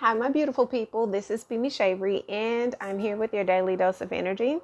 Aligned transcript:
Hi, 0.00 0.14
my 0.14 0.28
beautiful 0.28 0.64
people. 0.64 1.08
This 1.08 1.28
is 1.28 1.42
Bimi 1.42 1.72
Shavery, 1.72 2.22
and 2.28 2.72
I'm 2.80 3.00
here 3.00 3.16
with 3.16 3.34
your 3.34 3.42
daily 3.42 3.74
dose 3.74 4.00
of 4.00 4.12
energy. 4.12 4.60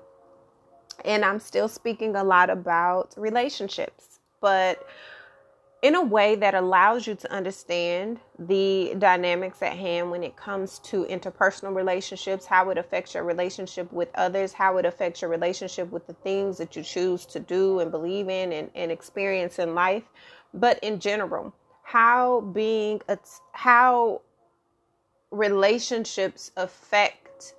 And 1.05 1.25
I'm 1.25 1.41
still 1.41 1.67
speaking 1.67 2.15
a 2.15 2.23
lot 2.23 2.51
about 2.51 3.15
relationships, 3.17 4.21
but 4.41 4.87
in 5.83 5.97
a 5.97 6.03
way 6.03 6.37
that 6.37 6.55
allows 6.55 7.09
you 7.09 7.17
to 7.17 7.33
understand 7.33 8.21
the 8.39 8.95
dynamics 8.97 9.61
at 9.61 9.73
hand 9.73 10.13
when 10.13 10.23
it 10.23 10.37
comes 10.37 10.79
to 10.85 11.05
interpersonal 11.07 11.75
relationships, 11.75 12.47
how 12.47 12.71
it 12.71 12.79
affects 12.79 13.15
your 13.15 13.25
relationship 13.25 13.93
with 13.93 14.11
others, 14.15 14.53
how 14.53 14.77
it 14.77 14.87
affects 14.87 15.21
your 15.21 15.33
relationship 15.33 15.91
with 15.91 16.07
the 16.07 16.15
things 16.15 16.59
that 16.59 16.77
you 16.77 16.85
choose 16.85 17.27
to 17.27 17.41
do 17.41 17.81
and 17.81 17.91
believe 17.91 18.29
in 18.29 18.53
and, 18.53 18.71
and 18.77 18.93
experience 18.93 19.59
in 19.59 19.75
life, 19.75 20.05
but 20.55 20.79
in 20.79 21.01
general, 21.01 21.53
how 21.83 22.41
being 22.41 23.03
a, 23.09 23.19
how 23.51 24.21
relationships 25.35 26.51
affect 26.57 27.55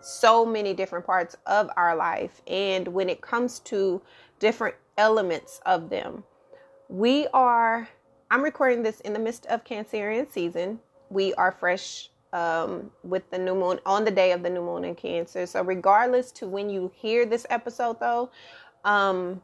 so 0.00 0.46
many 0.46 0.72
different 0.72 1.04
parts 1.04 1.36
of 1.46 1.70
our 1.76 1.94
life 1.94 2.40
and 2.46 2.88
when 2.88 3.08
it 3.08 3.20
comes 3.20 3.58
to 3.60 4.00
different 4.38 4.74
elements 4.96 5.60
of 5.66 5.90
them 5.90 6.24
we 6.90 7.28
are, 7.32 7.88
I'm 8.32 8.42
recording 8.42 8.82
this 8.82 8.98
in 9.00 9.12
the 9.12 9.20
midst 9.20 9.46
of 9.46 9.62
Cancerian 9.62 10.28
season. 10.28 10.80
We 11.08 11.32
are 11.34 11.52
fresh 11.52 12.10
um, 12.32 12.90
with 13.04 13.30
the 13.30 13.38
new 13.38 13.54
moon 13.54 13.78
on 13.86 14.04
the 14.04 14.10
day 14.10 14.32
of 14.32 14.42
the 14.42 14.50
new 14.50 14.60
moon 14.60 14.84
in 14.84 14.96
Cancer. 14.96 15.46
So, 15.46 15.62
regardless 15.62 16.32
to 16.32 16.48
when 16.48 16.68
you 16.68 16.90
hear 16.96 17.26
this 17.26 17.46
episode, 17.48 18.00
though, 18.00 18.30
um, 18.84 19.40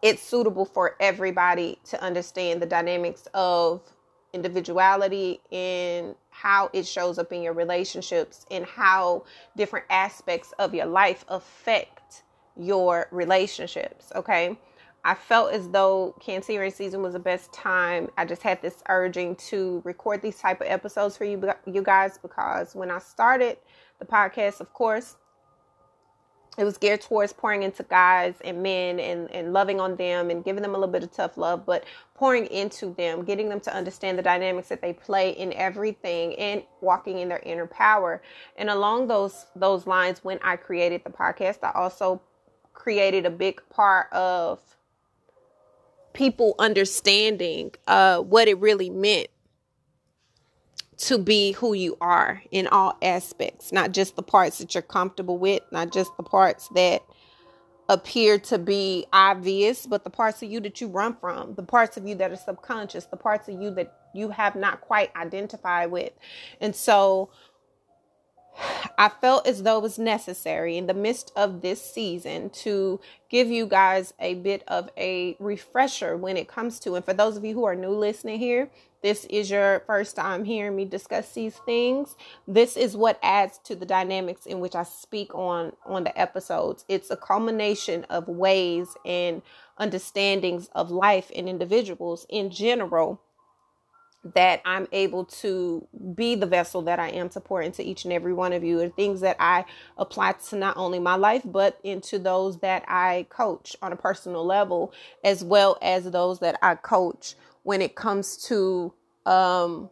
it's 0.00 0.22
suitable 0.22 0.64
for 0.64 0.96
everybody 1.00 1.78
to 1.84 2.02
understand 2.02 2.62
the 2.62 2.66
dynamics 2.66 3.28
of 3.34 3.82
individuality 4.34 5.40
in 5.50 6.14
how 6.30 6.68
it 6.74 6.84
shows 6.84 7.18
up 7.18 7.32
in 7.32 7.40
your 7.40 7.54
relationships 7.54 8.44
and 8.50 8.66
how 8.66 9.24
different 9.56 9.86
aspects 9.88 10.52
of 10.58 10.74
your 10.74 10.86
life 10.86 11.24
affect 11.28 12.24
your 12.56 13.06
relationships. 13.10 14.12
Okay. 14.14 14.58
I 15.06 15.14
felt 15.14 15.52
as 15.52 15.68
though 15.68 16.14
Cancerian 16.18 16.72
season 16.72 17.02
was 17.02 17.12
the 17.12 17.18
best 17.18 17.52
time. 17.52 18.08
I 18.16 18.24
just 18.24 18.42
had 18.42 18.62
this 18.62 18.82
urging 18.88 19.36
to 19.36 19.82
record 19.84 20.22
these 20.22 20.38
type 20.38 20.62
of 20.62 20.66
episodes 20.66 21.16
for 21.16 21.24
you, 21.24 21.42
you 21.66 21.82
guys, 21.82 22.18
because 22.18 22.74
when 22.74 22.90
I 22.90 22.98
started 23.00 23.58
the 23.98 24.06
podcast, 24.06 24.60
of 24.60 24.72
course, 24.72 25.16
it 26.56 26.64
was 26.64 26.78
geared 26.78 27.00
towards 27.00 27.32
pouring 27.32 27.62
into 27.62 27.82
guys 27.82 28.34
and 28.44 28.62
men 28.62 29.00
and, 29.00 29.30
and 29.32 29.52
loving 29.52 29.80
on 29.80 29.96
them 29.96 30.30
and 30.30 30.44
giving 30.44 30.62
them 30.62 30.74
a 30.74 30.78
little 30.78 30.92
bit 30.92 31.02
of 31.02 31.10
tough 31.10 31.36
love, 31.36 31.66
but 31.66 31.84
pouring 32.14 32.46
into 32.46 32.94
them, 32.94 33.24
getting 33.24 33.48
them 33.48 33.60
to 33.60 33.74
understand 33.74 34.18
the 34.18 34.22
dynamics 34.22 34.68
that 34.68 34.80
they 34.80 34.92
play 34.92 35.30
in 35.30 35.52
everything 35.54 36.34
and 36.36 36.62
walking 36.80 37.18
in 37.18 37.28
their 37.28 37.40
inner 37.40 37.66
power. 37.66 38.22
And 38.56 38.70
along 38.70 39.08
those 39.08 39.46
those 39.56 39.86
lines, 39.86 40.22
when 40.22 40.38
I 40.42 40.56
created 40.56 41.02
the 41.02 41.10
podcast, 41.10 41.58
I 41.62 41.72
also 41.74 42.22
created 42.72 43.26
a 43.26 43.30
big 43.30 43.60
part 43.70 44.12
of 44.12 44.60
people 46.12 46.54
understanding 46.60 47.72
uh, 47.88 48.20
what 48.20 48.46
it 48.46 48.58
really 48.60 48.90
meant 48.90 49.26
to 50.96 51.18
be 51.18 51.52
who 51.52 51.74
you 51.74 51.96
are 52.00 52.42
in 52.50 52.66
all 52.66 52.96
aspects, 53.02 53.72
not 53.72 53.92
just 53.92 54.16
the 54.16 54.22
parts 54.22 54.58
that 54.58 54.74
you're 54.74 54.82
comfortable 54.82 55.38
with, 55.38 55.62
not 55.70 55.92
just 55.92 56.16
the 56.16 56.22
parts 56.22 56.68
that 56.74 57.02
appear 57.88 58.38
to 58.38 58.58
be 58.58 59.06
obvious, 59.12 59.86
but 59.86 60.04
the 60.04 60.10
parts 60.10 60.42
of 60.42 60.50
you 60.50 60.60
that 60.60 60.80
you 60.80 60.88
run 60.88 61.16
from, 61.20 61.54
the 61.54 61.62
parts 61.62 61.96
of 61.96 62.06
you 62.06 62.14
that 62.14 62.30
are 62.30 62.36
subconscious, 62.36 63.06
the 63.06 63.16
parts 63.16 63.48
of 63.48 63.60
you 63.60 63.70
that 63.70 63.94
you 64.14 64.30
have 64.30 64.56
not 64.56 64.80
quite 64.80 65.14
identified 65.16 65.90
with. 65.90 66.12
And 66.60 66.74
so 66.74 67.30
I 68.96 69.08
felt 69.08 69.46
as 69.46 69.62
though 69.62 69.78
it 69.78 69.82
was 69.82 69.98
necessary 69.98 70.76
in 70.76 70.86
the 70.86 70.94
midst 70.94 71.32
of 71.34 71.60
this 71.62 71.82
season 71.82 72.50
to 72.50 73.00
give 73.28 73.48
you 73.48 73.66
guys 73.66 74.14
a 74.20 74.34
bit 74.34 74.62
of 74.68 74.88
a 74.96 75.36
refresher 75.40 76.16
when 76.16 76.36
it 76.36 76.48
comes 76.48 76.78
to, 76.80 76.94
and 76.94 77.04
for 77.04 77.12
those 77.12 77.36
of 77.36 77.44
you 77.44 77.54
who 77.54 77.64
are 77.64 77.74
new 77.74 77.90
listening 77.90 78.38
here, 78.38 78.70
this 79.02 79.26
is 79.26 79.50
your 79.50 79.80
first 79.80 80.16
time 80.16 80.44
hearing 80.44 80.76
me 80.76 80.86
discuss 80.86 81.32
these 81.32 81.56
things. 81.66 82.16
This 82.48 82.74
is 82.74 82.96
what 82.96 83.18
adds 83.22 83.58
to 83.64 83.74
the 83.74 83.84
dynamics 83.84 84.46
in 84.46 84.60
which 84.60 84.74
I 84.74 84.84
speak 84.84 85.34
on 85.34 85.72
on 85.84 86.04
the 86.04 86.18
episodes. 86.18 86.86
It's 86.88 87.10
a 87.10 87.16
culmination 87.16 88.04
of 88.04 88.28
ways 88.28 88.88
and 89.04 89.42
understandings 89.76 90.68
of 90.74 90.90
life 90.90 91.30
and 91.36 91.50
individuals 91.50 92.26
in 92.30 92.48
general 92.48 93.20
that 94.34 94.62
I'm 94.64 94.88
able 94.92 95.26
to 95.26 95.86
be 96.14 96.34
the 96.34 96.46
vessel 96.46 96.82
that 96.82 96.98
I 96.98 97.10
am 97.10 97.28
to 97.30 97.40
pour 97.40 97.60
into 97.60 97.86
each 97.86 98.04
and 98.04 98.12
every 98.12 98.32
one 98.32 98.52
of 98.52 98.64
you 98.64 98.80
and 98.80 98.94
things 98.96 99.20
that 99.20 99.36
I 99.38 99.66
apply 99.98 100.32
to 100.32 100.56
not 100.56 100.76
only 100.76 100.98
my 100.98 101.16
life 101.16 101.42
but 101.44 101.78
into 101.84 102.18
those 102.18 102.58
that 102.60 102.84
I 102.88 103.26
coach 103.28 103.76
on 103.82 103.92
a 103.92 103.96
personal 103.96 104.44
level 104.44 104.92
as 105.22 105.44
well 105.44 105.76
as 105.82 106.10
those 106.10 106.38
that 106.40 106.58
I 106.62 106.74
coach 106.76 107.34
when 107.64 107.82
it 107.82 107.94
comes 107.94 108.36
to 108.48 108.94
um, 109.26 109.90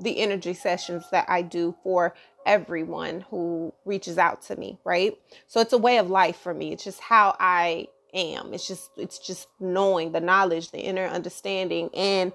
the 0.00 0.18
energy 0.20 0.54
sessions 0.54 1.04
that 1.10 1.26
I 1.28 1.42
do 1.42 1.74
for 1.82 2.14
everyone 2.46 3.22
who 3.30 3.74
reaches 3.84 4.16
out 4.16 4.42
to 4.42 4.56
me, 4.56 4.78
right? 4.84 5.18
So 5.48 5.60
it's 5.60 5.72
a 5.72 5.78
way 5.78 5.98
of 5.98 6.08
life 6.08 6.36
for 6.36 6.54
me. 6.54 6.72
It's 6.72 6.84
just 6.84 7.00
how 7.00 7.36
I 7.38 7.88
am. 8.14 8.54
It's 8.54 8.66
just 8.66 8.90
it's 8.96 9.18
just 9.18 9.48
knowing 9.60 10.12
the 10.12 10.20
knowledge, 10.20 10.70
the 10.70 10.78
inner 10.78 11.06
understanding 11.06 11.90
and 11.94 12.32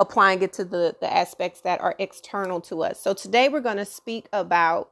applying 0.00 0.42
it 0.42 0.52
to 0.54 0.64
the, 0.64 0.96
the 1.00 1.12
aspects 1.12 1.60
that 1.62 1.80
are 1.80 1.94
external 1.98 2.60
to 2.62 2.82
us. 2.82 3.00
So 3.00 3.14
today 3.14 3.48
we're 3.48 3.60
going 3.60 3.76
to 3.76 3.84
speak 3.84 4.28
about, 4.32 4.90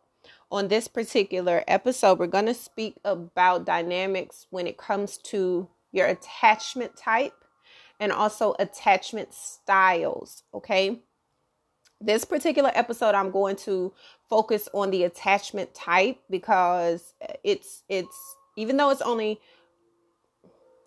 on 0.52 0.68
this 0.68 0.88
particular 0.88 1.62
episode, 1.68 2.18
we're 2.18 2.26
going 2.26 2.46
to 2.46 2.54
speak 2.54 2.96
about 3.04 3.64
dynamics 3.64 4.46
when 4.50 4.66
it 4.66 4.76
comes 4.76 5.16
to 5.18 5.68
your 5.92 6.06
attachment 6.06 6.96
type 6.96 7.32
and 8.00 8.12
also 8.12 8.54
attachment 8.58 9.32
styles. 9.32 10.42
Okay. 10.54 11.00
This 12.00 12.24
particular 12.24 12.72
episode, 12.74 13.14
I'm 13.14 13.30
going 13.30 13.56
to 13.56 13.92
focus 14.28 14.68
on 14.72 14.90
the 14.90 15.04
attachment 15.04 15.74
type 15.74 16.18
because 16.30 17.14
it's, 17.44 17.82
it's, 17.88 18.36
even 18.56 18.76
though 18.76 18.90
it's 18.90 19.02
only 19.02 19.38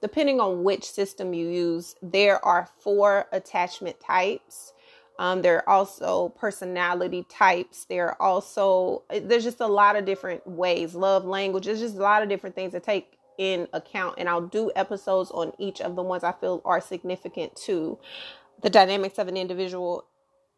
depending 0.04 0.42
on 0.42 0.66
which 0.66 0.84
system 0.84 1.34
you 1.34 1.48
use, 1.48 1.96
there 2.02 2.44
are 2.46 2.68
four 2.82 3.26
attachment 3.32 3.98
types. 4.02 4.74
Um, 5.18 5.42
there 5.42 5.58
are 5.60 5.70
also 5.70 6.28
personality 6.38 7.26
types. 7.30 7.86
There 7.86 8.10
are 8.10 8.22
also, 8.22 9.04
there's 9.10 9.46
just 9.46 9.62
a 9.62 9.68
lot 9.68 9.96
of 9.96 10.04
different 10.04 10.46
ways, 10.46 10.94
love 10.94 11.24
language. 11.24 11.68
There's 11.68 11.80
just 11.80 11.96
a 11.96 12.02
lot 12.02 12.22
of 12.22 12.28
different 12.28 12.54
things 12.54 12.74
to 12.74 12.82
take 12.82 13.18
in 13.38 13.70
account. 13.72 14.16
And 14.18 14.28
I'll 14.28 14.46
do 14.46 14.74
episodes 14.76 15.32
on 15.32 15.54
each 15.58 15.80
of 15.80 15.96
the 15.96 16.04
ones 16.04 16.26
I 16.26 16.34
feel 16.34 16.62
are 16.66 16.82
significant 16.82 17.56
to 17.68 17.98
the 18.62 18.70
dynamics 18.70 19.18
of 19.20 19.30
an 19.30 19.38
individual 19.38 20.04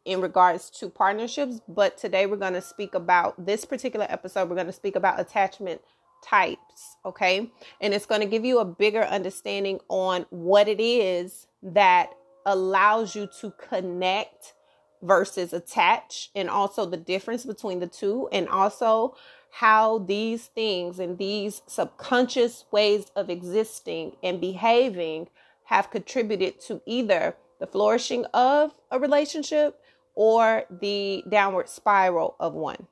in 0.05 0.21
regards 0.21 0.71
to 0.71 0.89
partnerships. 0.89 1.61
But 1.67 1.99
today 1.99 2.25
we're 2.25 2.37
going 2.37 2.53
to 2.53 2.61
speak 2.61 2.95
about 2.95 3.45
this 3.45 3.63
particular 3.63 4.07
episode, 4.09 4.49
we're 4.49 4.55
going 4.55 4.65
to 4.65 4.73
speak 4.73 4.95
about 4.95 5.19
attachment 5.19 5.81
types, 6.25 6.97
okay? 7.05 7.51
And 7.79 7.93
it's 7.93 8.05
going 8.05 8.21
to 8.21 8.27
give 8.27 8.43
you 8.45 8.59
a 8.59 8.65
bigger 8.65 9.03
understanding 9.03 9.79
on 9.89 10.25
what 10.29 10.67
it 10.67 10.81
is 10.81 11.47
that 11.61 12.11
allows 12.45 13.15
you 13.15 13.29
to 13.41 13.51
connect 13.51 14.53
versus 15.01 15.53
attach, 15.53 16.31
and 16.35 16.49
also 16.49 16.85
the 16.85 16.97
difference 16.97 17.45
between 17.45 17.79
the 17.79 17.87
two, 17.87 18.27
and 18.31 18.49
also 18.49 19.15
how 19.51 19.99
these 19.99 20.47
things 20.47 20.97
and 20.99 21.17
these 21.17 21.61
subconscious 21.67 22.65
ways 22.71 23.05
of 23.15 23.29
existing 23.29 24.15
and 24.23 24.41
behaving 24.41 25.27
have 25.65 25.91
contributed 25.91 26.59
to 26.59 26.81
either 26.85 27.35
the 27.59 27.67
flourishing 27.67 28.25
of 28.33 28.73
a 28.89 28.99
relationship 28.99 29.79
or 30.15 30.63
the 30.81 31.23
downward 31.29 31.69
spiral 31.69 32.35
of 32.39 32.53
one. 32.53 32.87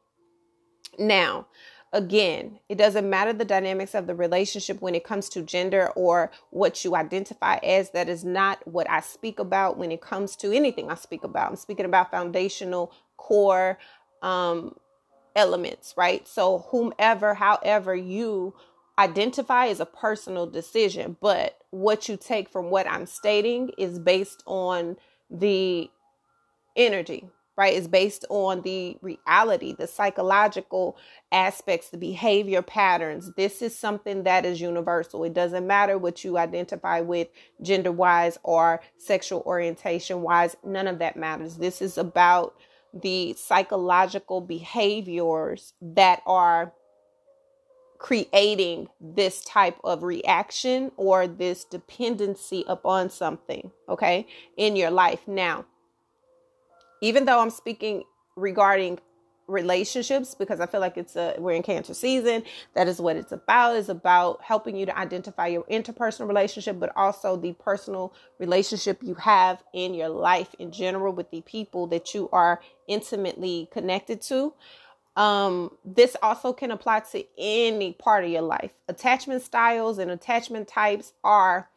Now, 0.99 1.47
again, 1.93 2.59
it 2.67 2.77
doesn't 2.77 3.09
matter 3.09 3.31
the 3.31 3.45
dynamics 3.45 3.93
of 3.93 4.07
the 4.07 4.15
relationship 4.15 4.81
when 4.81 4.95
it 4.95 5.03
comes 5.03 5.29
to 5.29 5.43
gender 5.43 5.89
or 5.95 6.31
what 6.49 6.83
you 6.83 6.95
identify 6.95 7.57
as. 7.57 7.91
That 7.91 8.09
is 8.09 8.25
not 8.25 8.67
what 8.67 8.89
I 8.89 8.99
speak 8.99 9.39
about 9.39 9.77
when 9.77 9.91
it 9.91 10.01
comes 10.01 10.35
to 10.37 10.51
anything 10.51 10.89
I 10.89 10.95
speak 10.95 11.23
about. 11.23 11.51
I'm 11.51 11.55
speaking 11.55 11.85
about 11.85 12.11
foundational 12.11 12.91
core 13.17 13.77
um, 14.23 14.75
elements, 15.35 15.93
right? 15.95 16.27
So, 16.27 16.65
whomever, 16.71 17.35
however 17.35 17.95
you 17.95 18.55
identify 18.97 19.67
is 19.67 19.79
a 19.79 19.85
personal 19.85 20.47
decision, 20.47 21.15
but 21.21 21.59
what 21.69 22.09
you 22.09 22.17
take 22.17 22.49
from 22.49 22.71
what 22.71 22.87
I'm 22.87 23.05
stating 23.05 23.71
is 23.77 23.99
based 23.99 24.43
on 24.47 24.97
the 25.29 25.89
energy 26.75 27.29
right 27.55 27.73
is 27.73 27.87
based 27.87 28.25
on 28.29 28.61
the 28.61 28.97
reality 29.01 29.75
the 29.77 29.87
psychological 29.87 30.97
aspects 31.31 31.89
the 31.89 31.97
behavior 31.97 32.61
patterns. 32.61 33.31
This 33.35 33.61
is 33.61 33.77
something 33.77 34.23
that 34.23 34.45
is 34.45 34.61
universal. 34.61 35.23
It 35.23 35.33
doesn't 35.33 35.65
matter 35.65 35.97
what 35.97 36.23
you 36.23 36.37
identify 36.37 37.01
with 37.01 37.27
gender 37.61 37.91
wise 37.91 38.37
or 38.43 38.81
sexual 38.97 39.43
orientation 39.45 40.21
wise 40.21 40.55
none 40.63 40.87
of 40.87 40.99
that 40.99 41.17
matters. 41.17 41.57
This 41.57 41.81
is 41.81 41.97
about 41.97 42.55
the 42.93 43.33
psychological 43.33 44.41
behaviors 44.41 45.73
that 45.81 46.21
are 46.27 46.73
creating 47.97 48.89
this 48.99 49.43
type 49.45 49.77
of 49.83 50.03
reaction 50.03 50.91
or 50.97 51.25
this 51.25 51.63
dependency 51.63 52.63
upon 52.67 53.09
something, 53.09 53.71
okay, 53.87 54.27
in 54.57 54.75
your 54.75 54.91
life. 54.91 55.21
Now, 55.25 55.65
even 57.03 57.25
though 57.25 57.41
I'm 57.41 57.49
speaking 57.49 58.03
regarding 58.37 58.97
relationships 59.47 60.33
because 60.33 60.61
I 60.61 60.65
feel 60.65 60.79
like 60.79 60.97
it's 60.97 61.17
a 61.17 61.35
we're 61.37 61.51
in 61.51 61.63
cancer 61.63 61.93
season. 61.93 62.43
That 62.75 62.87
is 62.87 63.01
what 63.01 63.17
it's 63.17 63.33
about. 63.33 63.75
Is 63.75 63.89
about 63.89 64.41
helping 64.41 64.77
you 64.77 64.85
to 64.85 64.97
identify 64.97 65.47
your 65.47 65.63
interpersonal 65.63 66.29
relationship, 66.29 66.79
but 66.79 66.93
also 66.95 67.35
the 67.35 67.51
personal 67.53 68.13
relationship 68.39 69.03
you 69.03 69.15
have 69.15 69.61
in 69.73 69.93
your 69.93 70.07
life 70.07 70.55
in 70.59 70.71
general 70.71 71.11
with 71.11 71.29
the 71.29 71.41
people 71.41 71.87
that 71.87 72.13
you 72.13 72.29
are 72.31 72.61
intimately 72.87 73.67
connected 73.73 74.21
to. 74.23 74.53
Um, 75.17 75.71
this 75.83 76.15
also 76.23 76.53
can 76.53 76.71
apply 76.71 77.01
to 77.11 77.25
any 77.37 77.91
part 77.91 78.23
of 78.23 78.31
your 78.31 78.41
life. 78.43 78.71
Attachment 78.87 79.41
styles 79.41 79.97
and 79.97 80.09
attachment 80.09 80.69
types 80.69 81.11
are 81.21 81.69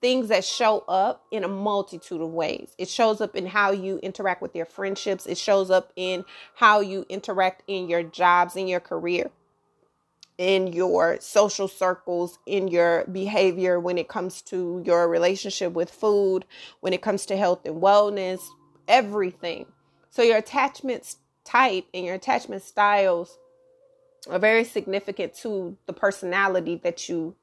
things 0.00 0.28
that 0.28 0.44
show 0.44 0.84
up 0.86 1.24
in 1.30 1.44
a 1.44 1.48
multitude 1.48 2.20
of 2.20 2.30
ways. 2.30 2.74
It 2.78 2.88
shows 2.88 3.20
up 3.20 3.34
in 3.34 3.46
how 3.46 3.72
you 3.72 3.98
interact 3.98 4.42
with 4.42 4.54
your 4.54 4.66
friendships, 4.66 5.26
it 5.26 5.38
shows 5.38 5.70
up 5.70 5.92
in 5.96 6.24
how 6.54 6.80
you 6.80 7.04
interact 7.08 7.62
in 7.66 7.88
your 7.88 8.02
jobs, 8.02 8.56
in 8.56 8.68
your 8.68 8.80
career, 8.80 9.30
in 10.36 10.68
your 10.68 11.18
social 11.20 11.66
circles, 11.66 12.38
in 12.46 12.68
your 12.68 13.04
behavior 13.10 13.80
when 13.80 13.98
it 13.98 14.08
comes 14.08 14.40
to 14.42 14.82
your 14.86 15.08
relationship 15.08 15.72
with 15.72 15.90
food, 15.90 16.44
when 16.80 16.92
it 16.92 17.02
comes 17.02 17.26
to 17.26 17.36
health 17.36 17.64
and 17.64 17.82
wellness, 17.82 18.40
everything. 18.86 19.66
So, 20.10 20.22
your 20.22 20.38
attachments 20.38 21.16
type 21.44 21.86
and 21.92 22.04
your 22.04 22.14
attachment 22.14 22.62
styles 22.62 23.38
are 24.28 24.38
very 24.38 24.64
significant 24.64 25.34
to 25.34 25.76
the 25.86 25.92
personality 25.92 26.80
that 26.84 27.08
you 27.08 27.34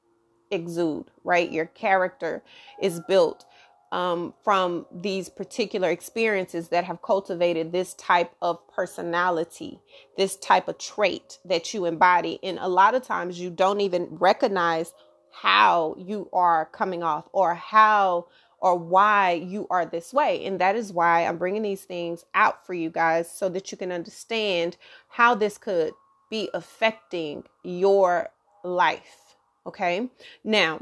exude, 0.51 1.11
right? 1.23 1.51
Your 1.51 1.65
character 1.65 2.43
is 2.81 2.99
built 3.07 3.45
um, 3.91 4.33
from 4.43 4.85
these 4.91 5.29
particular 5.29 5.89
experiences 5.89 6.69
that 6.69 6.83
have 6.83 7.01
cultivated 7.01 7.71
this 7.71 7.93
type 7.93 8.33
of 8.41 8.59
personality, 8.67 9.79
this 10.17 10.35
type 10.35 10.67
of 10.67 10.77
trait 10.77 11.39
that 11.45 11.73
you 11.73 11.85
embody. 11.85 12.39
And 12.43 12.57
a 12.59 12.67
lot 12.67 12.95
of 12.95 13.03
times 13.03 13.39
you 13.39 13.49
don't 13.49 13.81
even 13.81 14.07
recognize 14.11 14.93
how 15.31 15.95
you 15.97 16.29
are 16.33 16.65
coming 16.65 17.03
off 17.03 17.29
or 17.31 17.55
how 17.55 18.27
or 18.59 18.75
why 18.75 19.31
you 19.33 19.67
are 19.69 19.85
this 19.85 20.13
way. 20.13 20.43
And 20.45 20.59
that 20.59 20.75
is 20.75 20.91
why 20.91 21.25
I'm 21.25 21.37
bringing 21.37 21.61
these 21.61 21.83
things 21.83 22.25
out 22.33 22.65
for 22.65 22.73
you 22.73 22.89
guys 22.89 23.29
so 23.29 23.47
that 23.49 23.71
you 23.71 23.77
can 23.77 23.91
understand 23.91 24.77
how 25.07 25.35
this 25.35 25.57
could 25.57 25.93
be 26.29 26.49
affecting 26.53 27.43
your 27.63 28.29
life 28.63 29.24
Okay. 29.65 30.09
Now, 30.43 30.81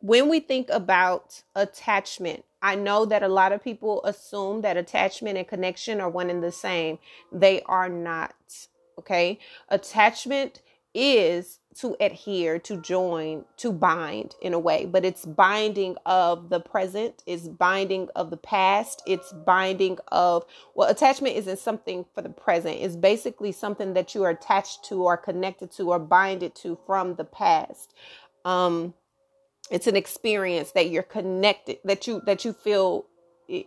when 0.00 0.28
we 0.28 0.40
think 0.40 0.68
about 0.70 1.42
attachment, 1.54 2.44
I 2.60 2.74
know 2.74 3.04
that 3.06 3.22
a 3.22 3.28
lot 3.28 3.52
of 3.52 3.62
people 3.62 4.04
assume 4.04 4.62
that 4.62 4.76
attachment 4.76 5.38
and 5.38 5.46
connection 5.46 6.00
are 6.00 6.08
one 6.08 6.30
and 6.30 6.42
the 6.42 6.52
same. 6.52 6.98
They 7.32 7.62
are 7.62 7.88
not. 7.88 8.34
Okay. 8.98 9.38
Attachment 9.68 10.60
is 10.94 11.58
to 11.74 11.96
adhere, 11.98 12.58
to 12.60 12.76
join, 12.80 13.44
to 13.56 13.72
bind 13.72 14.36
in 14.40 14.54
a 14.54 14.58
way, 14.58 14.86
but 14.86 15.04
it's 15.04 15.24
binding 15.24 15.96
of 16.06 16.48
the 16.48 16.60
present, 16.60 17.22
it's 17.26 17.48
binding 17.48 18.08
of 18.14 18.30
the 18.30 18.36
past, 18.36 19.02
it's 19.04 19.32
binding 19.32 19.98
of, 20.12 20.44
well, 20.74 20.88
attachment 20.88 21.36
isn't 21.36 21.58
something 21.58 22.04
for 22.14 22.22
the 22.22 22.28
present, 22.28 22.76
it's 22.80 22.94
basically 22.94 23.50
something 23.50 23.94
that 23.94 24.14
you 24.14 24.22
are 24.22 24.30
attached 24.30 24.84
to 24.84 25.02
or 25.02 25.16
connected 25.16 25.72
to 25.72 25.90
or 25.90 25.98
binded 25.98 26.54
to 26.54 26.78
from 26.86 27.16
the 27.16 27.24
past. 27.24 27.92
Um, 28.44 28.94
it's 29.70 29.88
an 29.88 29.96
experience 29.96 30.70
that 30.72 30.90
you're 30.90 31.02
connected, 31.02 31.78
that 31.84 32.06
you, 32.06 32.22
that 32.26 32.44
you 32.44 32.52
feel 32.52 33.06
eh, 33.50 33.62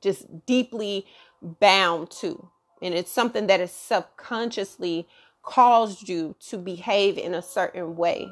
just 0.00 0.46
deeply 0.46 1.06
bound 1.42 2.10
to. 2.10 2.48
And 2.80 2.94
it's 2.94 3.10
something 3.10 3.48
that 3.48 3.60
is 3.60 3.72
subconsciously 3.72 5.08
caused 5.48 6.10
you 6.10 6.34
to 6.38 6.58
behave 6.58 7.16
in 7.16 7.32
a 7.32 7.40
certain 7.40 7.96
way. 7.96 8.30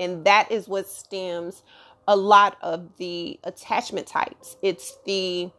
And 0.00 0.24
that 0.24 0.50
is 0.50 0.66
what 0.66 0.88
stems 0.88 1.62
a 2.08 2.16
lot 2.16 2.56
of 2.62 2.96
the 2.96 3.38
attachment 3.44 4.06
types. 4.06 4.56
It's 4.62 4.96
the 5.04 5.50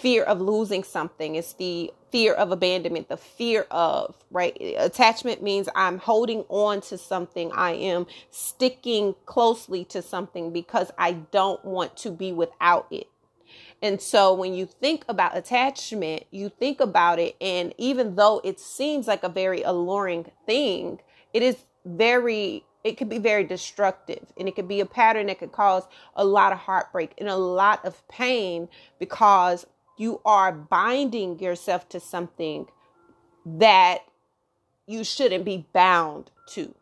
fear 0.00 0.22
of 0.22 0.40
losing 0.40 0.84
something, 0.84 1.34
it's 1.34 1.54
the 1.54 1.92
fear 2.12 2.32
of 2.32 2.52
abandonment, 2.52 3.08
the 3.08 3.16
fear 3.16 3.66
of, 3.70 4.14
right? 4.30 4.56
Attachment 4.78 5.42
means 5.42 5.68
I'm 5.74 5.98
holding 5.98 6.44
on 6.48 6.80
to 6.82 6.96
something, 6.96 7.50
I 7.52 7.72
am 7.72 8.06
sticking 8.30 9.16
closely 9.26 9.84
to 9.86 10.00
something 10.00 10.52
because 10.52 10.90
I 10.96 11.12
don't 11.12 11.62
want 11.64 11.96
to 11.98 12.10
be 12.10 12.32
without 12.32 12.86
it. 12.90 13.08
And 13.82 14.00
so 14.00 14.32
when 14.32 14.54
you 14.54 14.64
think 14.64 15.04
about 15.08 15.36
attachment, 15.36 16.22
you 16.30 16.48
think 16.48 16.80
about 16.80 17.18
it, 17.18 17.34
and 17.40 17.74
even 17.76 18.14
though 18.14 18.40
it 18.44 18.60
seems 18.60 19.08
like 19.08 19.24
a 19.24 19.28
very 19.28 19.62
alluring 19.62 20.30
thing, 20.46 21.00
it 21.34 21.42
is 21.42 21.56
very, 21.84 22.64
it 22.84 22.96
could 22.96 23.08
be 23.08 23.18
very 23.18 23.42
destructive 23.42 24.24
and 24.38 24.46
it 24.46 24.54
could 24.54 24.68
be 24.68 24.78
a 24.78 24.86
pattern 24.86 25.26
that 25.26 25.40
could 25.40 25.50
cause 25.50 25.82
a 26.14 26.24
lot 26.24 26.52
of 26.52 26.58
heartbreak 26.58 27.12
and 27.18 27.28
a 27.28 27.36
lot 27.36 27.84
of 27.84 28.06
pain 28.06 28.68
because 29.00 29.66
you 29.98 30.20
are 30.24 30.52
binding 30.52 31.40
yourself 31.40 31.88
to 31.88 31.98
something 31.98 32.66
that 33.44 34.04
you 34.86 35.02
shouldn't 35.02 35.44
be 35.44 35.66
bound 35.72 36.30
to. 36.46 36.72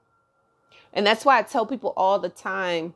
And 0.93 1.07
that's 1.07 1.25
why 1.25 1.39
I 1.39 1.43
tell 1.43 1.65
people 1.65 1.95
all 1.97 2.19
the 2.19 2.29
time 2.29 2.95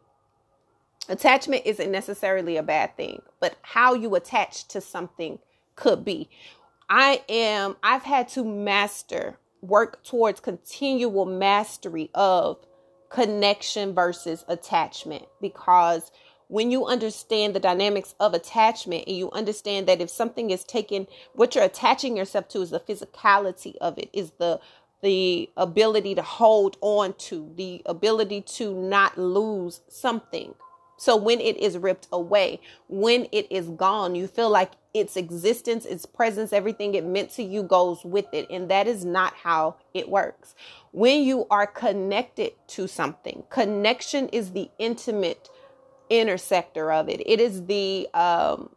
attachment 1.08 1.62
isn't 1.64 1.90
necessarily 1.90 2.56
a 2.56 2.62
bad 2.62 2.96
thing, 2.96 3.22
but 3.40 3.56
how 3.62 3.94
you 3.94 4.14
attach 4.14 4.68
to 4.68 4.80
something 4.80 5.38
could 5.76 6.04
be. 6.04 6.28
I 6.88 7.22
am, 7.28 7.76
I've 7.82 8.02
had 8.02 8.28
to 8.30 8.44
master, 8.44 9.38
work 9.60 10.02
towards 10.04 10.40
continual 10.40 11.24
mastery 11.24 12.10
of 12.14 12.58
connection 13.08 13.94
versus 13.94 14.44
attachment 14.48 15.24
because 15.40 16.10
when 16.48 16.70
you 16.70 16.84
understand 16.84 17.54
the 17.54 17.60
dynamics 17.60 18.14
of 18.20 18.34
attachment 18.34 19.04
and 19.06 19.16
you 19.16 19.30
understand 19.30 19.86
that 19.86 20.00
if 20.00 20.10
something 20.10 20.50
is 20.50 20.64
taken 20.64 21.06
what 21.32 21.54
you're 21.54 21.64
attaching 21.64 22.16
yourself 22.16 22.48
to 22.48 22.60
is 22.60 22.70
the 22.70 22.80
physicality 22.80 23.76
of 23.80 23.96
it 23.98 24.10
is 24.12 24.32
the 24.38 24.60
the 25.00 25.48
ability 25.56 26.14
to 26.14 26.22
hold 26.22 26.76
on 26.80 27.12
to 27.14 27.52
the 27.56 27.82
ability 27.86 28.40
to 28.40 28.74
not 28.74 29.16
lose 29.16 29.80
something 29.88 30.54
so 30.96 31.16
when 31.16 31.40
it 31.40 31.56
is 31.56 31.76
ripped 31.78 32.08
away, 32.12 32.60
when 32.88 33.26
it 33.32 33.46
is 33.50 33.68
gone, 33.70 34.14
you 34.14 34.26
feel 34.26 34.50
like 34.50 34.72
its 34.92 35.16
existence, 35.16 35.84
its 35.84 36.06
presence, 36.06 36.52
everything 36.52 36.94
it 36.94 37.04
meant 37.04 37.30
to 37.30 37.42
you 37.42 37.62
goes 37.62 38.04
with 38.04 38.26
it. 38.32 38.46
And 38.48 38.70
that 38.70 38.86
is 38.86 39.04
not 39.04 39.34
how 39.34 39.76
it 39.92 40.08
works. 40.08 40.54
When 40.92 41.22
you 41.22 41.46
are 41.50 41.66
connected 41.66 42.52
to 42.68 42.86
something, 42.86 43.42
connection 43.50 44.28
is 44.28 44.52
the 44.52 44.70
intimate 44.78 45.50
intersector 46.10 46.94
of 46.94 47.08
it. 47.08 47.20
It 47.26 47.40
is 47.40 47.66
the 47.66 48.08
um 48.14 48.70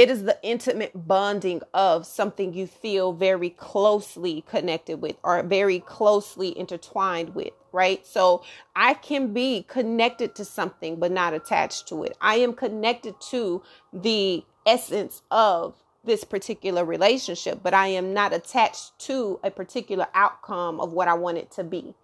it 0.00 0.08
is 0.08 0.24
the 0.24 0.38
intimate 0.42 0.92
bonding 0.94 1.60
of 1.74 2.06
something 2.06 2.54
you 2.54 2.66
feel 2.66 3.12
very 3.12 3.50
closely 3.50 4.42
connected 4.48 5.02
with 5.02 5.14
or 5.22 5.42
very 5.42 5.80
closely 5.80 6.58
intertwined 6.58 7.34
with, 7.34 7.52
right? 7.70 8.06
So 8.06 8.42
I 8.74 8.94
can 8.94 9.34
be 9.34 9.62
connected 9.68 10.34
to 10.36 10.44
something 10.46 10.96
but 10.96 11.12
not 11.12 11.34
attached 11.34 11.86
to 11.88 12.02
it. 12.04 12.16
I 12.18 12.36
am 12.36 12.54
connected 12.54 13.20
to 13.28 13.62
the 13.92 14.42
essence 14.64 15.20
of 15.30 15.74
this 16.02 16.24
particular 16.24 16.82
relationship, 16.82 17.60
but 17.62 17.74
I 17.74 17.88
am 17.88 18.14
not 18.14 18.32
attached 18.32 18.98
to 19.00 19.38
a 19.44 19.50
particular 19.50 20.06
outcome 20.14 20.80
of 20.80 20.94
what 20.94 21.08
I 21.08 21.14
want 21.14 21.36
it 21.36 21.50
to 21.52 21.64
be. 21.64 21.94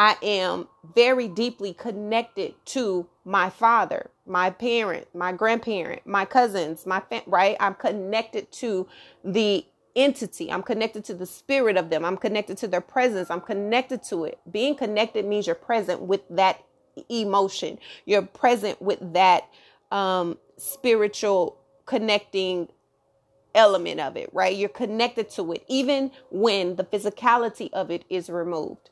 I 0.00 0.16
am 0.22 0.66
very 0.94 1.28
deeply 1.28 1.74
connected 1.74 2.54
to 2.68 3.06
my 3.26 3.50
father, 3.50 4.10
my 4.26 4.48
parent, 4.48 5.06
my 5.14 5.30
grandparent, 5.30 6.06
my 6.06 6.24
cousins, 6.24 6.86
my 6.86 7.02
right? 7.26 7.54
I'm 7.60 7.74
connected 7.74 8.50
to 8.52 8.88
the 9.22 9.66
entity. 9.94 10.50
I'm 10.50 10.62
connected 10.62 11.04
to 11.04 11.14
the 11.14 11.26
spirit 11.26 11.76
of 11.76 11.90
them. 11.90 12.06
I'm 12.06 12.16
connected 12.16 12.56
to 12.60 12.66
their 12.66 12.80
presence. 12.80 13.30
I'm 13.30 13.42
connected 13.42 14.02
to 14.04 14.24
it. 14.24 14.38
Being 14.50 14.74
connected 14.74 15.26
means 15.26 15.46
you're 15.46 15.54
present 15.54 16.00
with 16.00 16.22
that 16.30 16.64
emotion. 17.10 17.78
You're 18.06 18.22
present 18.22 18.80
with 18.80 19.12
that 19.12 19.50
um 19.92 20.38
spiritual 20.56 21.58
connecting 21.84 22.70
element 23.54 24.00
of 24.00 24.16
it, 24.16 24.30
right? 24.32 24.56
You're 24.56 24.70
connected 24.70 25.28
to 25.32 25.52
it 25.52 25.62
even 25.68 26.10
when 26.30 26.76
the 26.76 26.84
physicality 26.84 27.70
of 27.74 27.90
it 27.90 28.06
is 28.08 28.30
removed. 28.30 28.88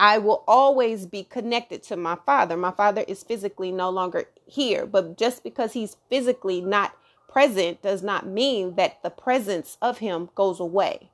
I 0.00 0.16
will 0.16 0.42
always 0.48 1.04
be 1.04 1.24
connected 1.24 1.82
to 1.84 1.96
my 1.96 2.16
father. 2.24 2.56
My 2.56 2.70
father 2.70 3.04
is 3.06 3.22
physically 3.22 3.70
no 3.70 3.90
longer 3.90 4.24
here, 4.46 4.86
but 4.86 5.18
just 5.18 5.44
because 5.44 5.74
he's 5.74 5.98
physically 6.08 6.62
not 6.62 6.96
present 7.28 7.82
does 7.82 8.02
not 8.02 8.26
mean 8.26 8.76
that 8.76 9.02
the 9.02 9.10
presence 9.10 9.76
of 9.82 9.98
him 9.98 10.30
goes 10.34 10.58
away. 10.58 11.10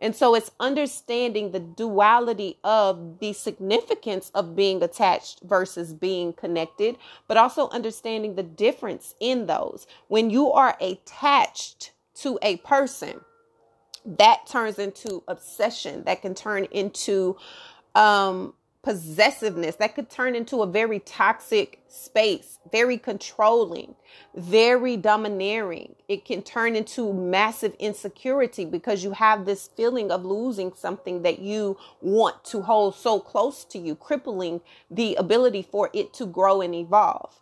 And 0.00 0.16
so 0.16 0.34
it's 0.34 0.52
understanding 0.58 1.52
the 1.52 1.60
duality 1.60 2.56
of 2.64 3.18
the 3.18 3.34
significance 3.34 4.30
of 4.34 4.56
being 4.56 4.82
attached 4.82 5.42
versus 5.42 5.92
being 5.92 6.32
connected, 6.32 6.96
but 7.28 7.36
also 7.36 7.68
understanding 7.68 8.36
the 8.36 8.42
difference 8.42 9.14
in 9.20 9.46
those. 9.48 9.86
When 10.08 10.30
you 10.30 10.50
are 10.50 10.78
attached 10.80 11.92
to 12.16 12.38
a 12.40 12.56
person, 12.58 13.20
that 14.06 14.46
turns 14.46 14.78
into 14.78 15.22
obsession, 15.28 16.04
that 16.04 16.22
can 16.22 16.34
turn 16.34 16.64
into 16.70 17.36
um 17.94 18.54
possessiveness 18.82 19.76
that 19.76 19.94
could 19.94 20.08
turn 20.08 20.34
into 20.34 20.62
a 20.62 20.66
very 20.66 21.00
toxic 21.00 21.82
space, 21.86 22.58
very 22.72 22.96
controlling, 22.96 23.94
very 24.34 24.96
domineering. 24.96 25.94
It 26.08 26.24
can 26.24 26.42
turn 26.42 26.76
into 26.76 27.12
massive 27.12 27.74
insecurity 27.78 28.64
because 28.64 29.04
you 29.04 29.12
have 29.12 29.44
this 29.44 29.68
feeling 29.76 30.10
of 30.10 30.24
losing 30.24 30.72
something 30.74 31.22
that 31.22 31.40
you 31.40 31.76
want 32.00 32.42
to 32.46 32.62
hold 32.62 32.94
so 32.94 33.20
close 33.20 33.64
to 33.66 33.78
you, 33.78 33.94
crippling 33.94 34.62
the 34.90 35.14
ability 35.16 35.62
for 35.62 35.90
it 35.92 36.14
to 36.14 36.26
grow 36.26 36.62
and 36.62 36.74
evolve. 36.74 37.34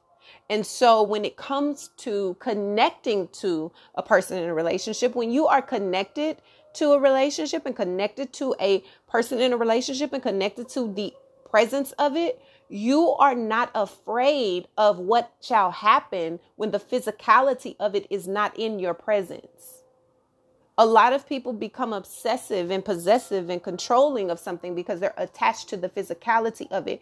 And 0.51 0.67
so 0.67 1.03
when 1.03 1.25
it 1.25 1.37
comes 1.37 1.91
to 1.99 2.37
connecting 2.41 3.29
to 3.29 3.73
a 3.95 4.03
person 4.03 4.39
in 4.39 4.49
a 4.49 4.55
relationship, 4.55 5.15
when 5.15 5.31
you 5.31 5.47
are 5.47 5.63
connected 5.63 6.39
to 6.79 6.93
a 6.93 6.99
relationship 6.99 7.67
and 7.67 7.77
connected 7.77 8.33
to 8.35 8.55
a 8.61 8.83
person 9.09 9.41
in 9.41 9.53
a 9.53 9.57
relationship 9.57 10.13
and 10.13 10.23
connected 10.23 10.69
to 10.71 10.93
the 10.93 11.13
presence 11.51 11.93
of 11.93 12.17
it, 12.17 12.41
you 12.69 13.11
are 13.13 13.35
not 13.35 13.71
afraid 13.75 14.69
of 14.77 14.99
what 14.99 15.33
shall 15.41 15.71
happen 15.71 16.39
when 16.57 16.71
the 16.71 16.79
physicality 16.79 17.75
of 17.81 17.95
it 17.95 18.07
is 18.11 18.29
not 18.29 18.59
in 18.59 18.79
your 18.79 18.95
presence. 18.95 19.83
A 20.77 20.87
lot 20.87 21.13
of 21.13 21.29
people 21.29 21.53
become 21.53 21.93
obsessive 21.93 22.71
and 22.71 22.85
possessive 22.85 23.51
and 23.51 23.63
controlling 23.63 24.31
of 24.31 24.39
something 24.39 24.75
because 24.75 25.01
they're 25.01 25.15
attached 25.17 25.69
to 25.71 25.77
the 25.77 25.89
physicality 25.89 26.71
of 26.71 26.87
it. 26.87 27.01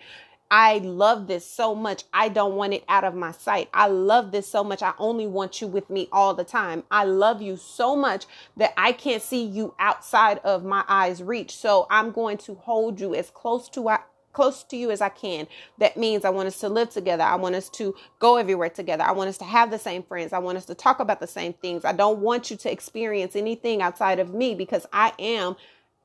I 0.50 0.78
love 0.78 1.26
this 1.26 1.44
so 1.44 1.74
much. 1.74 2.04
I 2.12 2.28
don't 2.28 2.54
want 2.54 2.72
it 2.72 2.84
out 2.88 3.04
of 3.04 3.14
my 3.14 3.32
sight. 3.32 3.68
I 3.74 3.88
love 3.88 4.30
this 4.30 4.46
so 4.46 4.62
much. 4.62 4.82
I 4.82 4.92
only 4.98 5.26
want 5.26 5.60
you 5.60 5.66
with 5.66 5.90
me 5.90 6.08
all 6.12 6.34
the 6.34 6.44
time. 6.44 6.84
I 6.90 7.04
love 7.04 7.42
you 7.42 7.56
so 7.56 7.96
much 7.96 8.26
that 8.56 8.72
I 8.76 8.92
can't 8.92 9.22
see 9.22 9.44
you 9.44 9.74
outside 9.78 10.38
of 10.38 10.64
my 10.64 10.84
eyes 10.88 11.22
reach. 11.22 11.56
So 11.56 11.86
I'm 11.90 12.12
going 12.12 12.38
to 12.38 12.54
hold 12.54 13.00
you 13.00 13.14
as 13.14 13.30
close 13.30 13.68
to 13.70 13.88
I, 13.88 13.98
close 14.32 14.62
to 14.64 14.76
you 14.76 14.90
as 14.90 15.00
I 15.00 15.08
can. 15.08 15.48
That 15.78 15.96
means 15.96 16.24
I 16.24 16.30
want 16.30 16.46
us 16.46 16.60
to 16.60 16.68
live 16.68 16.90
together. 16.90 17.24
I 17.24 17.36
want 17.36 17.54
us 17.56 17.68
to 17.70 17.96
go 18.20 18.36
everywhere 18.36 18.68
together. 18.70 19.02
I 19.02 19.12
want 19.12 19.30
us 19.30 19.38
to 19.38 19.44
have 19.44 19.70
the 19.70 19.78
same 19.78 20.04
friends. 20.04 20.32
I 20.32 20.38
want 20.38 20.58
us 20.58 20.66
to 20.66 20.74
talk 20.74 21.00
about 21.00 21.20
the 21.20 21.26
same 21.26 21.54
things. 21.54 21.84
I 21.84 21.92
don't 21.92 22.20
want 22.20 22.50
you 22.50 22.56
to 22.58 22.70
experience 22.70 23.34
anything 23.34 23.82
outside 23.82 24.20
of 24.20 24.32
me 24.32 24.54
because 24.54 24.86
I 24.92 25.12
am 25.18 25.56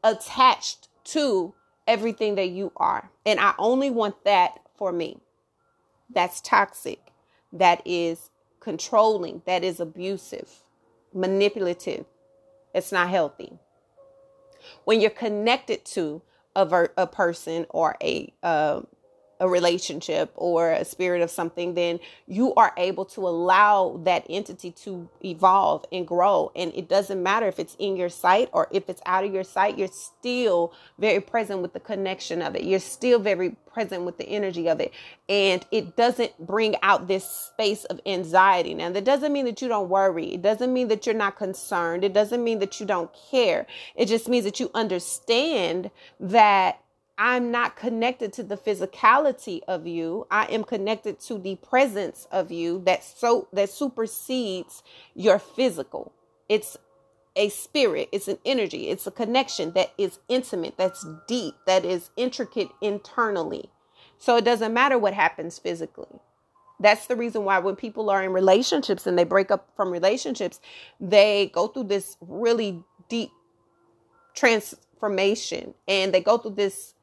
attached 0.04 0.88
to 1.04 1.54
everything 1.88 2.36
that 2.36 2.50
you 2.50 2.72
are. 2.78 3.10
And 3.26 3.40
I 3.40 3.54
only 3.58 3.90
want 3.90 4.24
that 4.26 4.60
for 4.76 4.92
me. 4.92 5.20
That's 6.10 6.42
toxic. 6.42 7.00
That 7.54 7.82
is 7.86 8.30
controlling. 8.60 9.42
That 9.46 9.64
is 9.64 9.80
abusive, 9.80 10.64
manipulative. 11.14 12.06
It's 12.74 12.92
not 12.92 13.10
healthy. 13.10 13.54
When 14.86 15.02
you're 15.02 15.10
connected 15.10 15.86
to 15.86 16.22
a, 16.56 16.90
a 16.98 17.08
person 17.08 17.66
or 17.70 17.96
a 18.02 18.34
uh, 18.44 18.82
a 19.42 19.50
relationship 19.50 20.32
or 20.36 20.72
a 20.72 20.86
spirit 20.86 21.22
of 21.22 21.32
something, 21.32 21.74
then 21.74 22.00
you 22.28 22.54
are 22.54 22.72
able 22.78 23.04
to 23.04 23.28
allow 23.28 24.00
that 24.04 24.24
entity 24.30 24.72
to 24.72 25.10
evolve 25.26 25.84
and 25.92 26.08
grow. 26.08 26.52
And 26.56 26.72
it 26.76 26.88
doesn't 26.88 27.22
matter 27.22 27.48
if 27.48 27.58
it's 27.58 27.76
in 27.80 27.98
your 27.98 28.08
sight 28.08 28.50
or 28.54 28.68
if 28.72 28.88
it's 28.88 29.02
out 29.06 29.26
of 29.26 29.34
your 29.34 29.44
sight, 29.44 29.80
you're 29.80 29.88
still 29.88 30.74
very 31.00 31.20
present 31.20 31.62
with 31.62 31.74
the 31.74 31.80
connection 31.80 32.44
of 32.44 32.56
it. 32.56 32.64
You're 32.64 32.80
still 32.80 33.18
very 33.20 33.56
present 33.74 34.04
with 34.04 34.20
the 34.20 34.30
energy 34.30 34.70
of 34.70 34.80
it. 34.80 34.94
And 35.28 35.66
it 35.72 35.96
doesn't 35.96 36.38
bring 36.46 36.76
out 36.84 37.08
this 37.08 37.26
space 37.26 37.84
of 37.86 38.00
anxiety. 38.06 38.76
Now, 38.76 38.92
that 38.92 39.06
doesn't 39.06 39.34
mean 39.34 39.46
that 39.46 39.60
you 39.60 39.68
don't 39.68 39.90
worry. 39.90 40.36
It 40.36 40.44
doesn't 40.44 40.72
mean 40.72 40.88
that 40.90 41.08
you're 41.08 41.16
not 41.16 41.36
concerned. 41.36 42.04
It 42.04 42.14
doesn't 42.14 42.44
mean 42.44 42.60
that 42.60 42.80
you 42.80 42.86
don't 42.86 43.10
care. 43.32 43.66
It 43.96 44.06
just 44.06 44.30
means 44.30 44.46
that 44.46 44.60
you 44.60 44.70
understand 44.76 45.90
that 46.20 46.80
I'm 47.24 47.52
not 47.52 47.76
connected 47.76 48.34
to 48.34 48.44
the 48.44 48.58
physicality 48.58 49.62
of 49.68 49.86
you. 49.86 50.26
I 50.32 50.46
am 50.46 50.64
connected 50.64 51.20
to 51.20 51.38
the 51.38 51.56
presence 51.56 52.28
of 52.32 52.52
you 52.52 52.82
that 52.88 53.04
so 53.04 53.48
that 53.54 53.70
supersedes 53.70 54.82
your 55.14 55.38
physical. 55.38 56.14
It's 56.50 56.78
a 57.36 57.50
spirit, 57.50 58.10
it's 58.12 58.28
an 58.28 58.40
energy, 58.44 58.90
it's 58.90 59.06
a 59.06 59.12
connection 59.12 59.74
that 59.74 59.94
is 60.00 60.18
intimate, 60.30 60.78
that's 60.78 61.06
deep, 61.28 61.54
that 61.68 61.86
is 61.86 62.10
intricate 62.18 62.70
internally. 62.82 63.70
So 64.18 64.38
it 64.38 64.44
doesn't 64.44 64.74
matter 64.74 64.98
what 64.98 65.14
happens 65.14 65.60
physically. 65.60 66.20
That's 66.80 67.06
the 67.06 67.16
reason 67.16 67.46
why 67.46 67.60
when 67.60 67.76
people 67.76 68.10
are 68.10 68.24
in 68.24 68.34
relationships 68.34 69.06
and 69.06 69.16
they 69.16 69.26
break 69.26 69.52
up 69.52 69.70
from 69.76 69.92
relationships, 69.92 70.60
they 71.00 71.52
go 71.54 71.68
through 71.68 71.84
this 71.84 72.18
really 72.20 72.84
deep 73.10 73.30
transformation 74.34 75.76
and 75.88 76.12
they 76.12 76.22
go 76.22 76.40
through 76.40 76.56
this 76.56 76.96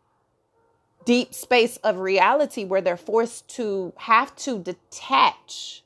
deep 1.08 1.32
space 1.32 1.78
of 1.78 1.96
reality 1.96 2.66
where 2.66 2.82
they're 2.82 2.94
forced 2.94 3.48
to 3.48 3.94
have 3.96 4.36
to 4.36 4.58
detach 4.58 5.82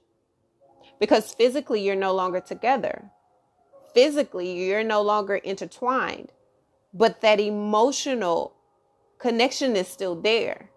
because 0.98 1.32
physically 1.32 1.80
you're 1.80 1.94
no 1.94 2.12
longer 2.12 2.40
together. 2.40 3.04
Physically, 3.94 4.50
you're 4.64 4.82
no 4.82 5.00
longer 5.00 5.36
intertwined, 5.36 6.32
but 6.92 7.20
that 7.20 7.38
emotional 7.38 8.52
connection 9.20 9.76
is 9.76 9.86
still 9.86 10.20
there. 10.20 10.70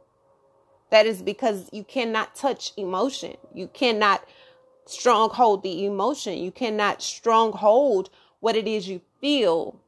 That 0.92 1.08
is 1.08 1.24
because 1.24 1.68
you 1.74 1.84
cannot 1.84 2.36
touch 2.36 2.72
emotion. 2.78 3.38
You 3.52 3.68
cannot 3.68 4.30
stronghold 4.86 5.64
the 5.64 5.88
emotion. 5.88 6.38
You 6.38 6.52
cannot 6.52 7.02
stronghold 7.02 8.12
what 8.42 8.56
it 8.56 8.68
is 8.68 8.88
you 8.88 9.02
feel 9.20 9.80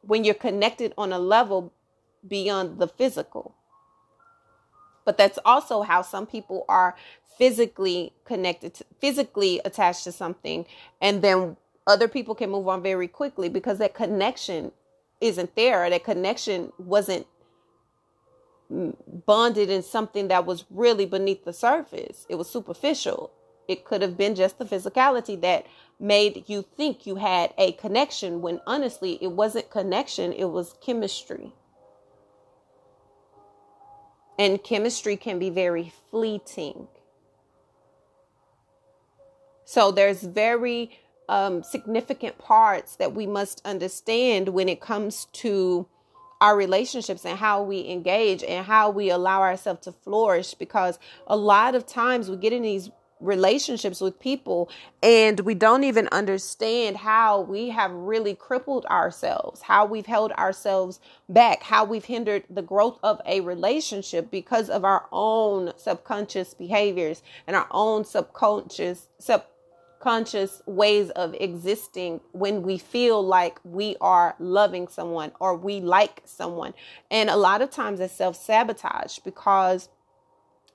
when 0.00 0.24
you're 0.24 0.34
connected 0.48 0.94
on 0.96 1.12
a 1.12 1.18
level 1.18 1.74
beyond 2.26 2.78
the 2.78 2.88
physical. 2.88 3.54
But 5.06 5.16
that's 5.16 5.38
also 5.46 5.80
how 5.82 6.02
some 6.02 6.26
people 6.26 6.66
are 6.68 6.94
physically 7.38 8.12
connected, 8.26 8.74
to, 8.74 8.84
physically 9.00 9.60
attached 9.64 10.04
to 10.04 10.12
something. 10.12 10.66
And 11.00 11.22
then 11.22 11.56
other 11.86 12.08
people 12.08 12.34
can 12.34 12.50
move 12.50 12.68
on 12.68 12.82
very 12.82 13.08
quickly 13.08 13.48
because 13.48 13.78
that 13.78 13.94
connection 13.94 14.72
isn't 15.22 15.54
there. 15.54 15.88
That 15.88 16.04
connection 16.04 16.72
wasn't 16.78 17.26
bonded 18.68 19.70
in 19.70 19.82
something 19.82 20.28
that 20.28 20.44
was 20.44 20.64
really 20.70 21.06
beneath 21.06 21.44
the 21.44 21.52
surface. 21.52 22.26
It 22.28 22.34
was 22.34 22.50
superficial. 22.50 23.30
It 23.68 23.84
could 23.84 24.02
have 24.02 24.16
been 24.16 24.34
just 24.34 24.58
the 24.58 24.64
physicality 24.64 25.40
that 25.40 25.66
made 25.98 26.44
you 26.48 26.64
think 26.76 27.06
you 27.06 27.16
had 27.16 27.54
a 27.58 27.72
connection 27.72 28.42
when 28.42 28.60
honestly 28.66 29.18
it 29.22 29.32
wasn't 29.32 29.70
connection, 29.70 30.32
it 30.32 30.46
was 30.46 30.74
chemistry. 30.80 31.52
And 34.38 34.62
chemistry 34.62 35.16
can 35.16 35.38
be 35.38 35.50
very 35.50 35.92
fleeting. 36.10 36.88
So 39.64 39.90
there's 39.90 40.22
very 40.22 40.98
um, 41.28 41.62
significant 41.62 42.38
parts 42.38 42.96
that 42.96 43.14
we 43.14 43.26
must 43.26 43.60
understand 43.64 44.50
when 44.50 44.68
it 44.68 44.80
comes 44.80 45.26
to 45.32 45.86
our 46.40 46.56
relationships 46.56 47.24
and 47.24 47.38
how 47.38 47.62
we 47.62 47.88
engage 47.88 48.44
and 48.44 48.66
how 48.66 48.90
we 48.90 49.10
allow 49.10 49.40
ourselves 49.40 49.80
to 49.80 49.92
flourish 49.92 50.54
because 50.54 50.98
a 51.26 51.36
lot 51.36 51.74
of 51.74 51.86
times 51.86 52.28
we 52.28 52.36
get 52.36 52.52
in 52.52 52.62
these 52.62 52.90
relationships 53.20 54.00
with 54.00 54.20
people 54.20 54.68
and 55.02 55.40
we 55.40 55.54
don't 55.54 55.84
even 55.84 56.08
understand 56.08 56.96
how 56.96 57.40
we 57.40 57.70
have 57.70 57.90
really 57.90 58.34
crippled 58.34 58.84
ourselves, 58.86 59.62
how 59.62 59.86
we've 59.86 60.06
held 60.06 60.32
ourselves 60.32 61.00
back, 61.28 61.62
how 61.62 61.84
we've 61.84 62.04
hindered 62.04 62.44
the 62.50 62.62
growth 62.62 62.98
of 63.02 63.20
a 63.26 63.40
relationship 63.40 64.30
because 64.30 64.68
of 64.68 64.84
our 64.84 65.06
own 65.12 65.72
subconscious 65.76 66.54
behaviors 66.54 67.22
and 67.46 67.56
our 67.56 67.68
own 67.70 68.04
subconscious 68.04 69.08
subconscious 69.18 70.62
ways 70.66 71.10
of 71.10 71.34
existing 71.40 72.20
when 72.32 72.62
we 72.62 72.76
feel 72.78 73.22
like 73.22 73.58
we 73.64 73.96
are 74.00 74.36
loving 74.38 74.86
someone 74.88 75.32
or 75.40 75.56
we 75.56 75.80
like 75.80 76.22
someone. 76.24 76.74
And 77.10 77.30
a 77.30 77.36
lot 77.36 77.62
of 77.62 77.70
times 77.70 77.98
it's 78.00 78.12
self-sabotage 78.12 79.20
because 79.20 79.88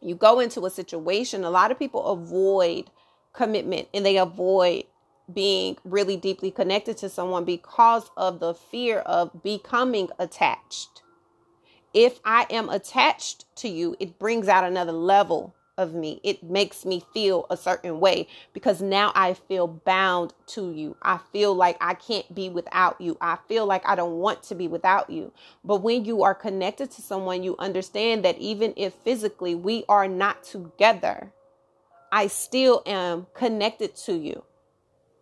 you 0.02 0.16
go 0.16 0.40
into 0.40 0.66
a 0.66 0.70
situation, 0.70 1.44
a 1.44 1.50
lot 1.50 1.72
of 1.72 1.80
people 1.80 2.06
avoid 2.06 2.90
commitment 3.34 3.88
and 3.94 4.06
they 4.06 4.18
avoid 4.18 4.86
being 5.32 5.78
really 5.84 6.18
deeply 6.18 6.52
connected 6.52 6.98
to 6.98 7.10
someone 7.10 7.46
because 7.46 8.10
of 8.18 8.40
the 8.40 8.54
fear 8.54 9.00
of 9.00 9.44
becoming 9.44 10.10
attached. 10.20 11.04
If 11.94 12.20
I 12.26 12.48
am 12.50 12.70
attached 12.70 13.46
to 13.58 13.70
you, 13.70 13.96
it 14.00 14.18
brings 14.20 14.48
out 14.48 14.64
another 14.64 14.92
level 14.92 15.56
of 15.82 15.94
me. 15.94 16.22
It 16.24 16.44
makes 16.44 16.86
me 16.86 17.04
feel 17.14 17.48
a 17.50 17.58
certain 17.58 18.00
way 18.00 18.28
because 18.54 18.82
now 18.82 19.12
I 19.16 19.34
feel 19.34 19.68
bound 19.68 20.34
to 20.48 20.72
you. 20.72 20.96
I 21.02 21.20
feel 21.34 21.54
like 21.54 21.78
I 21.82 21.96
can't 21.96 22.34
be 22.34 22.50
without 22.50 23.02
you. 23.02 23.18
I 23.20 23.38
feel 23.48 23.66
like 23.66 23.86
I 23.86 23.96
don't 23.96 24.20
want 24.20 24.44
to 24.44 24.56
be 24.56 24.68
without 24.68 25.10
you. 25.10 25.34
But 25.64 25.82
when 25.82 26.06
you 26.06 26.24
are 26.24 26.36
connected 26.36 26.92
to 26.92 27.02
someone, 27.02 27.44
you 27.44 27.56
understand 27.60 28.24
that 28.24 28.38
even 28.38 28.74
if 28.78 28.94
physically 28.94 29.56
we 29.56 29.84
are 29.90 30.08
not 30.08 30.44
together, 30.44 31.34
I 32.12 32.28
still 32.28 32.84
am 32.86 33.28
connected 33.34 33.96
to 34.06 34.14
you. 34.14 34.44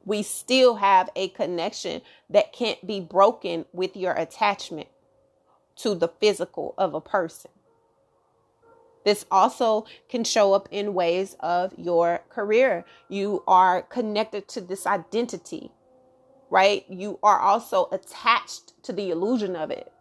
We 0.06 0.24
still 0.24 0.76
have 0.76 1.10
a 1.16 1.30
connection 1.30 2.02
that 2.30 2.54
can't 2.54 2.86
be 2.86 3.00
broken 3.00 3.66
with 3.74 3.96
your 3.96 4.14
attachment 4.14 4.90
to 5.78 5.96
the 5.96 6.08
physical 6.08 6.74
of 6.78 6.94
a 6.94 7.02
person. 7.02 7.52
This 9.06 9.26
also 9.32 9.86
can 10.10 10.24
show 10.24 10.54
up 10.54 10.68
in 10.72 10.94
ways 10.94 11.36
of 11.40 11.74
your 11.78 12.22
career. 12.30 12.86
You 13.08 13.44
are 13.48 13.82
connected 13.82 14.48
to 14.50 14.62
this 14.62 14.86
identity, 14.86 15.72
right? 16.50 16.86
You 16.90 17.20
are 17.24 17.40
also 17.40 17.88
attached 17.92 18.82
to 18.84 18.94
the 18.94 19.10
illusion 19.10 19.56
of 19.56 19.72
it 19.72 19.92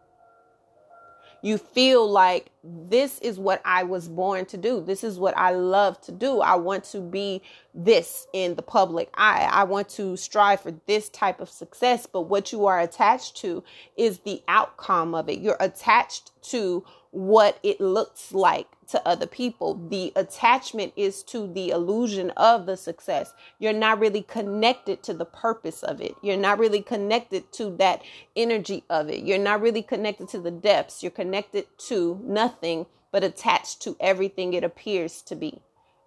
you 1.41 1.57
feel 1.57 2.09
like 2.09 2.51
this 2.63 3.19
is 3.19 3.39
what 3.39 3.61
I 3.63 3.83
was 3.83 4.07
born 4.07 4.45
to 4.47 4.57
do. 4.57 4.81
This 4.81 5.03
is 5.03 5.17
what 5.17 5.37
I 5.37 5.51
love 5.51 5.99
to 6.01 6.11
do. 6.11 6.41
I 6.41 6.55
want 6.55 6.83
to 6.85 6.99
be 6.99 7.41
this 7.73 8.27
in 8.33 8.55
the 8.55 8.61
public 8.61 9.09
eye. 9.13 9.47
I 9.49 9.63
want 9.63 9.89
to 9.89 10.17
strive 10.17 10.61
for 10.61 10.73
this 10.85 11.09
type 11.09 11.39
of 11.39 11.49
success. 11.49 12.05
But 12.05 12.23
what 12.23 12.51
you 12.51 12.65
are 12.65 12.79
attached 12.79 13.37
to 13.37 13.63
is 13.95 14.19
the 14.19 14.41
outcome 14.47 15.15
of 15.15 15.29
it. 15.29 15.39
You're 15.39 15.57
attached 15.59 16.31
to 16.51 16.83
what 17.11 17.57
it 17.63 17.79
looks 17.79 18.33
like 18.33 18.67
to 18.89 19.07
other 19.07 19.27
people. 19.27 19.75
The 19.89 20.11
attachment 20.15 20.93
is 20.95 21.23
to 21.23 21.47
the 21.47 21.69
illusion 21.69 22.31
of 22.31 22.65
the 22.65 22.77
success. 22.77 23.33
You're 23.59 23.73
not 23.73 23.99
really 23.99 24.23
connected 24.23 25.03
to 25.03 25.13
the 25.13 25.25
purpose 25.25 25.83
of 25.83 26.01
it. 26.01 26.15
You're 26.21 26.37
not 26.37 26.59
really 26.59 26.81
connected 26.81 27.51
to 27.53 27.75
that 27.77 28.01
energy 28.35 28.83
of 28.89 29.09
it. 29.09 29.23
You're 29.23 29.37
not 29.37 29.61
really 29.61 29.83
connected 29.83 30.29
to 30.29 30.39
the 30.39 30.51
depths. 30.51 31.03
You're 31.03 31.11
connected 31.11 31.65
to 31.87 32.19
nothing 32.23 32.87
but 33.11 33.23
attached 33.23 33.81
to 33.81 33.95
everything 33.99 34.53
it 34.53 34.63
appears 34.63 35.21
to 35.23 35.35
be. 35.35 35.61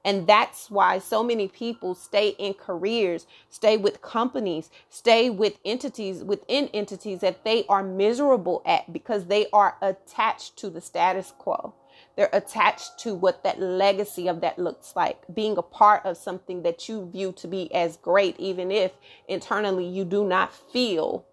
And 0.05 0.27
that's 0.27 0.71
why 0.71 0.99
so 0.99 1.23
many 1.23 1.47
people 1.47 1.95
stay 1.95 2.31
in 2.31 2.55
careers, 2.55 3.27
stay 3.49 3.77
with 3.77 4.03
companies, 4.03 4.69
stay 4.89 5.31
with 5.31 5.59
entities 5.65 6.25
within 6.25 6.69
entities 6.75 7.21
that 7.21 7.45
they 7.45 7.65
are 7.69 7.85
miserable 7.85 8.63
at 8.67 8.93
because 8.93 9.27
they 9.27 9.47
are 9.53 9.77
attached 9.81 10.57
to 10.57 10.71
the 10.71 10.81
status 10.81 11.33
quo. 11.39 11.75
They're 12.17 12.29
attached 12.33 12.99
to 13.01 13.15
what 13.15 13.43
that 13.45 13.61
legacy 13.61 14.29
of 14.29 14.41
that 14.43 14.59
looks 14.59 14.95
like, 14.95 15.23
being 15.33 15.57
a 15.57 15.63
part 15.63 16.05
of 16.05 16.17
something 16.17 16.63
that 16.63 16.89
you 16.89 17.09
view 17.11 17.33
to 17.33 17.49
be 17.49 17.73
as 17.75 17.97
great, 17.97 18.39
even 18.39 18.71
if 18.71 18.93
internally 19.29 19.87
you 19.87 20.05
do 20.05 20.25
not 20.25 20.53
feel 20.53 21.27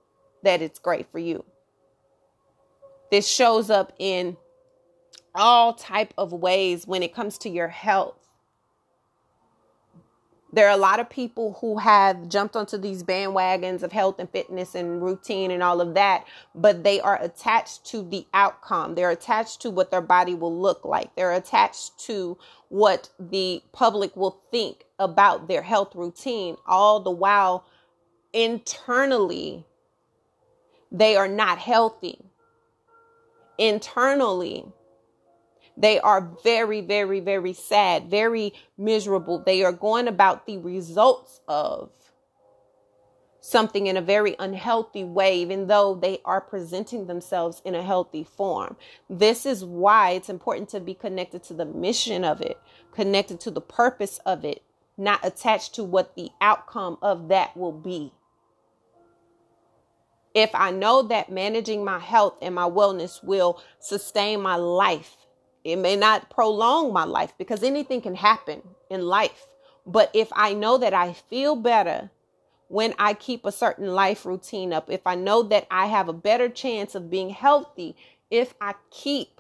that 0.44 0.62
it's 0.62 0.80
great 0.80 1.12
for 1.12 1.20
you. 1.20 1.44
This 3.12 3.28
shows 3.28 3.70
up 3.70 3.92
in 4.00 4.38
all 5.36 5.74
type 5.74 6.14
of 6.18 6.32
ways 6.32 6.88
when 6.88 7.04
it 7.04 7.14
comes 7.14 7.38
to 7.40 7.50
your 7.50 7.68
health 7.68 8.19
there 10.52 10.68
are 10.68 10.74
a 10.74 10.78
lot 10.78 11.00
of 11.00 11.10
people 11.10 11.58
who 11.62 11.78
have 11.78 12.28
jumped 12.28 12.56
onto 12.56 12.78
these 12.78 13.04
bandwagons 13.04 13.84
of 13.84 13.92
health 13.92 14.20
and 14.20 14.30
fitness 14.30 14.74
and 14.74 15.02
routine 15.02 15.52
and 15.52 15.62
all 15.62 15.80
of 15.80 15.94
that, 15.94 16.26
but 16.56 16.84
they 16.84 17.00
are 17.00 17.22
attached 17.22 17.86
to 17.86 18.02
the 18.02 18.26
outcome. 18.34 18.96
They're 18.96 19.12
attached 19.12 19.62
to 19.62 19.70
what 19.70 19.92
their 19.92 20.02
body 20.02 20.34
will 20.34 20.58
look 20.58 20.84
like. 20.86 21.16
They're 21.16 21.34
attached 21.34 22.00
to 22.08 22.38
what 22.70 23.10
the 23.20 23.62
public 23.74 24.16
will 24.16 24.42
think 24.52 24.86
about 24.98 25.48
their 25.48 25.62
health 25.62 25.94
routine, 25.96 26.58
all 26.66 27.00
the 27.00 27.12
while 27.12 27.66
internally 28.34 29.66
they 30.92 31.16
are 31.16 31.28
not 31.28 31.60
healthy. 31.60 32.20
Internally, 33.58 34.66
they 35.80 36.00
are 36.00 36.30
very, 36.44 36.82
very, 36.82 37.22
very 37.22 37.54
sad, 37.54 38.10
very 38.10 38.54
miserable. 38.78 39.40
They 39.40 39.64
are 39.64 39.72
going 39.72 40.10
about 40.10 40.46
the 40.46 40.58
results 40.58 41.40
of 41.48 41.90
something 43.40 43.88
in 43.88 43.96
a 43.96 44.02
very 44.02 44.36
unhealthy 44.38 45.06
way, 45.06 45.40
even 45.40 45.68
though 45.68 45.96
they 45.96 46.20
are 46.26 46.42
presenting 46.42 47.08
themselves 47.08 47.62
in 47.64 47.76
a 47.76 47.82
healthy 47.82 48.26
form. 48.26 48.76
This 49.10 49.46
is 49.46 49.64
why 49.64 50.12
it's 50.12 50.30
important 50.30 50.68
to 50.70 50.82
be 50.82 50.94
connected 50.94 51.44
to 51.44 51.54
the 51.54 51.66
mission 51.66 52.26
of 52.26 52.42
it, 52.42 52.60
connected 52.92 53.40
to 53.42 53.52
the 53.52 53.62
purpose 53.62 54.20
of 54.26 54.44
it, 54.44 54.62
not 54.98 55.26
attached 55.26 55.76
to 55.76 55.84
what 55.86 56.16
the 56.16 56.30
outcome 56.42 56.98
of 57.02 57.30
that 57.30 57.56
will 57.56 57.72
be. 57.72 58.12
If 60.36 60.52
I 60.54 60.72
know 60.72 61.02
that 61.04 61.32
managing 61.32 61.84
my 61.84 62.00
health 62.00 62.36
and 62.42 62.54
my 62.54 62.70
wellness 62.70 63.24
will 63.24 63.62
sustain 63.80 64.42
my 64.42 64.58
life, 64.58 65.16
it 65.72 65.78
may 65.78 65.96
not 65.96 66.30
prolong 66.30 66.94
my 66.94 67.04
life 67.04 67.34
because 67.38 67.64
anything 67.64 68.02
can 68.02 68.16
happen 68.16 68.62
in 68.90 69.06
life. 69.06 69.48
But 69.86 70.12
if 70.14 70.30
I 70.34 70.54
know 70.54 70.78
that 70.78 70.94
I 70.94 71.14
feel 71.14 71.56
better 71.56 72.12
when 72.68 72.94
I 73.00 73.14
keep 73.14 73.46
a 73.46 73.52
certain 73.52 73.88
life 73.88 74.26
routine 74.26 74.74
up, 74.74 74.90
if 74.90 75.06
I 75.06 75.16
know 75.16 75.44
that 75.44 75.68
I 75.72 75.88
have 75.88 76.08
a 76.08 76.14
better 76.14 76.50
chance 76.50 76.96
of 76.96 77.10
being 77.10 77.32
healthy 77.32 77.96
if 78.30 78.54
I 78.62 78.76
keep 78.92 79.39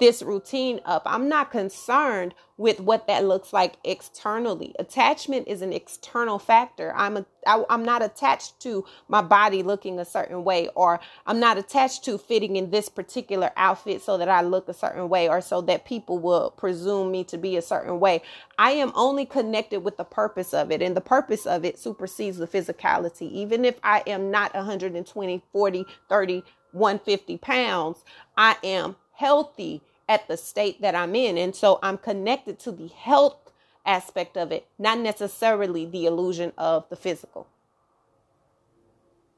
this 0.00 0.22
routine 0.22 0.80
up. 0.84 1.02
I'm 1.06 1.28
not 1.28 1.50
concerned 1.50 2.34
with 2.56 2.80
what 2.80 3.06
that 3.08 3.24
looks 3.24 3.52
like 3.52 3.74
externally. 3.84 4.74
Attachment 4.78 5.48
is 5.48 5.62
an 5.62 5.72
external 5.72 6.38
factor. 6.38 6.92
I'm 6.94 7.16
a 7.16 7.26
I, 7.46 7.64
I'm 7.68 7.84
not 7.84 8.02
attached 8.02 8.60
to 8.60 8.84
my 9.08 9.20
body 9.20 9.62
looking 9.62 9.98
a 9.98 10.04
certain 10.04 10.44
way 10.44 10.68
or 10.74 11.00
I'm 11.26 11.40
not 11.40 11.58
attached 11.58 12.04
to 12.04 12.16
fitting 12.18 12.56
in 12.56 12.70
this 12.70 12.88
particular 12.88 13.50
outfit 13.56 14.02
so 14.02 14.16
that 14.18 14.28
I 14.28 14.42
look 14.42 14.68
a 14.68 14.74
certain 14.74 15.08
way 15.08 15.28
or 15.28 15.40
so 15.40 15.60
that 15.62 15.84
people 15.84 16.18
will 16.18 16.50
presume 16.52 17.10
me 17.10 17.24
to 17.24 17.36
be 17.36 17.56
a 17.56 17.62
certain 17.62 18.00
way. 18.00 18.22
I 18.58 18.72
am 18.72 18.92
only 18.94 19.26
connected 19.26 19.80
with 19.80 19.96
the 19.96 20.04
purpose 20.04 20.54
of 20.54 20.70
it 20.70 20.80
and 20.82 20.96
the 20.96 21.00
purpose 21.02 21.46
of 21.46 21.64
it 21.64 21.78
supersedes 21.78 22.38
the 22.38 22.46
physicality. 22.46 23.30
Even 23.30 23.64
if 23.64 23.78
I 23.82 24.02
am 24.06 24.30
not 24.30 24.54
120, 24.54 25.42
40, 25.52 25.86
30, 26.08 26.44
150 26.72 27.38
pounds, 27.38 28.04
I 28.36 28.56
am 28.64 28.96
healthy 29.16 29.82
at 30.08 30.28
the 30.28 30.36
state 30.36 30.80
that 30.82 30.94
I'm 30.94 31.14
in. 31.14 31.38
And 31.38 31.54
so 31.54 31.78
I'm 31.82 31.98
connected 31.98 32.58
to 32.60 32.72
the 32.72 32.88
health 32.88 33.52
aspect 33.86 34.36
of 34.36 34.52
it, 34.52 34.66
not 34.78 34.98
necessarily 34.98 35.84
the 35.86 36.06
illusion 36.06 36.52
of 36.56 36.88
the 36.88 36.96
physical. 36.96 37.46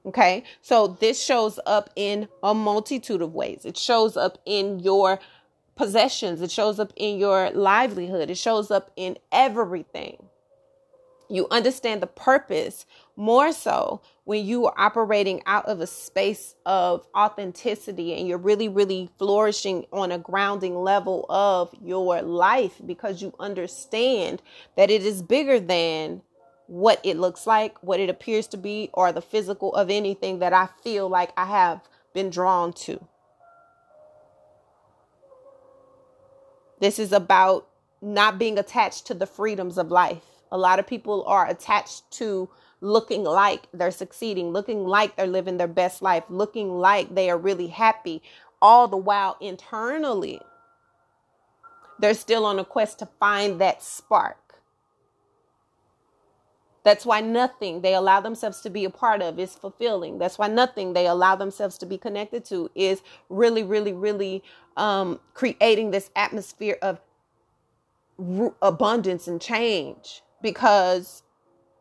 Okay, 0.05 0.45
so 0.63 0.87
this 0.87 1.23
shows 1.23 1.59
up 1.67 1.91
in 1.97 2.29
a 2.43 2.55
multitude 2.55 3.23
of 3.23 3.35
ways. 3.35 3.65
It 3.65 3.77
shows 3.77 4.17
up 4.17 4.39
in 4.47 4.79
your 4.79 5.19
possessions, 5.75 6.41
it 6.41 6.51
shows 6.51 6.79
up 6.79 6.93
in 6.97 7.19
your 7.19 7.51
livelihood, 7.51 8.31
it 8.31 8.39
shows 8.39 8.71
up 8.71 8.93
in 8.97 9.19
everything. 9.33 10.29
You 11.29 11.49
understand 11.51 12.01
the 12.01 12.07
purpose 12.07 12.87
more 13.17 13.53
so 13.53 14.03
when 14.25 14.45
you 14.45 14.67
are 14.67 14.75
operating 14.77 15.43
out 15.47 15.67
of 15.67 15.81
a 15.81 15.87
space 15.87 16.55
of 16.67 17.07
authenticity 17.17 18.15
and 18.15 18.29
you're 18.29 18.39
really, 18.39 18.69
really 18.69 19.09
flourishing 19.19 19.87
on 19.93 20.13
a 20.13 20.19
grounding 20.19 20.77
level 20.77 21.25
of 21.29 21.75
your 21.83 22.21
life 22.23 22.81
because 22.85 23.23
you 23.23 23.33
understand 23.41 24.43
that 24.77 24.91
it 24.91 25.03
is 25.03 25.23
bigger 25.23 25.59
than 25.59 26.21
what 26.67 27.01
it 27.05 27.17
looks 27.17 27.47
like, 27.47 27.83
what 27.83 28.01
it 28.01 28.11
appears 28.11 28.47
to 28.49 28.57
be, 28.57 28.91
or 28.93 29.13
the 29.13 29.23
physical 29.23 29.75
of 29.75 29.89
anything 29.89 30.41
that 30.41 30.53
I 30.53 30.69
feel 30.83 31.09
like 31.09 31.31
I 31.37 31.47
have 31.47 31.81
been 32.13 32.29
drawn 32.29 32.73
to. 32.73 33.03
This 36.81 36.99
is 36.99 37.13
about 37.13 37.69
not 38.03 38.39
being 38.39 38.59
attached 38.59 39.07
to 39.07 39.15
the 39.15 39.27
freedoms 39.27 39.79
of 39.79 39.91
life 39.91 40.37
a 40.51 40.59
lot 40.59 40.79
of 40.79 40.87
people 40.87 41.25
are 41.27 41.49
attached 41.49 42.11
to 42.13 42.49
looking 42.81 43.25
like 43.25 43.63
they're 43.73 43.91
succeeding, 43.91 44.51
looking 44.51 44.87
like 44.87 45.17
they're 45.17 45.27
living 45.27 45.57
their 45.57 45.67
best 45.67 46.03
life, 46.03 46.25
looking 46.29 46.79
like 46.79 47.15
they 47.15 47.31
are 47.31 47.39
really 47.39 47.69
happy, 47.69 48.23
all 48.61 48.89
the 48.89 48.97
while 48.97 49.37
internally 49.41 50.41
they're 51.99 52.15
still 52.15 52.45
on 52.45 52.59
a 52.59 52.65
quest 52.65 52.99
to 52.99 53.07
find 53.19 53.61
that 53.61 53.83
spark. 53.83 54.37
That's 56.85 57.05
why 57.05 57.21
nothing 57.21 57.81
they 57.81 57.95
allow 57.95 58.21
themselves 58.21 58.61
to 58.61 58.71
be 58.71 58.85
a 58.85 58.91
part 58.91 59.21
of 59.21 59.41
is 59.41 59.55
fulfilling. 59.55 60.19
That's 60.19 60.39
why 60.39 60.47
nothing 60.47 60.93
they 60.93 61.07
allow 61.07 61.35
themselves 61.35 61.79
to 61.79 61.87
be 61.87 61.99
connected 61.99 62.45
to 62.47 62.71
is 62.77 63.03
really, 63.29 63.65
really, 63.65 63.93
really 63.93 64.45
um, 64.77 65.19
creating 65.35 65.91
this 65.91 66.11
atmosphere 66.15 66.79
of 66.83 67.01
abundance 68.63 69.27
and 69.27 69.41
change 69.41 70.23
because 70.43 71.25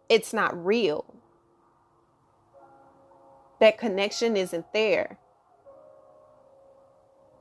it's 0.10 0.34
not 0.34 0.66
real. 0.66 1.06
That 3.60 3.78
connection 3.78 4.36
isn't 4.36 4.72
there. 4.74 5.18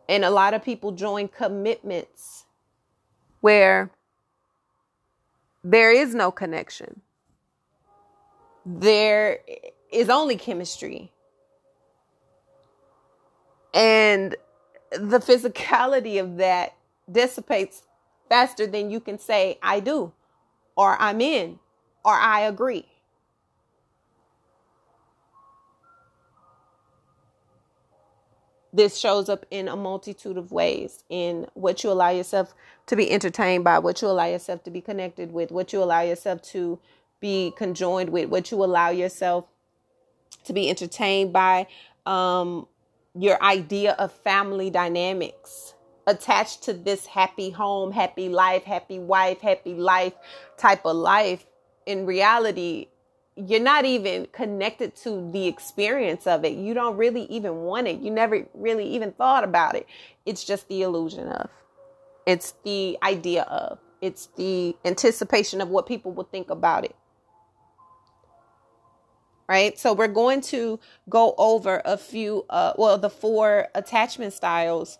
And 0.09 0.24
a 0.24 0.31
lot 0.31 0.55
of 0.55 0.62
people 0.62 0.92
join 0.92 1.29
commitments 1.29 2.44
where 3.40 3.90
there 5.62 5.92
is 5.92 6.14
no 6.14 6.31
connection. 6.31 7.00
There 8.66 9.40
is 9.90 10.11
only 10.11 10.37
chemistry. 10.37 11.12
And 13.72 14.37
the 14.92 15.18
physicality 15.18 16.20
of 16.20 16.37
that 16.37 16.77
dissipates 17.11 17.83
faster 18.29 18.66
than 18.66 18.90
you 18.90 19.00
can 19.00 19.18
say, 19.18 19.59
I 19.62 19.81
do, 19.81 20.12
or 20.77 20.96
I'm 21.00 21.20
in, 21.20 21.59
or 22.05 22.14
I 22.14 22.43
agree. 22.43 22.87
This 28.73 28.99
shows 28.99 29.29
up 29.29 29.47
in 29.53 29.69
a 29.69 29.77
multitude 29.77 30.37
of 30.37 30.51
ways 30.51 31.05
in 31.09 31.47
what 31.55 31.85
you 31.85 31.90
allow 31.90 32.11
yourself 32.11 32.55
to 32.87 32.97
be 32.97 33.11
entertained 33.11 33.62
by, 33.62 33.79
what 33.79 34.03
you 34.03 34.09
allow 34.09 34.27
yourself 34.27 34.64
to 34.64 34.71
be 34.71 34.81
connected 34.81 35.33
with, 35.33 35.53
what 35.53 35.73
you 35.73 35.81
allow 35.81 36.01
yourself 36.01 36.43
to 36.43 36.81
be 37.21 37.53
conjoined 37.57 38.11
with, 38.11 38.29
what 38.29 38.51
you 38.51 38.62
allow 38.64 38.90
yourself 38.90 39.47
to 40.43 40.53
be 40.53 40.69
entertained 40.69 41.33
by, 41.33 41.69
um, 42.05 42.67
your 43.14 43.40
idea 43.43 43.93
of 43.93 44.12
family 44.12 44.71
dynamics 44.71 45.75
attached 46.07 46.64
to 46.64 46.73
this 46.73 47.07
happy 47.07 47.51
home, 47.51 47.93
happy 47.93 48.29
life, 48.29 48.64
happy 48.64 48.99
wife, 48.99 49.40
happy 49.40 49.75
life 49.75 50.14
type 50.59 50.85
of 50.85 50.97
life, 50.97 51.47
in 51.87 52.07
reality, 52.07 52.88
you're 53.37 53.61
not 53.61 53.85
even 53.85 54.27
connected 54.33 54.94
to 54.94 55.31
the 55.33 55.47
experience 55.47 56.27
of 56.27 56.44
it. 56.44 56.55
You 56.55 56.73
don't 56.75 56.97
really 56.97 57.25
even 57.25 57.62
want 57.62 57.88
it. 57.88 58.01
You 58.01 58.11
never 58.11 58.47
really 58.55 58.87
even 58.88 59.12
thought 59.12 59.44
about 59.44 59.75
it. 59.75 59.87
It's 60.25 60.44
just 60.44 60.68
the 60.68 60.83
illusion 60.83 61.29
of, 61.29 61.51
it's 62.27 62.55
the 62.64 62.97
idea 63.03 63.42
of, 63.42 63.79
it's 64.01 64.29
the 64.37 64.77
anticipation 64.85 65.61
of 65.61 65.68
what 65.68 65.87
people 65.87 66.12
will 66.12 66.25
think 66.25 66.51
about 66.51 66.85
it. 66.85 66.94
Right. 69.47 69.79
So 69.79 69.92
we're 69.92 70.09
going 70.09 70.40
to 70.42 70.81
go 71.09 71.35
over 71.37 71.83
a 71.85 71.99
few, 71.99 72.47
uh, 72.49 72.73
well, 72.79 72.97
the 72.97 73.11
four 73.11 73.68
attachment 73.75 74.33
styles 74.33 74.99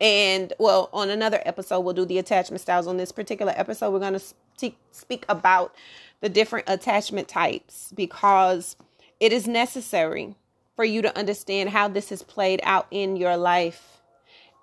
And 0.00 0.52
well, 0.58 0.90
on 0.92 1.10
another 1.10 1.40
episode, 1.44 1.80
we'll 1.80 1.94
do 1.94 2.04
the 2.04 2.18
attachment 2.18 2.60
styles. 2.60 2.86
On 2.86 2.96
this 2.96 3.12
particular 3.12 3.52
episode, 3.56 3.90
we're 3.92 4.00
going 4.00 4.18
to 4.18 4.72
speak 4.92 5.24
about 5.28 5.74
the 6.20 6.28
different 6.28 6.68
attachment 6.68 7.28
types 7.28 7.92
because 7.94 8.76
it 9.20 9.32
is 9.32 9.46
necessary 9.46 10.34
for 10.74 10.84
you 10.84 11.02
to 11.02 11.18
understand 11.18 11.70
how 11.70 11.88
this 11.88 12.12
is 12.12 12.22
played 12.22 12.60
out 12.62 12.86
in 12.90 13.16
your 13.16 13.36
life 13.36 14.00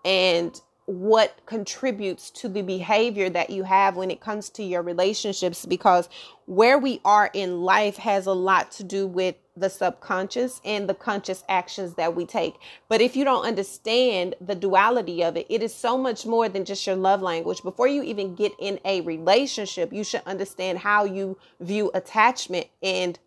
and 0.05 0.59
what 0.85 1.39
contributes 1.45 2.29
to 2.29 2.49
the 2.49 2.61
behavior 2.61 3.29
that 3.29 3.49
you 3.49 3.63
have 3.63 3.95
when 3.95 4.11
it 4.11 4.19
comes 4.19 4.49
to 4.49 4.63
your 4.63 4.81
relationships 4.81 5.65
because 5.65 6.09
where 6.45 6.77
we 6.77 6.99
are 7.05 7.29
in 7.33 7.61
life 7.61 7.97
has 7.97 8.25
a 8.25 8.33
lot 8.33 8.69
to 8.71 8.83
do 8.83 9.07
with 9.07 9.35
the 9.55 9.69
subconscious 9.69 10.59
and 10.65 10.89
the 10.89 10.93
conscious 10.93 11.43
actions 11.47 11.93
that 11.93 12.15
we 12.15 12.25
take. 12.25 12.55
But 12.89 13.01
if 13.01 13.15
you 13.15 13.23
don't 13.23 13.45
understand 13.45 14.35
the 14.41 14.55
duality 14.55 15.23
of 15.23 15.37
it, 15.37 15.45
it 15.49 15.61
is 15.63 15.73
so 15.73 15.97
much 15.97 16.25
more 16.25 16.49
than 16.49 16.65
just 16.65 16.85
your 16.85 16.95
love 16.95 17.21
language. 17.21 17.61
Before 17.63 17.87
you 17.87 18.03
even 18.03 18.35
get 18.35 18.51
in 18.59 18.79
a 18.83 19.01
relationship, 19.01 19.93
you 19.93 20.03
should 20.03 20.23
understand 20.25 20.79
how 20.79 21.05
you 21.05 21.37
view 21.59 21.91
attachment 21.93 22.67
and 22.81 23.19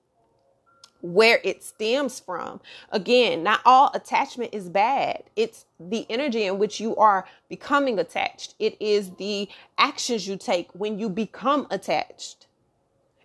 where 1.13 1.41
it 1.45 1.63
stems 1.63 2.21
from. 2.21 2.61
Again, 2.91 3.43
not 3.43 3.61
all 3.65 3.91
attachment 3.95 4.55
is 4.55 4.69
bad. 4.69 5.25
It's 5.37 5.67
the 5.79 6.07
energy 6.11 6.45
in 6.45 6.59
which 6.59 6.81
you 6.81 6.97
are 6.97 7.27
becoming 7.49 7.99
attached. 7.99 8.55
It 8.59 8.77
is 8.81 9.11
the 9.13 9.49
actions 9.79 10.27
you 10.27 10.37
take 10.37 10.71
when 10.73 10.99
you 10.99 11.09
become 11.09 11.67
attached. 11.71 12.47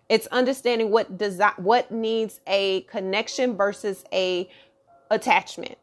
It's 0.08 0.26
understanding 0.28 0.90
what 0.90 1.16
does 1.16 1.40
what 1.56 1.90
needs 1.90 2.40
a 2.46 2.82
connection 2.82 3.56
versus 3.56 4.04
a 4.12 4.48
attachment 5.10 5.78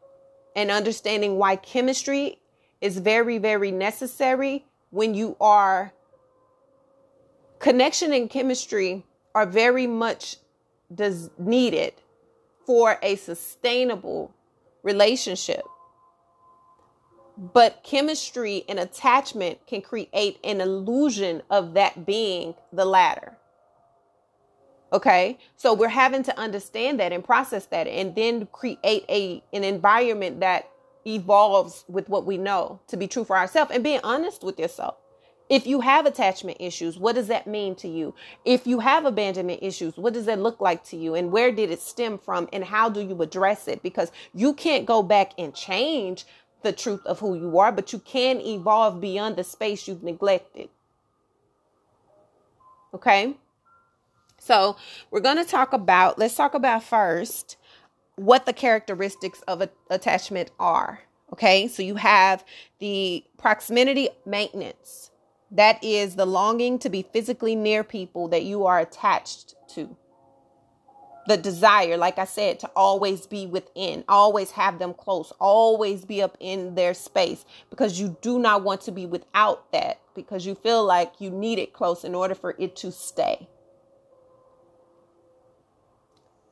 and 0.54 0.70
understanding 0.70 1.36
why 1.36 1.56
chemistry 1.56 2.38
is 2.80 2.98
very 2.98 3.38
very 3.38 3.70
necessary 3.70 4.64
when 4.90 5.14
you 5.14 5.36
are 5.40 5.92
connection 7.58 8.12
and 8.12 8.28
chemistry 8.30 9.04
are 9.34 9.46
very 9.46 9.86
much 9.86 10.36
does 10.94 11.30
needed 11.38 11.94
for 12.66 12.98
a 13.02 13.16
sustainable 13.16 14.34
relationship. 14.82 15.62
But 17.36 17.82
chemistry 17.82 18.64
and 18.68 18.78
attachment 18.78 19.66
can 19.66 19.80
create 19.80 20.38
an 20.44 20.60
illusion 20.60 21.42
of 21.48 21.74
that 21.74 22.04
being 22.04 22.54
the 22.72 22.84
latter. 22.84 23.36
Okay? 24.92 25.38
So 25.56 25.72
we're 25.72 25.88
having 25.88 26.22
to 26.24 26.38
understand 26.38 27.00
that 27.00 27.12
and 27.12 27.24
process 27.24 27.66
that 27.66 27.86
and 27.86 28.14
then 28.14 28.46
create 28.52 29.04
a 29.08 29.42
an 29.52 29.64
environment 29.64 30.40
that 30.40 30.68
evolves 31.06 31.84
with 31.88 32.08
what 32.08 32.26
we 32.26 32.36
know 32.36 32.80
to 32.88 32.96
be 32.96 33.06
true 33.06 33.24
for 33.24 33.36
ourselves 33.36 33.70
and 33.72 33.82
being 33.82 34.00
honest 34.04 34.44
with 34.44 34.58
yourself. 34.58 34.96
If 35.50 35.66
you 35.66 35.80
have 35.80 36.06
attachment 36.06 36.58
issues, 36.60 36.96
what 36.96 37.16
does 37.16 37.26
that 37.26 37.48
mean 37.48 37.74
to 37.76 37.88
you? 37.88 38.14
If 38.44 38.68
you 38.68 38.78
have 38.78 39.04
abandonment 39.04 39.58
issues, 39.62 39.96
what 39.96 40.14
does 40.14 40.26
that 40.26 40.38
look 40.38 40.60
like 40.60 40.84
to 40.84 40.96
you? 40.96 41.16
And 41.16 41.32
where 41.32 41.50
did 41.50 41.72
it 41.72 41.80
stem 41.80 42.18
from? 42.18 42.48
And 42.52 42.64
how 42.64 42.88
do 42.88 43.00
you 43.00 43.20
address 43.20 43.66
it? 43.66 43.82
Because 43.82 44.12
you 44.32 44.54
can't 44.54 44.86
go 44.86 45.02
back 45.02 45.32
and 45.36 45.52
change 45.52 46.24
the 46.62 46.72
truth 46.72 47.04
of 47.04 47.18
who 47.18 47.34
you 47.34 47.58
are, 47.58 47.72
but 47.72 47.92
you 47.92 47.98
can 47.98 48.40
evolve 48.40 49.00
beyond 49.00 49.34
the 49.34 49.42
space 49.42 49.88
you've 49.88 50.04
neglected. 50.04 50.68
Okay? 52.94 53.34
So, 54.38 54.76
we're 55.10 55.20
going 55.20 55.36
to 55.36 55.44
talk 55.44 55.72
about, 55.72 56.16
let's 56.16 56.36
talk 56.36 56.54
about 56.54 56.84
first 56.84 57.56
what 58.14 58.46
the 58.46 58.52
characteristics 58.52 59.42
of 59.48 59.62
a, 59.62 59.70
attachment 59.90 60.52
are. 60.60 61.00
Okay? 61.32 61.66
So, 61.66 61.82
you 61.82 61.96
have 61.96 62.44
the 62.78 63.24
proximity 63.36 64.10
maintenance 64.24 65.10
that 65.50 65.82
is 65.82 66.16
the 66.16 66.26
longing 66.26 66.78
to 66.78 66.88
be 66.88 67.02
physically 67.02 67.56
near 67.56 67.82
people 67.82 68.28
that 68.28 68.44
you 68.44 68.66
are 68.66 68.78
attached 68.78 69.54
to. 69.74 69.96
The 71.26 71.36
desire, 71.36 71.96
like 71.96 72.18
I 72.18 72.24
said, 72.24 72.60
to 72.60 72.70
always 72.74 73.26
be 73.26 73.46
within, 73.46 74.04
always 74.08 74.52
have 74.52 74.78
them 74.78 74.94
close, 74.94 75.32
always 75.38 76.04
be 76.04 76.22
up 76.22 76.36
in 76.40 76.74
their 76.74 76.94
space 76.94 77.44
because 77.68 78.00
you 78.00 78.16
do 78.22 78.38
not 78.38 78.62
want 78.64 78.80
to 78.82 78.92
be 78.92 79.06
without 79.06 79.70
that 79.72 80.00
because 80.14 80.46
you 80.46 80.54
feel 80.54 80.84
like 80.84 81.20
you 81.20 81.30
need 81.30 81.58
it 81.58 81.72
close 81.72 82.04
in 82.04 82.14
order 82.14 82.34
for 82.34 82.56
it 82.58 82.74
to 82.76 82.90
stay. 82.90 83.48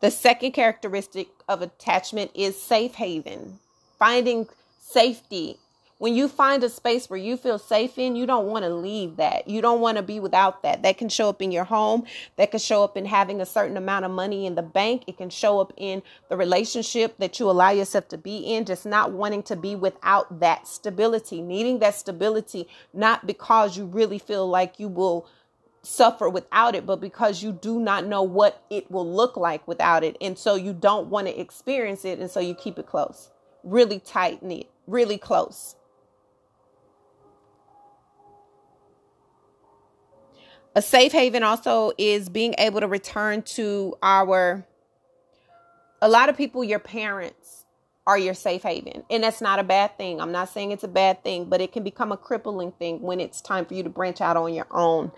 The 0.01 0.11
second 0.11 0.53
characteristic 0.53 1.29
of 1.49 1.63
attachment 1.63 2.31
is 2.35 2.61
safe 2.61 2.95
haven, 2.95 3.59
finding 3.99 4.49
safety 4.79 5.59
when 5.99 6.15
you 6.15 6.29
find 6.29 6.63
a 6.63 6.69
space 6.69 7.11
where 7.11 7.19
you 7.19 7.37
feel 7.37 7.59
safe 7.59 7.99
in, 7.99 8.15
you 8.15 8.25
don't 8.25 8.47
want 8.47 8.65
to 8.65 8.73
leave 8.73 9.17
that. 9.17 9.49
You 9.49 9.61
don't 9.61 9.81
want 9.81 9.97
to 9.97 10.03
be 10.03 10.21
without 10.21 10.63
that. 10.63 10.83
That 10.83 10.97
can 10.97 11.09
show 11.09 11.29
up 11.29 11.43
in 11.43 11.51
your 11.51 11.65
home. 11.65 12.05
That 12.37 12.53
can 12.53 12.61
show 12.61 12.85
up 12.85 12.97
in 12.97 13.05
having 13.05 13.41
a 13.41 13.47
certain 13.47 13.77
amount 13.77 14.05
of 14.05 14.13
money 14.13 14.47
in 14.47 14.55
the 14.55 14.63
bank. 14.63 15.03
It 15.09 15.17
can 15.17 15.29
show 15.29 15.61
up 15.61 15.73
in 15.77 16.03
the 16.29 16.37
relationship 16.37 17.19
that 17.19 17.41
you 17.41 17.51
allow 17.51 17.71
yourself 17.71 18.07
to 18.09 18.19
be 18.19 18.39
in, 18.39 18.65
just 18.65 18.87
not 18.87 19.11
wanting 19.11 19.43
to 19.45 19.57
be 19.57 19.75
without 19.75 20.39
that 20.39 20.69
stability, 20.69 21.43
needing 21.43 21.81
that 21.81 21.97
stability, 21.97 22.69
not 22.95 23.27
because 23.27 23.77
you 23.77 23.85
really 23.85 24.21
feel 24.21 24.49
like 24.49 24.79
you 24.79 24.87
will 24.87 25.27
suffer 25.83 26.29
without 26.29 26.77
it, 26.77 26.87
but 26.87 27.01
because 27.01 27.43
you 27.43 27.51
do 27.51 27.81
not 27.81 28.07
know 28.07 28.23
what 28.23 28.63
it 28.71 28.89
will 28.91 29.11
look 29.11 29.37
like 29.37 29.67
without 29.67 30.05
it. 30.05 30.17
And 30.21 30.39
so 30.39 30.55
you 30.55 30.73
don't 30.73 31.09
want 31.09 31.27
to 31.27 31.41
experience 31.41 32.05
it. 32.05 32.21
And 32.21 32.31
so 32.31 32.39
you 32.39 32.55
keep 32.55 32.79
it 32.79 32.87
close, 32.87 33.31
really 33.65 33.99
tight 33.99 34.45
knit, 34.45 34.69
really 34.87 35.19
close. 35.19 35.75
A 40.79 40.81
safe 40.81 41.11
haven 41.11 41.43
also 41.43 41.91
is 41.99 42.29
being 42.29 42.55
able 42.57 42.79
to 42.79 42.87
return 42.87 43.43
to 43.43 43.97
our 44.01 44.65
a 46.01 46.09
lot 46.09 46.29
of 46.29 46.37
people 46.37 46.63
your 46.63 46.79
parents 46.79 47.65
are 48.07 48.17
your 48.17 48.33
safe 48.33 48.63
haven. 48.63 49.03
And 49.11 49.25
that's 49.25 49.41
not 49.41 49.59
a 49.59 49.65
bad 49.65 49.99
thing. 49.99 50.21
I'm 50.21 50.31
not 50.31 50.51
saying 50.51 50.71
it's 50.71 50.85
a 50.85 50.89
bad 50.89 51.25
thing 51.25 51.47
but 51.47 51.61
it 51.61 51.73
can 51.73 51.83
become 51.83 52.13
a 52.13 52.17
crippling 52.17 52.71
thing 52.71 53.03
when 53.03 53.19
it's 53.19 53.41
time 53.41 53.67
for 53.67 53.75
you 53.75 53.83
to 53.83 53.91
branch 53.91 54.21
out 54.21 54.37
on 54.37 54.55
your 54.55 54.69
own. 54.71 55.11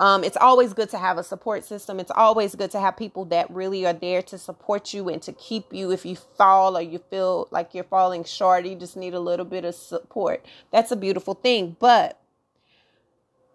Um, 0.00 0.24
it's 0.24 0.38
always 0.38 0.72
good 0.72 0.88
to 0.88 0.98
have 0.98 1.18
a 1.18 1.22
support 1.22 1.66
system. 1.66 2.00
It's 2.00 2.10
always 2.10 2.54
good 2.54 2.70
to 2.70 2.80
have 2.80 2.96
people 2.96 3.26
that 3.26 3.50
really 3.50 3.84
are 3.84 3.92
there 3.92 4.22
to 4.22 4.38
support 4.38 4.94
you 4.94 5.10
and 5.10 5.20
to 5.20 5.34
keep 5.34 5.70
you 5.70 5.90
if 5.90 6.06
you 6.06 6.16
fall 6.16 6.78
or 6.78 6.80
you 6.80 6.98
feel 7.10 7.48
like 7.50 7.74
you're 7.74 7.84
falling 7.84 8.24
short. 8.24 8.64
You 8.64 8.74
just 8.74 8.96
need 8.96 9.12
a 9.12 9.20
little 9.20 9.44
bit 9.44 9.66
of 9.66 9.74
support. 9.74 10.46
That's 10.72 10.92
a 10.92 10.96
beautiful 10.96 11.34
thing. 11.34 11.76
But 11.78 12.18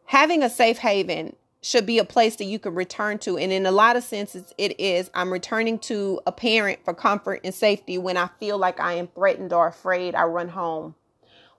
having 0.09 0.41
a 0.41 0.49
safe 0.49 0.79
haven 0.79 1.35
should 1.61 1.85
be 1.85 1.99
a 1.99 2.03
place 2.03 2.35
that 2.37 2.45
you 2.45 2.57
can 2.57 2.73
return 2.73 3.19
to. 3.19 3.37
And 3.37 3.51
in 3.51 3.67
a 3.67 3.71
lot 3.71 3.95
of 3.95 4.03
senses, 4.03 4.51
it 4.57 4.79
is. 4.79 5.11
I'm 5.13 5.31
returning 5.31 5.77
to 5.79 6.19
a 6.25 6.31
parent 6.31 6.79
for 6.83 6.95
comfort 6.95 7.41
and 7.43 7.53
safety 7.53 7.99
when 7.99 8.17
I 8.17 8.27
feel 8.39 8.57
like 8.57 8.79
I 8.79 8.93
am 8.93 9.05
threatened 9.07 9.53
or 9.53 9.67
afraid. 9.67 10.15
I 10.15 10.23
run 10.23 10.49
home. 10.49 10.95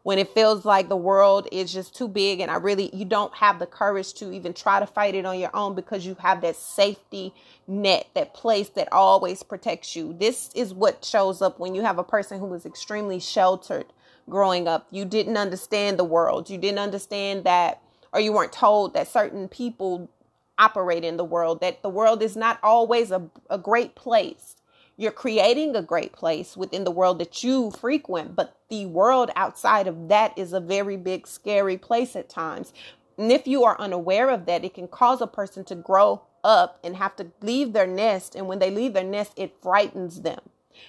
when 0.02 0.18
it 0.18 0.34
feels 0.34 0.64
like 0.64 0.88
the 0.88 0.96
world 0.96 1.46
is 1.52 1.72
just 1.72 1.94
too 1.94 2.08
big 2.08 2.40
and 2.40 2.50
I 2.50 2.56
really 2.56 2.90
you 2.94 3.04
don't 3.04 3.34
have 3.34 3.58
the 3.58 3.66
courage 3.66 4.14
to 4.14 4.32
even 4.32 4.54
try 4.54 4.80
to 4.80 4.86
fight 4.86 5.14
it 5.14 5.26
on 5.26 5.38
your 5.38 5.54
own 5.54 5.74
because 5.74 6.06
you 6.06 6.16
have 6.20 6.40
that 6.40 6.56
safety 6.56 7.34
net, 7.66 8.08
that 8.14 8.34
place 8.34 8.70
that 8.70 8.90
always 8.92 9.42
protects 9.42 9.94
you. 9.94 10.14
This 10.18 10.50
is 10.54 10.72
what 10.72 11.04
shows 11.04 11.42
up 11.42 11.58
when 11.58 11.74
you 11.74 11.82
have 11.82 11.98
a 11.98 12.04
person 12.04 12.40
who 12.40 12.46
was 12.46 12.64
extremely 12.64 13.20
sheltered 13.20 13.86
growing 14.28 14.66
up. 14.66 14.86
You 14.90 15.04
didn't 15.04 15.36
understand 15.36 15.98
the 15.98 16.04
world. 16.04 16.48
You 16.48 16.58
didn't 16.58 16.78
understand 16.78 17.44
that 17.44 17.82
or 18.12 18.20
you 18.20 18.32
weren't 18.32 18.52
told 18.52 18.94
that 18.94 19.08
certain 19.08 19.48
people 19.48 20.10
operate 20.58 21.04
in 21.04 21.16
the 21.16 21.24
world, 21.24 21.60
that 21.60 21.82
the 21.82 21.88
world 21.88 22.22
is 22.22 22.36
not 22.36 22.58
always 22.62 23.10
a, 23.10 23.22
a 23.48 23.58
great 23.58 23.94
place 23.94 24.56
you're 25.00 25.12
creating 25.12 25.74
a 25.74 25.80
great 25.80 26.12
place 26.12 26.58
within 26.58 26.84
the 26.84 26.90
world 26.90 27.20
that 27.20 27.42
you 27.42 27.70
frequent, 27.70 28.36
but 28.36 28.54
the 28.68 28.84
world 28.84 29.30
outside 29.34 29.86
of 29.86 30.08
that 30.08 30.36
is 30.36 30.52
a 30.52 30.60
very 30.60 30.98
big, 30.98 31.26
scary 31.26 31.78
place 31.78 32.14
at 32.14 32.28
times. 32.28 32.74
And 33.16 33.32
if 33.32 33.46
you 33.46 33.64
are 33.64 33.80
unaware 33.80 34.28
of 34.28 34.44
that, 34.44 34.62
it 34.62 34.74
can 34.74 34.88
cause 34.88 35.22
a 35.22 35.26
person 35.26 35.64
to 35.64 35.74
grow 35.74 36.20
up 36.44 36.78
and 36.84 36.96
have 36.96 37.16
to 37.16 37.28
leave 37.40 37.72
their 37.72 37.86
nest. 37.86 38.34
And 38.34 38.46
when 38.46 38.58
they 38.58 38.70
leave 38.70 38.92
their 38.92 39.02
nest, 39.02 39.32
it 39.36 39.56
frightens 39.62 40.20
them. 40.20 40.40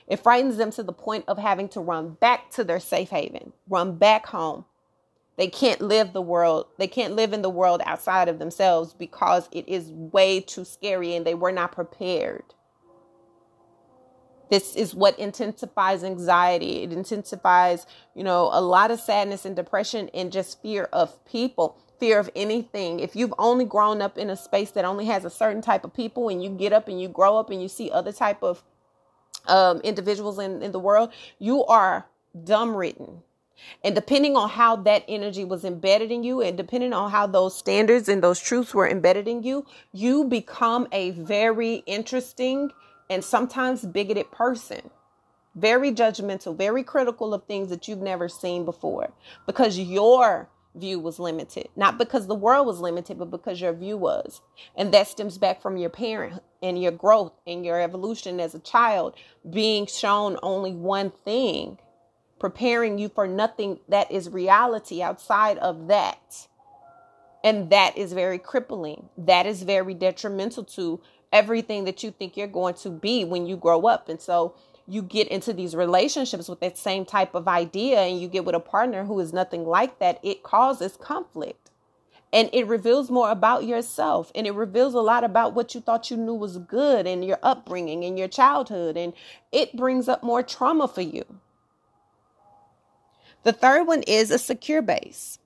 It 0.08 0.22
frightens 0.22 0.58
them 0.58 0.72
to 0.72 0.84
the 0.84 0.92
point 0.92 1.24
of 1.30 1.38
having 1.38 1.70
to 1.70 1.80
run 1.80 2.18
back 2.20 2.50
to 2.52 2.66
their 2.66 2.82
safe 2.82 3.12
haven, 3.12 3.54
run 3.70 3.96
back 3.96 4.26
home. 4.28 4.66
They 5.38 5.48
can't 5.48 5.82
live 5.82 6.14
the 6.14 6.22
world. 6.22 6.68
They 6.78 6.88
can't 6.88 7.16
live 7.16 7.34
in 7.34 7.42
the 7.42 7.50
world 7.50 7.82
outside 7.86 8.28
of 8.28 8.40
themselves 8.40 8.94
because 8.94 9.48
it 9.52 9.68
is 9.68 9.90
way 9.90 10.42
too 10.42 10.66
scary 10.66 11.16
and 11.16 11.26
they 11.26 11.34
were 11.34 11.52
not 11.52 11.72
prepared. 11.72 12.44
This 14.50 14.76
is 14.76 14.94
what 14.94 15.18
intensifies 15.18 16.04
anxiety. 16.04 16.84
It 16.84 16.92
intensifies, 16.92 17.86
you 18.14 18.24
know, 18.24 18.50
a 18.52 18.60
lot 18.60 18.92
of 18.92 19.00
sadness 19.00 19.46
and 19.46 19.56
depression 19.56 20.10
and 20.14 20.30
just 20.30 20.62
fear 20.62 20.90
of 20.92 21.24
people, 21.24 21.78
fear 22.02 22.20
of 22.20 22.30
anything. 22.36 23.00
If 23.00 23.16
you've 23.16 23.34
only 23.40 23.64
grown 23.64 24.02
up 24.02 24.18
in 24.18 24.30
a 24.30 24.36
space 24.36 24.72
that 24.72 24.84
only 24.84 25.06
has 25.06 25.24
a 25.24 25.30
certain 25.30 25.62
type 25.62 25.86
of 25.86 25.94
people 25.94 26.28
and 26.28 26.44
you 26.44 26.50
get 26.50 26.74
up 26.74 26.90
and 26.90 27.02
you 27.02 27.08
grow 27.08 27.38
up 27.38 27.50
and 27.50 27.62
you 27.62 27.70
see 27.70 27.90
other 27.90 28.12
type 28.12 28.44
of 28.44 28.62
um, 29.48 29.80
individuals 29.82 30.38
in, 30.38 30.62
in 30.62 30.74
the 30.74 30.80
world, 30.80 31.14
you 31.40 31.64
are 31.66 32.06
dumb 32.44 32.76
written. 32.76 33.24
And 33.84 33.96
depending 33.96 34.36
on 34.36 34.50
how 34.50 34.76
that 34.78 35.04
energy 35.08 35.44
was 35.46 35.66
embedded 35.66 36.12
in 36.12 36.24
you, 36.24 36.42
and 36.42 36.58
depending 36.58 36.94
on 36.94 37.12
how 37.12 37.28
those 37.28 37.58
standards 37.58 38.10
and 38.10 38.24
those 38.24 38.40
truths 38.40 38.74
were 38.74 38.88
embedded 38.88 39.28
in 39.28 39.44
you, 39.44 39.66
you 39.92 40.26
become 40.26 40.88
a 40.92 41.12
very 41.12 41.84
interesting 41.86 42.72
and 43.10 43.24
sometimes 43.24 43.86
bigoted 43.86 44.32
person. 44.32 44.90
Very 45.56 45.92
judgmental, 45.92 46.56
very 46.58 46.84
critical 46.84 47.34
of 47.34 47.44
things 47.44 47.70
that 47.70 47.88
you've 47.88 48.00
never 48.00 48.30
seen 48.30 48.64
before 48.64 49.12
because 49.46 49.78
your 49.78 50.48
view 50.76 51.00
was 51.00 51.20
limited. 51.20 51.68
Not 51.76 51.98
because 51.98 52.28
the 52.28 52.36
world 52.36 52.68
was 52.68 52.80
limited, 52.80 53.20
but 53.20 53.32
because 53.32 53.60
your 53.60 53.74
view 53.74 53.98
was. 53.98 54.42
And 54.76 54.94
that 54.94 55.08
stems 55.08 55.38
back 55.38 55.62
from 55.62 55.78
your 55.78 55.90
parent 55.90 56.42
and 56.62 56.82
your 56.82 56.92
growth 56.92 57.34
and 57.46 57.66
your 57.66 57.82
evolution 57.82 58.40
as 58.40 58.56
a 58.56 58.60
child 58.60 59.16
being 59.50 59.86
shown 59.86 60.38
only 60.42 60.74
one 60.74 61.12
thing, 61.12 61.78
preparing 62.42 62.98
you 62.98 63.08
for 63.08 63.28
nothing 63.28 63.80
that 63.88 64.12
is 64.12 64.28
reality 64.28 65.00
outside 65.00 65.60
of 65.60 65.88
that. 65.88 66.48
And 67.44 67.70
that 67.70 67.96
is 67.96 68.14
very 68.14 68.40
crippling. 68.40 69.10
That 69.16 69.46
is 69.46 69.62
very 69.62 69.94
detrimental 69.94 70.64
to 70.64 71.00
everything 71.32 71.84
that 71.84 72.02
you 72.02 72.10
think 72.10 72.36
you're 72.36 72.48
going 72.48 72.74
to 72.74 72.90
be 72.90 73.24
when 73.24 73.46
you 73.46 73.58
grow 73.58 73.86
up. 73.86 74.10
And 74.10 74.20
so 74.20 74.56
you 74.88 75.04
get 75.04 75.28
into 75.28 75.54
these 75.54 75.76
relationships 75.76 76.50
with 76.50 76.62
that 76.62 76.80
same 76.80 77.06
type 77.06 77.36
of 77.36 77.48
idea 77.48 78.00
and 78.00 78.20
you 78.20 78.28
get 78.28 78.44
with 78.44 78.56
a 78.56 78.60
partner 78.60 79.06
who 79.06 79.20
is 79.20 79.32
nothing 79.32 79.64
like 79.64 80.00
that, 80.00 80.20
it 80.24 80.42
causes 80.42 80.98
conflict. 80.98 81.70
And 82.34 82.50
it 82.54 82.66
reveals 82.66 83.12
more 83.12 83.30
about 83.30 83.66
yourself 83.66 84.32
and 84.34 84.48
it 84.48 84.56
reveals 84.56 84.96
a 84.96 85.02
lot 85.02 85.24
about 85.24 85.54
what 85.54 85.76
you 85.76 85.82
thought 85.82 86.10
you 86.10 86.18
knew 86.18 86.34
was 86.34 86.58
good 86.58 87.06
and 87.06 87.24
your 87.24 87.38
upbringing 87.44 88.04
and 88.04 88.18
your 88.18 88.28
childhood. 88.28 88.98
And 88.98 89.14
it 89.52 89.78
brings 89.78 90.10
up 90.10 90.24
more 90.24 90.42
trauma 90.42 90.88
for 90.88 91.02
you. 91.02 91.24
The 93.44 93.54
third 93.54 93.88
one 93.88 94.04
is 94.04 94.32
a 94.32 94.38
secure 94.38 94.82
base 94.82 95.40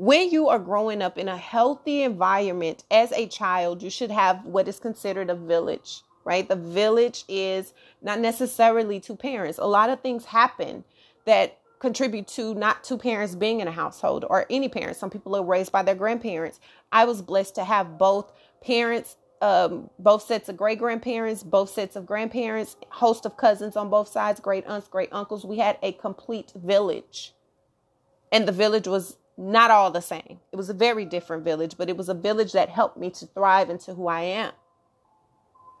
when 0.00 0.30
you 0.30 0.48
are 0.48 0.58
growing 0.58 1.02
up 1.02 1.18
in 1.18 1.28
a 1.28 1.36
healthy 1.36 2.02
environment 2.04 2.84
as 2.90 3.12
a 3.12 3.26
child, 3.26 3.82
you 3.82 3.90
should 3.90 4.10
have 4.10 4.42
what 4.46 4.66
is 4.66 4.80
considered 4.80 5.28
a 5.28 5.34
village, 5.34 6.00
right? 6.24 6.48
The 6.48 6.56
village 6.56 7.24
is 7.28 7.74
not 8.00 8.18
necessarily 8.18 8.98
two 8.98 9.14
parents. 9.14 9.58
A 9.58 9.66
lot 9.66 9.90
of 9.90 10.00
things 10.00 10.24
happen 10.24 10.84
that 11.26 11.58
contribute 11.80 12.26
to 12.28 12.54
not 12.54 12.82
two 12.82 12.96
parents 12.96 13.34
being 13.34 13.60
in 13.60 13.68
a 13.68 13.72
household 13.72 14.24
or 14.30 14.46
any 14.48 14.70
parents. 14.70 14.98
Some 14.98 15.10
people 15.10 15.36
are 15.36 15.44
raised 15.44 15.70
by 15.70 15.82
their 15.82 15.94
grandparents. 15.94 16.60
I 16.90 17.04
was 17.04 17.20
blessed 17.20 17.56
to 17.56 17.64
have 17.64 17.98
both 17.98 18.32
parents, 18.62 19.18
um, 19.40 19.90
both 19.98 20.22
sets 20.22 20.48
of 20.48 20.56
great 20.56 20.78
grandparents, 20.78 21.42
both 21.42 21.70
sets 21.70 21.96
of 21.96 22.06
grandparents, 22.06 22.76
host 22.90 23.24
of 23.24 23.36
cousins 23.36 23.76
on 23.76 23.88
both 23.88 24.08
sides, 24.08 24.40
great 24.40 24.66
aunts, 24.66 24.88
great 24.88 25.08
uncles. 25.12 25.44
We 25.44 25.58
had 25.58 25.78
a 25.82 25.92
complete 25.92 26.52
village. 26.54 27.34
And 28.32 28.46
the 28.46 28.52
village 28.52 28.86
was 28.86 29.16
not 29.36 29.70
all 29.70 29.90
the 29.90 30.02
same. 30.02 30.40
It 30.52 30.56
was 30.56 30.68
a 30.68 30.74
very 30.74 31.04
different 31.04 31.44
village, 31.44 31.76
but 31.78 31.88
it 31.88 31.96
was 31.96 32.08
a 32.08 32.14
village 32.14 32.52
that 32.52 32.68
helped 32.68 32.98
me 32.98 33.10
to 33.10 33.26
thrive 33.26 33.70
into 33.70 33.94
who 33.94 34.06
I 34.06 34.20
am. 34.20 34.52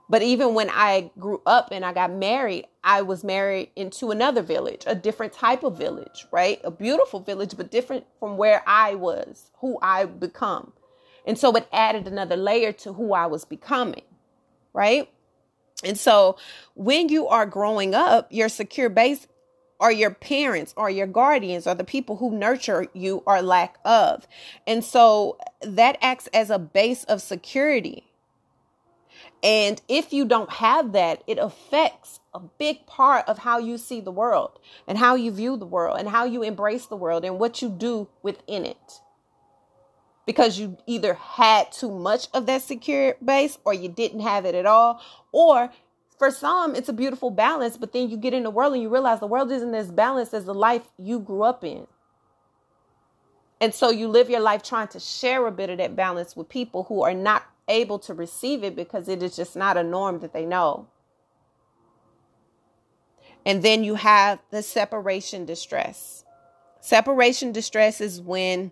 But 0.08 0.22
even 0.22 0.54
when 0.54 0.70
I 0.70 1.12
grew 1.20 1.40
up 1.46 1.68
and 1.70 1.84
I 1.84 1.92
got 1.92 2.10
married, 2.10 2.66
I 2.82 3.02
was 3.02 3.22
married 3.22 3.70
into 3.76 4.10
another 4.10 4.42
village, 4.42 4.82
a 4.86 4.94
different 4.94 5.32
type 5.32 5.62
of 5.62 5.78
village, 5.78 6.26
right? 6.32 6.60
A 6.64 6.70
beautiful 6.70 7.20
village, 7.20 7.56
but 7.56 7.70
different 7.70 8.06
from 8.18 8.36
where 8.36 8.64
I 8.66 8.96
was, 8.96 9.52
who 9.60 9.78
I 9.80 10.06
become. 10.06 10.72
And 11.26 11.38
so 11.38 11.52
it 11.52 11.68
added 11.72 12.06
another 12.06 12.36
layer 12.36 12.72
to 12.72 12.92
who 12.92 13.12
I 13.12 13.26
was 13.26 13.44
becoming, 13.44 14.02
right? 14.72 15.08
And 15.84 15.98
so 15.98 16.36
when 16.74 17.08
you 17.08 17.28
are 17.28 17.46
growing 17.46 17.94
up, 17.94 18.28
your 18.30 18.48
secure 18.48 18.88
base 18.88 19.26
or 19.78 19.90
your 19.90 20.10
parents 20.10 20.74
or 20.76 20.90
your 20.90 21.06
guardians 21.06 21.66
or 21.66 21.74
the 21.74 21.84
people 21.84 22.16
who 22.16 22.36
nurture 22.36 22.86
you 22.92 23.22
or 23.26 23.40
lack 23.40 23.78
of. 23.84 24.28
And 24.66 24.84
so 24.84 25.38
that 25.62 25.96
acts 26.02 26.28
as 26.28 26.50
a 26.50 26.58
base 26.58 27.04
of 27.04 27.22
security. 27.22 28.04
And 29.42 29.80
if 29.88 30.12
you 30.12 30.26
don't 30.26 30.50
have 30.50 30.92
that, 30.92 31.22
it 31.26 31.38
affects 31.38 32.20
a 32.34 32.40
big 32.40 32.86
part 32.86 33.26
of 33.26 33.38
how 33.38 33.58
you 33.58 33.78
see 33.78 34.00
the 34.00 34.12
world 34.12 34.58
and 34.86 34.98
how 34.98 35.14
you 35.14 35.30
view 35.32 35.56
the 35.56 35.66
world 35.66 35.98
and 35.98 36.10
how 36.10 36.24
you 36.24 36.42
embrace 36.42 36.86
the 36.86 36.96
world 36.96 37.24
and 37.24 37.38
what 37.38 37.62
you 37.62 37.70
do 37.70 38.08
within 38.22 38.66
it. 38.66 39.00
Because 40.30 40.60
you 40.60 40.78
either 40.86 41.14
had 41.14 41.72
too 41.72 41.90
much 41.90 42.28
of 42.32 42.46
that 42.46 42.62
secure 42.62 43.16
base 43.24 43.58
or 43.64 43.74
you 43.74 43.88
didn't 43.88 44.20
have 44.20 44.44
it 44.44 44.54
at 44.54 44.64
all, 44.64 45.02
or 45.32 45.72
for 46.20 46.30
some, 46.30 46.76
it's 46.76 46.88
a 46.88 46.92
beautiful 46.92 47.32
balance, 47.32 47.76
but 47.76 47.92
then 47.92 48.08
you 48.08 48.16
get 48.16 48.32
in 48.32 48.44
the 48.44 48.50
world 48.50 48.74
and 48.74 48.80
you 48.80 48.88
realize 48.88 49.18
the 49.18 49.26
world 49.26 49.50
isn't 49.50 49.74
as 49.74 49.90
balanced 49.90 50.32
as 50.32 50.44
the 50.44 50.54
life 50.54 50.84
you 51.00 51.18
grew 51.18 51.42
up 51.42 51.64
in. 51.64 51.88
And 53.60 53.74
so 53.74 53.90
you 53.90 54.06
live 54.06 54.30
your 54.30 54.38
life 54.38 54.62
trying 54.62 54.86
to 54.94 55.00
share 55.00 55.48
a 55.48 55.50
bit 55.50 55.68
of 55.68 55.78
that 55.78 55.96
balance 55.96 56.36
with 56.36 56.48
people 56.48 56.84
who 56.84 57.02
are 57.02 57.12
not 57.12 57.42
able 57.66 57.98
to 57.98 58.14
receive 58.14 58.62
it 58.62 58.76
because 58.76 59.08
it 59.08 59.24
is 59.24 59.34
just 59.34 59.56
not 59.56 59.76
a 59.76 59.82
norm 59.82 60.20
that 60.20 60.32
they 60.32 60.46
know. 60.46 60.86
And 63.44 63.64
then 63.64 63.82
you 63.82 63.96
have 63.96 64.38
the 64.52 64.62
separation 64.62 65.44
distress. 65.44 66.24
Separation 66.80 67.50
distress 67.50 68.00
is 68.00 68.20
when 68.20 68.70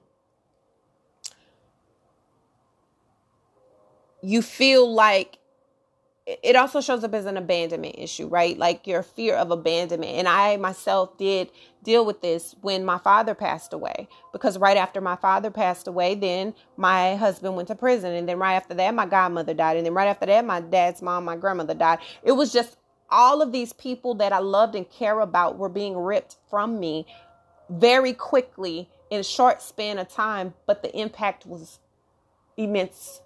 you 4.23 4.43
feel 4.43 4.93
like 4.93 5.39
it 6.43 6.57
also 6.57 6.83
shows 6.83 7.05
up 7.05 7.15
as 7.15 7.25
an 7.25 7.39
abandonment 7.39 7.95
issue, 7.97 8.29
right? 8.29 8.59
Like 8.59 8.87
your 8.87 9.03
fear 9.03 9.35
of 9.35 9.51
abandonment. 9.51 10.13
And 10.13 10.29
I 10.29 10.59
myself 10.59 11.17
did 11.17 11.51
deal 11.83 12.05
with 12.05 12.21
this 12.21 12.55
when 12.61 12.85
my 12.85 12.99
father 12.99 13.35
passed 13.35 13.73
away 13.73 14.09
because 14.31 14.59
right 14.59 14.77
after 14.77 15.01
my 15.01 15.17
father 15.17 15.51
passed 15.51 15.89
away, 15.89 16.15
then 16.15 16.55
my 16.77 17.17
husband 17.17 17.57
went 17.57 17.69
to 17.69 17.75
prison. 17.75 18.13
And 18.13 18.29
then 18.29 18.39
right 18.39 18.55
after 18.55 18.75
that, 18.75 18.95
my 18.95 19.07
godmother 19.07 19.55
died. 19.55 19.79
And 19.79 19.87
then 19.87 19.95
right 19.95 20.09
after 20.09 20.27
that, 20.27 20.45
my 20.45 20.61
dad's 20.61 21.01
mom, 21.01 21.25
my 21.25 21.37
grandmother 21.37 21.75
died. 21.75 22.01
It 22.23 22.33
was 22.33 22.53
just 22.53 22.77
all 23.09 23.41
of 23.41 23.51
these 23.51 23.73
people 23.73 24.15
that 24.17 24.35
I 24.35 24.41
loved 24.41 24.75
and 24.75 24.89
care 24.91 25.21
about 25.21 25.57
were 25.57 25.71
being 25.71 25.97
ripped 25.97 26.37
from 26.51 26.79
me 26.79 27.07
very 27.71 28.13
quickly 28.13 28.91
in 29.11 29.21
a 29.21 29.25
short 29.25 29.63
span 29.63 29.99
of 29.99 30.09
time, 30.09 30.53
but 30.67 30.83
the 30.83 30.95
impact 30.95 31.47
was 31.47 31.79
immense 32.59 33.23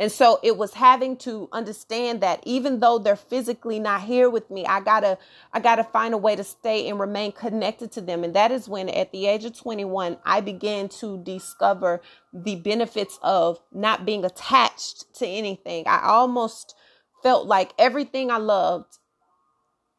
and 0.00 0.10
so 0.10 0.40
it 0.42 0.56
was 0.56 0.74
having 0.74 1.16
to 1.18 1.48
understand 1.52 2.20
that 2.22 2.42
even 2.44 2.80
though 2.80 2.98
they're 2.98 3.16
physically 3.16 3.78
not 3.78 4.02
here 4.02 4.28
with 4.28 4.50
me, 4.50 4.66
I 4.66 4.80
gotta, 4.80 5.18
I 5.52 5.60
gotta 5.60 5.84
find 5.84 6.14
a 6.14 6.18
way 6.18 6.36
to 6.36 6.44
stay 6.44 6.88
and 6.88 6.98
remain 6.98 7.32
connected 7.32 7.92
to 7.92 8.00
them. 8.00 8.24
And 8.24 8.34
that 8.34 8.50
is 8.50 8.68
when 8.68 8.88
at 8.88 9.12
the 9.12 9.26
age 9.26 9.44
of 9.44 9.56
21, 9.56 10.18
I 10.24 10.40
began 10.40 10.88
to 11.00 11.18
discover 11.18 12.02
the 12.32 12.56
benefits 12.56 13.18
of 13.22 13.60
not 13.72 14.04
being 14.04 14.24
attached 14.24 15.14
to 15.16 15.26
anything. 15.26 15.84
I 15.86 16.02
almost 16.02 16.74
felt 17.22 17.46
like 17.46 17.72
everything 17.78 18.30
I 18.30 18.38
loved 18.38 18.98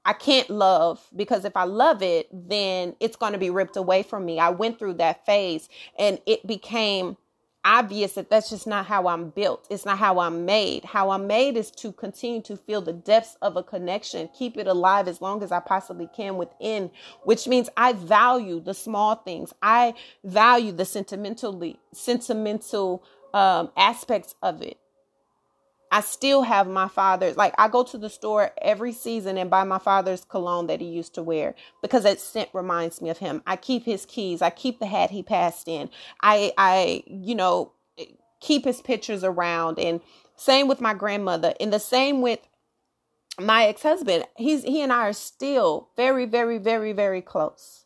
I 0.05 0.13
can't 0.13 0.51
love 0.51 1.03
because 1.15 1.45
if 1.45 1.58
I 1.58 1.63
love 1.63 2.03
it, 2.03 2.29
then 2.31 2.95
it's 2.99 3.15
going 3.15 3.34
to 3.34 3.39
be 3.39 3.49
ripped 3.49 3.75
away 3.75 4.03
from 4.03 4.23
me. 4.23 4.39
I 4.39 4.51
went 4.51 4.77
through 4.77 4.93
that 4.95 5.25
phase 5.25 5.67
and 5.97 6.19
it 6.27 6.45
became 6.45 7.17
obvious 7.65 8.13
that 8.13 8.30
that's 8.30 8.51
just 8.51 8.67
not 8.67 8.86
how 8.86 9.08
I'm 9.10 9.32
built. 9.32 9.67
It's 9.69 9.86
not 9.86 9.97
how 9.97 10.19
I'm 10.19 10.45
made. 10.45 10.86
How 10.86 11.10
I'm 11.10 11.28
made 11.28 11.58
is 11.58 11.71
to 11.71 11.91
continue 11.91 12.41
to 12.43 12.58
feel 12.58 12.82
the 12.82 12.93
depths 12.93 13.38
of 13.41 13.58
a 13.58 13.63
connection, 13.63 14.30
keep 14.38 14.58
it 14.58 14.67
alive 14.67 15.10
as 15.10 15.21
long 15.21 15.43
as 15.43 15.51
I 15.51 15.60
possibly 15.60 16.10
can 16.15 16.38
within, 16.38 16.91
which 17.23 17.47
means 17.47 17.69
I 17.75 17.93
value 17.93 18.62
the 18.62 18.75
small 18.75 19.15
things. 19.15 19.54
I 19.62 19.95
value 20.23 20.71
the 20.71 20.86
sentimentally 20.86 21.80
sentimental 21.93 23.04
um, 23.34 23.71
aspects 23.78 24.36
of 24.43 24.62
it. 24.62 24.78
I 25.91 26.02
still 26.02 26.41
have 26.41 26.67
my 26.67 26.88
father's, 26.88 27.38
like, 27.38 27.54
I 27.58 27.67
go 27.67 27.84
to 27.84 27.98
the 27.98 28.10
store 28.10 28.52
every 28.62 28.91
season 28.91 29.38
and 29.38 29.50
buy 29.50 29.63
my 29.63 29.80
father's 29.80 30.26
cologne 30.26 30.67
that 30.67 30.82
he 30.82 30.88
used 30.88 31.15
to 31.15 31.24
wear 31.24 31.56
because 31.82 32.04
that 32.04 32.19
scent 32.19 32.50
reminds 32.54 33.02
me 33.02 33.10
of 33.10 33.19
him. 33.19 33.43
I 33.45 33.56
keep 33.56 33.86
his 33.86 34.06
keys. 34.06 34.41
I 34.41 34.50
keep 34.50 34.80
the 34.80 34.88
hat 34.88 35.12
he 35.12 35.24
passed 35.24 35.67
in. 35.67 35.89
I, 36.21 36.52
I, 36.58 37.04
you 37.06 37.36
know, 37.36 37.71
keep 38.41 38.65
his 38.65 38.82
pictures 38.82 39.24
around. 39.24 39.80
And 39.80 40.02
same 40.36 40.67
with 40.67 40.82
my 40.82 40.93
grandmother. 40.93 41.54
And 41.60 41.71
the 41.71 41.80
same 41.80 42.21
with 42.21 42.39
my 43.39 43.65
ex 43.65 43.84
husband. 43.84 44.26
He's, 44.38 44.63
he 44.63 44.82
and 44.82 44.91
I 44.91 45.10
are 45.10 45.13
still 45.13 45.89
very, 45.95 46.26
very, 46.26 46.58
very, 46.58 46.93
very 46.93 47.21
close. 47.21 47.86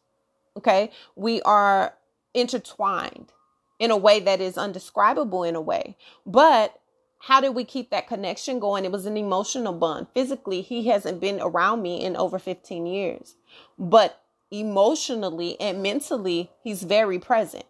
Okay. 0.58 0.92
We 1.16 1.42
are 1.44 1.94
intertwined 2.34 3.34
in 3.78 3.92
a 3.92 3.98
way 3.98 4.20
that 4.20 4.42
is 4.42 4.58
undescribable 4.58 5.44
in 5.44 5.56
a 5.56 5.62
way. 5.62 5.98
But 6.26 6.79
how 7.20 7.42
did 7.42 7.54
we 7.54 7.66
keep 7.66 7.90
that 7.90 8.08
connection 8.08 8.60
going? 8.60 8.86
It 8.86 8.92
was 8.92 9.06
an 9.06 9.18
emotional 9.18 9.74
bond. 9.74 10.08
Physically, 10.14 10.62
he 10.62 10.88
hasn't 10.88 11.20
been 11.20 11.40
around 11.42 11.82
me 11.82 12.04
in 12.04 12.16
over 12.16 12.40
15 12.40 12.86
years, 12.86 13.36
but 13.78 14.24
emotionally 14.52 15.60
and 15.60 15.84
mentally, 15.84 16.50
he's 16.64 16.84
very 16.84 17.20
present, 17.20 17.66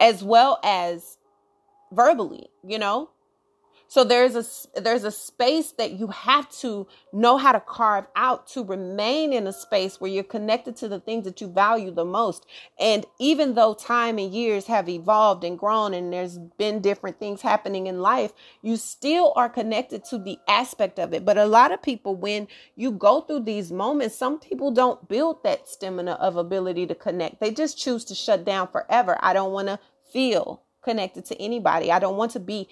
as 0.00 0.22
well 0.22 0.60
as 0.62 1.18
verbally, 1.92 2.48
you 2.66 2.78
know? 2.78 3.10
So 3.90 4.04
there's 4.04 4.36
a 4.36 4.44
there's 4.80 5.04
a 5.04 5.10
space 5.10 5.72
that 5.72 5.92
you 5.92 6.08
have 6.08 6.50
to 6.60 6.86
know 7.10 7.38
how 7.38 7.52
to 7.52 7.60
carve 7.60 8.06
out 8.14 8.46
to 8.48 8.62
remain 8.62 9.32
in 9.32 9.46
a 9.46 9.52
space 9.52 9.98
where 9.98 10.10
you're 10.10 10.24
connected 10.24 10.76
to 10.76 10.88
the 10.88 11.00
things 11.00 11.24
that 11.24 11.40
you 11.40 11.48
value 11.48 11.90
the 11.90 12.04
most. 12.04 12.44
And 12.78 13.06
even 13.18 13.54
though 13.54 13.72
time 13.72 14.18
and 14.18 14.32
years 14.32 14.66
have 14.66 14.90
evolved 14.90 15.42
and 15.42 15.58
grown 15.58 15.94
and 15.94 16.12
there's 16.12 16.36
been 16.58 16.82
different 16.82 17.18
things 17.18 17.40
happening 17.40 17.86
in 17.86 18.02
life, 18.02 18.34
you 18.60 18.76
still 18.76 19.32
are 19.36 19.48
connected 19.48 20.04
to 20.06 20.18
the 20.18 20.38
aspect 20.46 20.98
of 20.98 21.14
it. 21.14 21.24
But 21.24 21.38
a 21.38 21.46
lot 21.46 21.72
of 21.72 21.80
people 21.80 22.14
when 22.14 22.46
you 22.76 22.90
go 22.90 23.22
through 23.22 23.44
these 23.44 23.72
moments, 23.72 24.14
some 24.14 24.38
people 24.38 24.70
don't 24.70 25.08
build 25.08 25.42
that 25.44 25.66
stamina 25.66 26.12
of 26.12 26.36
ability 26.36 26.86
to 26.88 26.94
connect. 26.94 27.40
They 27.40 27.52
just 27.52 27.78
choose 27.78 28.04
to 28.06 28.14
shut 28.14 28.44
down 28.44 28.68
forever. 28.68 29.16
I 29.20 29.32
don't 29.32 29.52
want 29.52 29.68
to 29.68 29.78
feel 30.12 30.62
connected 30.82 31.24
to 31.26 31.40
anybody. 31.40 31.90
I 31.90 31.98
don't 31.98 32.16
want 32.16 32.32
to 32.32 32.40
be 32.40 32.68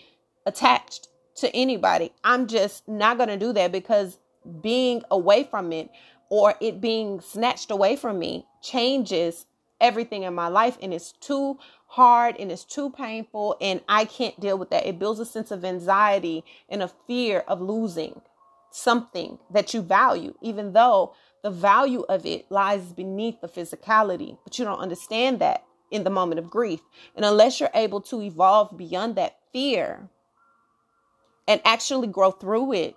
attached 0.47 1.09
to 1.37 1.55
anybody. 1.55 2.13
I'm 2.25 2.47
just 2.47 2.89
not 2.89 3.19
going 3.19 3.29
to 3.29 3.37
do 3.37 3.53
that 3.53 3.73
because 3.73 4.19
being 4.63 5.03
away 5.11 5.45
from 5.45 5.73
it 5.73 5.91
or 6.31 6.55
it 6.61 6.81
being 6.81 7.21
snatched 7.21 7.71
away 7.71 7.97
from 7.97 8.19
me 8.19 8.47
changes 8.63 9.47
everything 9.81 10.23
in 10.23 10.35
my 10.35 10.49
life 10.49 10.79
and 10.81 10.95
it's 10.95 11.13
too 11.13 11.59
hard 11.89 12.37
and 12.39 12.51
it's 12.51 12.65
too 12.65 12.91
painful 12.91 13.57
and 13.61 13.81
I 13.89 14.07
can't 14.07 14.39
deal 14.41 14.57
with 14.57 14.71
that. 14.71 14.87
It 14.87 14.99
builds 14.99 15.21
a 15.21 15.27
sense 15.27 15.51
of 15.51 15.65
anxiety 15.65 16.45
and 16.69 16.83
a 16.83 16.91
fear 17.07 17.41
of 17.47 17.61
losing 17.61 18.23
something 18.71 19.39
that 19.51 19.75
you 19.75 19.83
value, 19.83 20.35
even 20.41 20.73
though 20.73 21.15
the 21.43 21.51
value 21.51 22.05
of 22.09 22.27
it 22.27 22.51
lies 22.51 22.93
beneath 22.93 23.41
the 23.41 23.49
physicality. 23.49 24.39
But 24.45 24.59
you 24.59 24.65
don't 24.65 24.81
understand 24.81 25.39
that 25.41 25.65
in 25.91 26.05
the 26.05 26.11
moment 26.11 26.39
of 26.39 26.51
grief. 26.51 26.81
And 27.15 27.25
unless 27.25 27.61
you're 27.61 27.71
able 27.75 28.01
to 28.03 28.23
evolve 28.23 28.77
beyond 28.77 29.17
that 29.17 29.39
fear, 29.53 30.09
and 31.47 31.61
actually 31.65 32.09
grow 32.09 32.31
through 32.31 32.73
it, 32.73 32.97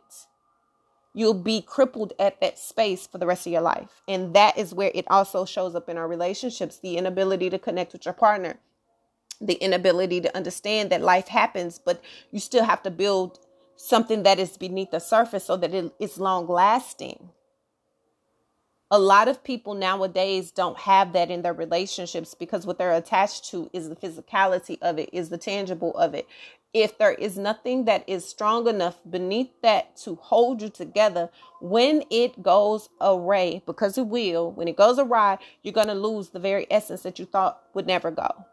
you'll 1.13 1.33
be 1.33 1.61
crippled 1.61 2.13
at 2.19 2.39
that 2.41 2.57
space 2.59 3.07
for 3.07 3.17
the 3.17 3.25
rest 3.25 3.45
of 3.45 3.53
your 3.53 3.61
life. 3.61 4.01
And 4.07 4.33
that 4.35 4.57
is 4.57 4.73
where 4.73 4.91
it 4.93 5.05
also 5.09 5.45
shows 5.45 5.75
up 5.75 5.89
in 5.89 5.97
our 5.97 6.07
relationships 6.07 6.79
the 6.79 6.97
inability 6.97 7.49
to 7.49 7.59
connect 7.59 7.93
with 7.93 8.05
your 8.05 8.13
partner, 8.13 8.57
the 9.41 9.55
inability 9.55 10.21
to 10.21 10.35
understand 10.35 10.91
that 10.91 11.01
life 11.01 11.27
happens, 11.27 11.79
but 11.79 12.01
you 12.31 12.39
still 12.39 12.63
have 12.63 12.83
to 12.83 12.91
build 12.91 13.39
something 13.75 14.23
that 14.23 14.39
is 14.39 14.57
beneath 14.57 14.91
the 14.91 14.99
surface 14.99 15.45
so 15.45 15.57
that 15.57 15.73
it 15.73 15.93
is 15.99 16.17
long 16.19 16.47
lasting. 16.47 17.29
A 18.91 18.99
lot 18.99 19.27
of 19.27 19.43
people 19.43 19.75
nowadays 19.75 20.51
don't 20.51 20.77
have 20.79 21.13
that 21.13 21.29
in 21.29 21.43
their 21.43 21.53
relationships 21.53 22.33
because 22.33 22.65
what 22.65 22.79
they're 22.79 22.91
attached 22.91 23.45
to 23.51 23.69
is 23.71 23.87
the 23.87 23.95
physicality 23.95 24.79
of 24.81 24.97
it, 24.97 25.09
is 25.13 25.29
the 25.29 25.37
tangible 25.37 25.95
of 25.95 26.15
it 26.15 26.27
if 26.73 26.97
there 26.97 27.13
is 27.13 27.37
nothing 27.37 27.85
that 27.85 28.03
is 28.07 28.27
strong 28.27 28.67
enough 28.67 28.99
beneath 29.09 29.49
that 29.63 29.97
to 29.97 30.15
hold 30.15 30.61
you 30.61 30.69
together 30.69 31.29
when 31.59 32.03
it 32.11 32.43
goes 32.43 32.89
awry, 33.01 33.61
because 33.65 33.97
it 33.97 34.07
will, 34.07 34.51
when 34.51 34.67
it 34.67 34.77
goes 34.77 34.99
awry, 34.99 35.37
you're 35.63 35.73
going 35.73 35.87
to 35.87 35.93
lose 35.93 36.29
the 36.29 36.39
very 36.39 36.67
essence 36.69 37.01
that 37.01 37.17
you 37.17 37.25
thought 37.25 37.61
would 37.73 37.87
never 37.87 38.11
go. 38.11 38.45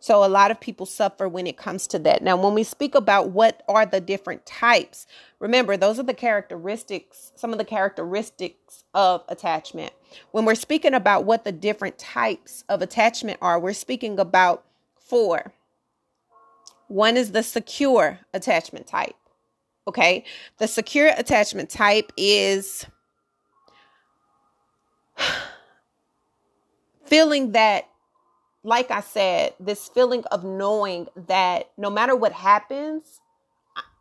So 0.00 0.22
a 0.22 0.28
lot 0.28 0.50
of 0.50 0.60
people 0.60 0.84
suffer 0.84 1.26
when 1.26 1.46
it 1.46 1.56
comes 1.56 1.86
to 1.86 1.98
that. 2.00 2.22
Now, 2.22 2.36
when 2.36 2.52
we 2.52 2.62
speak 2.62 2.94
about 2.94 3.30
what 3.30 3.62
are 3.66 3.86
the 3.86 4.02
different 4.02 4.44
types, 4.44 5.06
remember 5.38 5.78
those 5.78 5.98
are 5.98 6.02
the 6.02 6.12
characteristics, 6.12 7.32
some 7.36 7.52
of 7.52 7.58
the 7.58 7.64
characteristics 7.64 8.84
of 8.92 9.24
attachment. 9.30 9.94
When 10.32 10.44
we're 10.44 10.56
speaking 10.56 10.92
about 10.92 11.24
what 11.24 11.44
the 11.44 11.52
different 11.52 11.96
types 11.96 12.64
of 12.68 12.82
attachment 12.82 13.38
are, 13.40 13.58
we're 13.58 13.72
speaking 13.72 14.18
about 14.18 14.64
four. 14.98 15.54
One 16.88 17.16
is 17.16 17.32
the 17.32 17.42
secure 17.42 18.20
attachment 18.32 18.86
type. 18.86 19.16
Okay. 19.86 20.24
The 20.58 20.66
secure 20.66 21.10
attachment 21.16 21.70
type 21.70 22.12
is 22.16 22.86
feeling 27.04 27.52
that, 27.52 27.88
like 28.62 28.90
I 28.90 29.00
said, 29.00 29.54
this 29.60 29.88
feeling 29.88 30.24
of 30.30 30.44
knowing 30.44 31.08
that 31.28 31.70
no 31.76 31.90
matter 31.90 32.16
what 32.16 32.32
happens, 32.32 33.20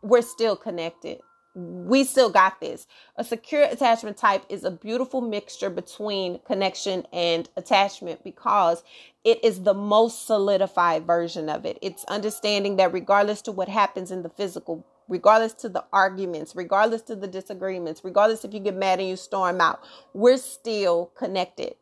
we're 0.01 0.21
still 0.21 0.55
connected 0.55 1.21
we 1.55 2.03
still 2.03 2.29
got 2.29 2.59
this. 2.59 2.87
A 3.15 3.23
secure 3.23 3.63
attachment 3.63 4.17
type 4.17 4.43
is 4.49 4.63
a 4.63 4.71
beautiful 4.71 5.21
mixture 5.21 5.69
between 5.69 6.39
connection 6.39 7.05
and 7.13 7.47
attachment 7.55 8.23
because 8.23 8.83
it 9.23 9.43
is 9.43 9.61
the 9.61 9.73
most 9.73 10.25
solidified 10.25 11.05
version 11.05 11.49
of 11.49 11.65
it. 11.65 11.77
It's 11.81 12.03
understanding 12.05 12.77
that 12.77 12.91
regardless 12.91 13.41
to 13.43 13.51
what 13.51 13.69
happens 13.69 14.09
in 14.09 14.23
the 14.23 14.29
physical, 14.29 14.85
regardless 15.07 15.53
to 15.53 15.69
the 15.69 15.85
arguments, 15.93 16.55
regardless 16.55 17.03
to 17.03 17.15
the 17.15 17.27
disagreements, 17.27 18.01
regardless 18.03 18.43
if 18.43 18.53
you 18.53 18.59
get 18.59 18.75
mad 18.75 18.99
and 18.99 19.09
you 19.09 19.15
storm 19.15 19.61
out, 19.61 19.79
we're 20.13 20.37
still 20.37 21.11
connected. 21.15 21.75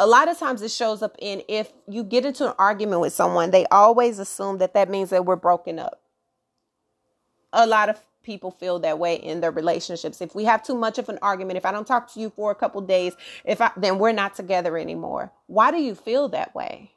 A 0.00 0.06
lot 0.06 0.28
of 0.28 0.38
times 0.38 0.62
it 0.62 0.70
shows 0.70 1.02
up 1.02 1.14
in 1.18 1.42
if 1.46 1.72
you 1.86 2.02
get 2.02 2.24
into 2.24 2.48
an 2.48 2.54
argument 2.58 3.02
with 3.02 3.12
someone, 3.12 3.50
they 3.50 3.66
always 3.66 4.18
assume 4.18 4.58
that 4.58 4.74
that 4.74 4.88
means 4.88 5.10
that 5.10 5.26
we're 5.26 5.36
broken 5.36 5.78
up. 5.78 6.00
A 7.52 7.66
lot 7.66 7.88
of 7.88 8.00
people 8.22 8.50
feel 8.50 8.78
that 8.80 8.98
way 8.98 9.16
in 9.16 9.40
their 9.40 9.50
relationships. 9.50 10.20
If 10.20 10.34
we 10.34 10.44
have 10.44 10.62
too 10.62 10.74
much 10.74 10.98
of 10.98 11.08
an 11.08 11.18
argument, 11.22 11.56
if 11.56 11.66
I 11.66 11.72
don't 11.72 11.86
talk 11.86 12.12
to 12.14 12.20
you 12.20 12.30
for 12.30 12.50
a 12.50 12.54
couple 12.54 12.80
days, 12.80 13.14
if 13.44 13.60
I 13.60 13.70
then 13.76 13.98
we're 13.98 14.12
not 14.12 14.34
together 14.34 14.76
anymore. 14.78 15.32
Why 15.46 15.70
do 15.70 15.78
you 15.78 15.94
feel 15.94 16.28
that 16.28 16.54
way? 16.54 16.92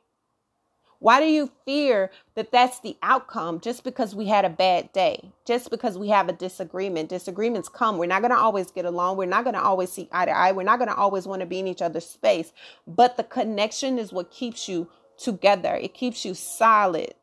Why 1.04 1.20
do 1.20 1.26
you 1.26 1.52
fear 1.66 2.12
that 2.36 2.54
that's 2.54 2.80
the 2.80 2.96
outcome 3.04 3.60
just 3.60 3.84
because 3.84 4.16
we 4.16 4.28
had 4.28 4.46
a 4.46 4.50
bad 4.50 4.94
day? 4.94 5.34
Just 5.46 5.70
because 5.70 5.98
we 5.98 6.08
have 6.08 6.30
a 6.30 6.34
disagreement. 6.34 7.10
Disagreements 7.10 7.68
come. 7.68 7.98
We're 7.98 8.06
not 8.06 8.22
going 8.22 8.32
to 8.32 8.38
always 8.38 8.72
get 8.72 8.86
along. 8.86 9.18
We're 9.18 9.26
not 9.26 9.44
going 9.44 9.56
to 9.56 9.62
always 9.62 9.92
see 9.92 10.08
eye 10.14 10.24
to 10.24 10.32
eye. 10.32 10.54
We're 10.54 10.64
not 10.64 10.80
going 10.80 10.88
to 10.88 10.96
always 10.96 11.28
want 11.28 11.42
to 11.42 11.46
be 11.46 11.60
in 11.60 11.68
each 11.68 11.82
other's 11.82 12.06
space. 12.06 12.54
But 12.88 13.18
the 13.18 13.26
connection 13.26 14.00
is 14.00 14.14
what 14.14 14.32
keeps 14.32 14.70
you 14.70 14.88
together. 15.18 15.76
It 15.76 15.94
keeps 15.94 16.24
you 16.24 16.34
solid 16.34 17.16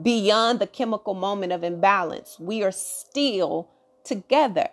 beyond 0.00 0.58
the 0.58 0.66
chemical 0.66 1.14
moment 1.14 1.52
of 1.52 1.64
imbalance. 1.64 2.38
We 2.38 2.62
are 2.62 2.72
still 2.72 3.70
together. 4.04 4.68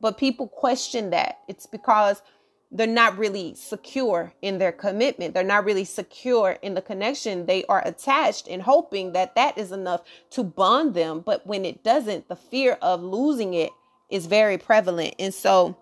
But 0.00 0.18
people 0.18 0.48
question 0.48 1.10
that. 1.10 1.38
It's 1.48 1.66
because 1.66 2.22
they're 2.70 2.86
not 2.86 3.18
really 3.18 3.54
secure 3.54 4.32
in 4.42 4.58
their 4.58 4.72
commitment. 4.72 5.34
They're 5.34 5.44
not 5.44 5.64
really 5.64 5.84
secure 5.84 6.58
in 6.62 6.74
the 6.74 6.82
connection. 6.82 7.46
They 7.46 7.64
are 7.66 7.82
attached 7.86 8.48
and 8.48 8.62
hoping 8.62 9.12
that 9.12 9.34
that 9.34 9.58
is 9.58 9.72
enough 9.72 10.02
to 10.30 10.42
bond 10.42 10.94
them. 10.94 11.20
But 11.20 11.46
when 11.46 11.64
it 11.64 11.84
doesn't, 11.84 12.28
the 12.28 12.36
fear 12.36 12.78
of 12.80 13.02
losing 13.02 13.54
it 13.54 13.70
is 14.10 14.26
very 14.26 14.58
prevalent. 14.58 15.14
And 15.18 15.32
so 15.32 15.76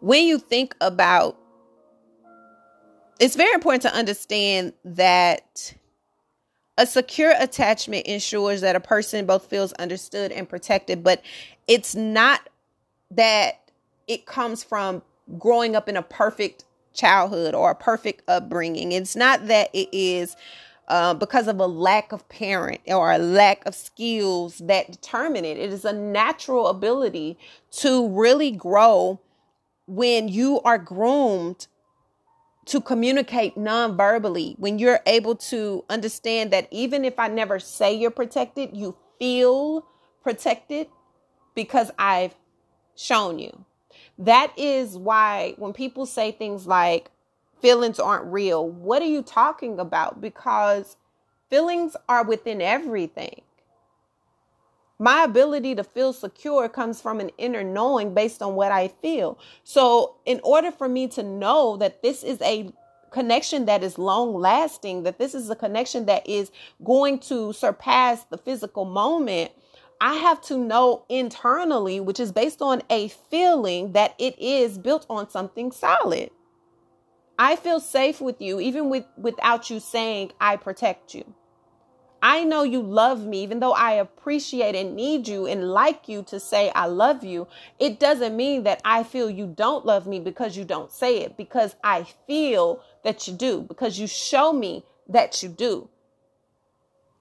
when 0.00 0.24
you 0.26 0.38
think 0.38 0.74
about 0.80 1.36
it's 3.18 3.36
very 3.36 3.52
important 3.52 3.82
to 3.82 3.94
understand 3.94 4.72
that 4.82 5.74
A 6.78 6.86
secure 6.86 7.34
attachment 7.38 8.06
ensures 8.06 8.62
that 8.62 8.76
a 8.76 8.80
person 8.80 9.26
both 9.26 9.46
feels 9.46 9.72
understood 9.74 10.32
and 10.32 10.48
protected, 10.48 11.02
but 11.04 11.22
it's 11.66 11.94
not 11.94 12.48
that 13.10 13.70
it 14.06 14.26
comes 14.26 14.64
from 14.64 15.02
growing 15.38 15.76
up 15.76 15.88
in 15.88 15.96
a 15.96 16.02
perfect 16.02 16.64
childhood 16.92 17.54
or 17.54 17.70
a 17.70 17.74
perfect 17.74 18.22
upbringing. 18.28 18.92
It's 18.92 19.14
not 19.14 19.46
that 19.46 19.70
it 19.72 19.88
is 19.92 20.36
uh, 20.88 21.14
because 21.14 21.46
of 21.46 21.60
a 21.60 21.66
lack 21.66 22.12
of 22.12 22.28
parent 22.28 22.80
or 22.86 23.12
a 23.12 23.18
lack 23.18 23.64
of 23.66 23.74
skills 23.74 24.58
that 24.58 24.90
determine 24.90 25.44
it. 25.44 25.56
It 25.56 25.72
is 25.72 25.84
a 25.84 25.92
natural 25.92 26.66
ability 26.66 27.38
to 27.78 28.08
really 28.08 28.50
grow 28.50 29.20
when 29.86 30.28
you 30.28 30.60
are 30.62 30.78
groomed 30.78 31.68
to 32.70 32.80
communicate 32.80 33.56
non-verbally 33.56 34.54
when 34.58 34.78
you're 34.78 35.00
able 35.06 35.34
to 35.34 35.84
understand 35.90 36.52
that 36.52 36.68
even 36.70 37.04
if 37.04 37.18
I 37.18 37.26
never 37.26 37.58
say 37.58 37.92
you're 37.92 38.12
protected, 38.12 38.76
you 38.76 38.96
feel 39.18 39.84
protected 40.22 40.86
because 41.56 41.90
I've 41.98 42.34
shown 42.94 43.40
you. 43.40 43.64
That 44.18 44.52
is 44.56 44.96
why 44.96 45.54
when 45.56 45.72
people 45.72 46.06
say 46.06 46.30
things 46.30 46.68
like 46.68 47.10
feelings 47.60 47.98
aren't 47.98 48.32
real, 48.32 48.68
what 48.68 49.02
are 49.02 49.06
you 49.06 49.22
talking 49.22 49.80
about? 49.80 50.20
Because 50.20 50.96
feelings 51.48 51.96
are 52.08 52.24
within 52.24 52.62
everything. 52.62 53.42
My 55.00 55.24
ability 55.24 55.74
to 55.76 55.82
feel 55.82 56.12
secure 56.12 56.68
comes 56.68 57.00
from 57.00 57.20
an 57.20 57.30
inner 57.38 57.64
knowing 57.64 58.12
based 58.12 58.42
on 58.42 58.54
what 58.54 58.70
I 58.70 58.88
feel. 58.88 59.38
So, 59.64 60.16
in 60.26 60.42
order 60.44 60.70
for 60.70 60.90
me 60.90 61.08
to 61.08 61.22
know 61.22 61.78
that 61.78 62.02
this 62.02 62.22
is 62.22 62.38
a 62.42 62.70
connection 63.10 63.64
that 63.64 63.82
is 63.82 63.96
long 63.96 64.34
lasting, 64.34 65.04
that 65.04 65.18
this 65.18 65.34
is 65.34 65.48
a 65.48 65.56
connection 65.56 66.04
that 66.04 66.28
is 66.28 66.52
going 66.84 67.18
to 67.20 67.54
surpass 67.54 68.24
the 68.24 68.36
physical 68.36 68.84
moment, 68.84 69.52
I 70.02 70.16
have 70.16 70.42
to 70.42 70.58
know 70.58 71.06
internally, 71.08 71.98
which 71.98 72.20
is 72.20 72.30
based 72.30 72.60
on 72.60 72.82
a 72.90 73.08
feeling 73.08 73.92
that 73.92 74.14
it 74.18 74.38
is 74.38 74.76
built 74.76 75.06
on 75.08 75.30
something 75.30 75.72
solid. 75.72 76.28
I 77.38 77.56
feel 77.56 77.80
safe 77.80 78.20
with 78.20 78.38
you 78.42 78.60
even 78.60 78.90
with 78.90 79.06
without 79.16 79.70
you 79.70 79.80
saying 79.80 80.32
I 80.38 80.56
protect 80.56 81.14
you. 81.14 81.34
I 82.22 82.44
know 82.44 82.62
you 82.62 82.82
love 82.82 83.24
me, 83.24 83.42
even 83.42 83.60
though 83.60 83.72
I 83.72 83.92
appreciate 83.92 84.74
and 84.74 84.94
need 84.94 85.26
you 85.26 85.46
and 85.46 85.70
like 85.70 86.08
you 86.08 86.22
to 86.24 86.38
say 86.38 86.70
I 86.74 86.86
love 86.86 87.24
you. 87.24 87.48
It 87.78 87.98
doesn't 87.98 88.36
mean 88.36 88.64
that 88.64 88.80
I 88.84 89.02
feel 89.04 89.30
you 89.30 89.46
don't 89.46 89.86
love 89.86 90.06
me 90.06 90.20
because 90.20 90.56
you 90.56 90.64
don't 90.64 90.92
say 90.92 91.20
it, 91.20 91.36
because 91.36 91.76
I 91.82 92.04
feel 92.26 92.82
that 93.04 93.26
you 93.26 93.34
do, 93.34 93.62
because 93.62 93.98
you 93.98 94.06
show 94.06 94.52
me 94.52 94.84
that 95.08 95.42
you 95.42 95.48
do. 95.48 95.88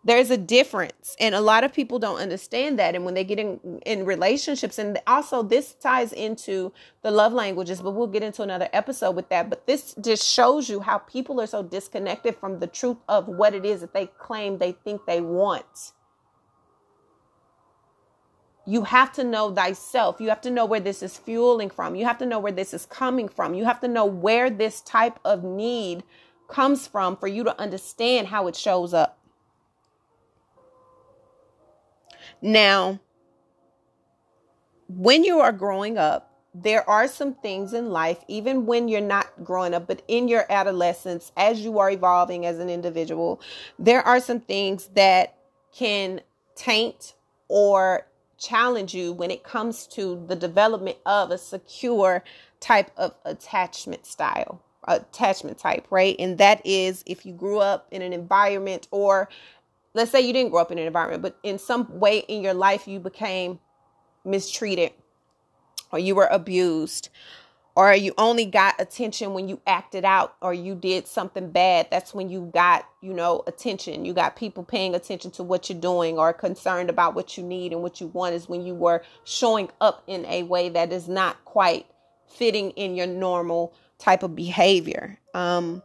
There's 0.01 0.29
a 0.29 0.37
difference, 0.37 1.17
and 1.19 1.35
a 1.35 1.41
lot 1.41 1.65
of 1.65 1.73
people 1.73 1.99
don't 1.99 2.19
understand 2.19 2.79
that. 2.79 2.95
And 2.95 3.03
when 3.03 3.15
they 3.15 3.25
get 3.25 3.37
in, 3.37 3.81
in 3.85 4.05
relationships, 4.05 4.79
and 4.79 4.97
also 5.05 5.43
this 5.43 5.73
ties 5.73 6.13
into 6.13 6.71
the 7.01 7.11
love 7.11 7.33
languages, 7.33 7.81
but 7.81 7.91
we'll 7.91 8.07
get 8.07 8.23
into 8.23 8.41
another 8.41 8.69
episode 8.71 9.11
with 9.11 9.27
that. 9.27 9.49
But 9.49 9.67
this 9.67 9.93
just 9.99 10.25
shows 10.25 10.69
you 10.69 10.79
how 10.79 10.99
people 10.99 11.41
are 11.41 11.47
so 11.47 11.63
disconnected 11.63 12.37
from 12.37 12.59
the 12.59 12.67
truth 12.67 12.95
of 13.09 13.27
what 13.27 13.53
it 13.53 13.65
is 13.65 13.81
that 13.81 13.93
they 13.93 14.05
claim 14.05 14.57
they 14.57 14.71
think 14.71 15.05
they 15.05 15.19
want. 15.19 15.91
You 18.65 18.83
have 18.83 19.11
to 19.13 19.23
know 19.25 19.53
thyself. 19.53 20.21
You 20.21 20.29
have 20.29 20.41
to 20.41 20.51
know 20.51 20.63
where 20.65 20.79
this 20.79 21.03
is 21.03 21.17
fueling 21.17 21.69
from. 21.69 21.95
You 21.95 22.05
have 22.05 22.19
to 22.19 22.25
know 22.25 22.39
where 22.39 22.53
this 22.53 22.73
is 22.73 22.85
coming 22.85 23.27
from. 23.27 23.53
You 23.53 23.65
have 23.65 23.81
to 23.81 23.87
know 23.89 24.05
where 24.05 24.49
this 24.49 24.79
type 24.79 25.19
of 25.25 25.43
need 25.43 26.03
comes 26.47 26.87
from 26.87 27.17
for 27.17 27.27
you 27.27 27.43
to 27.43 27.59
understand 27.59 28.27
how 28.27 28.47
it 28.47 28.55
shows 28.55 28.93
up. 28.93 29.18
Now, 32.41 32.99
when 34.87 35.23
you 35.23 35.39
are 35.39 35.51
growing 35.51 35.97
up, 35.97 36.29
there 36.53 36.87
are 36.89 37.07
some 37.07 37.35
things 37.35 37.73
in 37.73 37.89
life, 37.89 38.19
even 38.27 38.65
when 38.65 38.87
you're 38.87 39.01
not 39.01 39.27
growing 39.43 39.73
up, 39.73 39.87
but 39.87 40.01
in 40.07 40.27
your 40.27 40.45
adolescence, 40.49 41.31
as 41.37 41.61
you 41.61 41.79
are 41.79 41.91
evolving 41.91 42.45
as 42.45 42.59
an 42.59 42.69
individual, 42.69 43.39
there 43.77 44.01
are 44.01 44.19
some 44.19 44.39
things 44.39 44.87
that 44.95 45.37
can 45.73 46.21
taint 46.55 47.13
or 47.47 48.07
challenge 48.37 48.95
you 48.95 49.13
when 49.13 49.29
it 49.29 49.43
comes 49.43 49.85
to 49.85 50.23
the 50.27 50.35
development 50.35 50.97
of 51.05 51.29
a 51.29 51.37
secure 51.37 52.23
type 52.59 52.89
of 52.97 53.13
attachment 53.25 54.05
style, 54.05 54.61
attachment 54.87 55.57
type, 55.57 55.85
right? 55.89 56.15
And 56.17 56.37
that 56.39 56.65
is 56.65 57.03
if 57.05 57.25
you 57.25 57.33
grew 57.33 57.59
up 57.59 57.87
in 57.91 58.01
an 58.01 58.13
environment 58.13 58.87
or 58.91 59.29
let's 59.93 60.11
say 60.11 60.21
you 60.21 60.33
didn't 60.33 60.51
grow 60.51 60.61
up 60.61 60.71
in 60.71 60.77
an 60.77 60.87
environment, 60.87 61.21
but 61.21 61.37
in 61.43 61.57
some 61.57 61.99
way 61.99 62.19
in 62.19 62.43
your 62.43 62.53
life 62.53 62.87
you 62.87 62.99
became 62.99 63.59
mistreated 64.25 64.91
or 65.91 65.99
you 65.99 66.15
were 66.15 66.27
abused 66.27 67.09
or 67.75 67.93
you 67.93 68.13
only 68.17 68.45
got 68.45 68.75
attention 68.79 69.33
when 69.33 69.47
you 69.47 69.61
acted 69.65 70.03
out 70.03 70.35
or 70.41 70.53
you 70.53 70.75
did 70.75 71.07
something 71.07 71.49
bad 71.49 71.87
that's 71.89 72.13
when 72.13 72.29
you 72.29 72.49
got 72.53 72.85
you 73.01 73.13
know 73.13 73.43
attention. 73.47 74.05
You 74.05 74.13
got 74.13 74.35
people 74.35 74.63
paying 74.63 74.95
attention 74.95 75.31
to 75.31 75.43
what 75.43 75.69
you're 75.69 75.79
doing 75.79 76.17
or 76.17 76.33
concerned 76.33 76.89
about 76.89 77.15
what 77.15 77.37
you 77.37 77.43
need 77.43 77.71
and 77.71 77.81
what 77.81 78.01
you 78.01 78.07
want 78.07 78.35
is 78.35 78.49
when 78.49 78.65
you 78.65 78.75
were 78.75 79.03
showing 79.23 79.69
up 79.79 80.03
in 80.07 80.25
a 80.25 80.43
way 80.43 80.69
that 80.69 80.91
is 80.91 81.07
not 81.07 81.43
quite 81.45 81.85
fitting 82.27 82.71
in 82.71 82.95
your 82.95 83.07
normal 83.07 83.73
type 83.97 84.23
of 84.23 84.35
behavior. 84.35 85.17
Um 85.33 85.81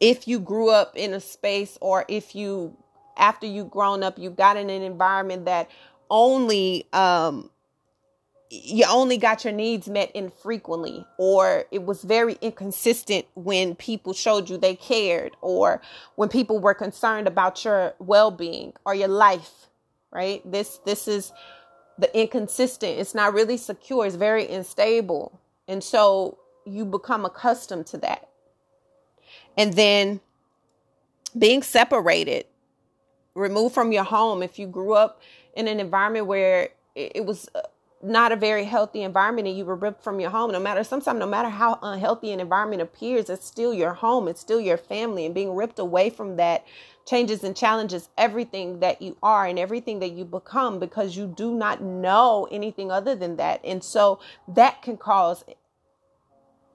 if 0.00 0.28
you 0.28 0.38
grew 0.38 0.70
up 0.70 0.96
in 0.96 1.14
a 1.14 1.20
space 1.20 1.78
or 1.80 2.04
if 2.08 2.34
you 2.34 2.76
after 3.16 3.46
you've 3.46 3.70
grown 3.70 4.02
up 4.02 4.18
you 4.18 4.30
got 4.30 4.56
in 4.56 4.70
an 4.70 4.82
environment 4.82 5.44
that 5.44 5.70
only 6.10 6.86
um 6.92 7.50
you 8.48 8.84
only 8.88 9.16
got 9.16 9.42
your 9.44 9.52
needs 9.52 9.88
met 9.88 10.10
infrequently 10.14 11.04
or 11.18 11.64
it 11.72 11.84
was 11.84 12.02
very 12.02 12.38
inconsistent 12.40 13.26
when 13.34 13.74
people 13.74 14.12
showed 14.12 14.48
you 14.48 14.56
they 14.56 14.76
cared 14.76 15.36
or 15.40 15.80
when 16.14 16.28
people 16.28 16.60
were 16.60 16.74
concerned 16.74 17.26
about 17.26 17.64
your 17.64 17.94
well-being 17.98 18.72
or 18.84 18.94
your 18.94 19.08
life 19.08 19.66
right? 20.16 20.40
This 20.50 20.78
this 20.86 21.06
is 21.06 21.32
the 21.98 22.14
inconsistent. 22.18 22.98
It's 22.98 23.14
not 23.14 23.34
really 23.34 23.56
secure. 23.56 24.06
It's 24.06 24.16
very 24.16 24.46
unstable. 24.48 25.38
And 25.68 25.82
so 25.82 26.38
you 26.64 26.84
become 26.84 27.24
accustomed 27.24 27.86
to 27.88 27.98
that 27.98 28.28
and 29.56 29.74
then 29.74 30.20
being 31.36 31.62
separated, 31.62 32.46
removed 33.34 33.74
from 33.74 33.92
your 33.92 34.04
home. 34.04 34.42
If 34.42 34.58
you 34.58 34.66
grew 34.66 34.94
up 34.94 35.20
in 35.54 35.68
an 35.68 35.80
environment 35.80 36.26
where 36.26 36.70
it 36.94 37.24
was 37.24 37.48
uh, 37.54 37.60
not 38.02 38.32
a 38.32 38.36
very 38.36 38.64
healthy 38.64 39.02
environment 39.02 39.48
and 39.48 39.56
you 39.56 39.64
were 39.64 39.74
ripped 39.74 40.02
from 40.02 40.20
your 40.20 40.30
home, 40.30 40.52
no 40.52 40.60
matter 40.60 40.84
sometimes, 40.84 41.18
no 41.18 41.26
matter 41.26 41.48
how 41.48 41.78
unhealthy 41.82 42.32
an 42.32 42.40
environment 42.40 42.80
appears, 42.82 43.28
it's 43.28 43.46
still 43.46 43.74
your 43.74 43.94
home, 43.94 44.28
it's 44.28 44.40
still 44.40 44.60
your 44.60 44.78
family. 44.78 45.26
And 45.26 45.34
being 45.34 45.54
ripped 45.54 45.78
away 45.78 46.10
from 46.10 46.36
that 46.36 46.64
changes 47.06 47.44
and 47.44 47.56
challenges 47.56 48.08
everything 48.18 48.80
that 48.80 49.00
you 49.00 49.16
are 49.22 49.46
and 49.46 49.58
everything 49.58 50.00
that 50.00 50.12
you 50.12 50.24
become 50.24 50.78
because 50.78 51.16
you 51.16 51.26
do 51.26 51.54
not 51.54 51.82
know 51.82 52.48
anything 52.50 52.90
other 52.90 53.14
than 53.14 53.36
that. 53.36 53.60
And 53.64 53.82
so 53.82 54.18
that 54.48 54.82
can 54.82 54.96
cause 54.96 55.44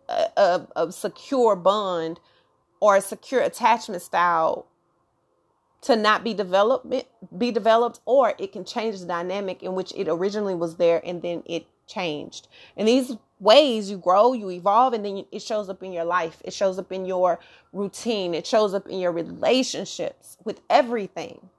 a, 0.07 0.29
a, 0.37 0.67
a 0.75 0.91
secure 0.91 1.55
bond 1.55 2.19
or 2.81 2.97
a 2.97 3.01
secure 3.01 3.39
attachment 3.39 4.01
style 4.01 4.65
to 5.81 5.95
not 5.95 6.23
be 6.23 6.33
developed 6.33 6.93
be 7.37 7.51
developed 7.51 8.01
or 8.05 8.33
it 8.37 8.51
can 8.51 8.65
change 8.65 8.99
the 8.99 9.05
dynamic 9.05 9.63
in 9.63 9.73
which 9.73 9.93
it 9.95 10.07
originally 10.09 10.53
was 10.53 10.75
there 10.75 11.01
and 11.05 11.21
then 11.21 11.41
it 11.45 11.65
changed. 11.87 12.47
In 12.75 12.85
these 12.85 13.15
ways 13.39 13.89
you 13.89 13.97
grow 13.97 14.33
you 14.33 14.49
evolve 14.51 14.93
and 14.93 15.05
then 15.05 15.25
it 15.31 15.41
shows 15.41 15.69
up 15.69 15.81
in 15.81 15.93
your 15.93 16.03
life. 16.03 16.41
It 16.43 16.53
shows 16.53 16.77
up 16.77 16.91
in 16.91 17.05
your 17.05 17.39
routine. 17.71 18.33
It 18.33 18.45
shows 18.45 18.73
up 18.73 18.87
in 18.87 18.99
your 18.99 19.11
relationships 19.11 20.37
with 20.43 20.61
everything. 20.69 21.49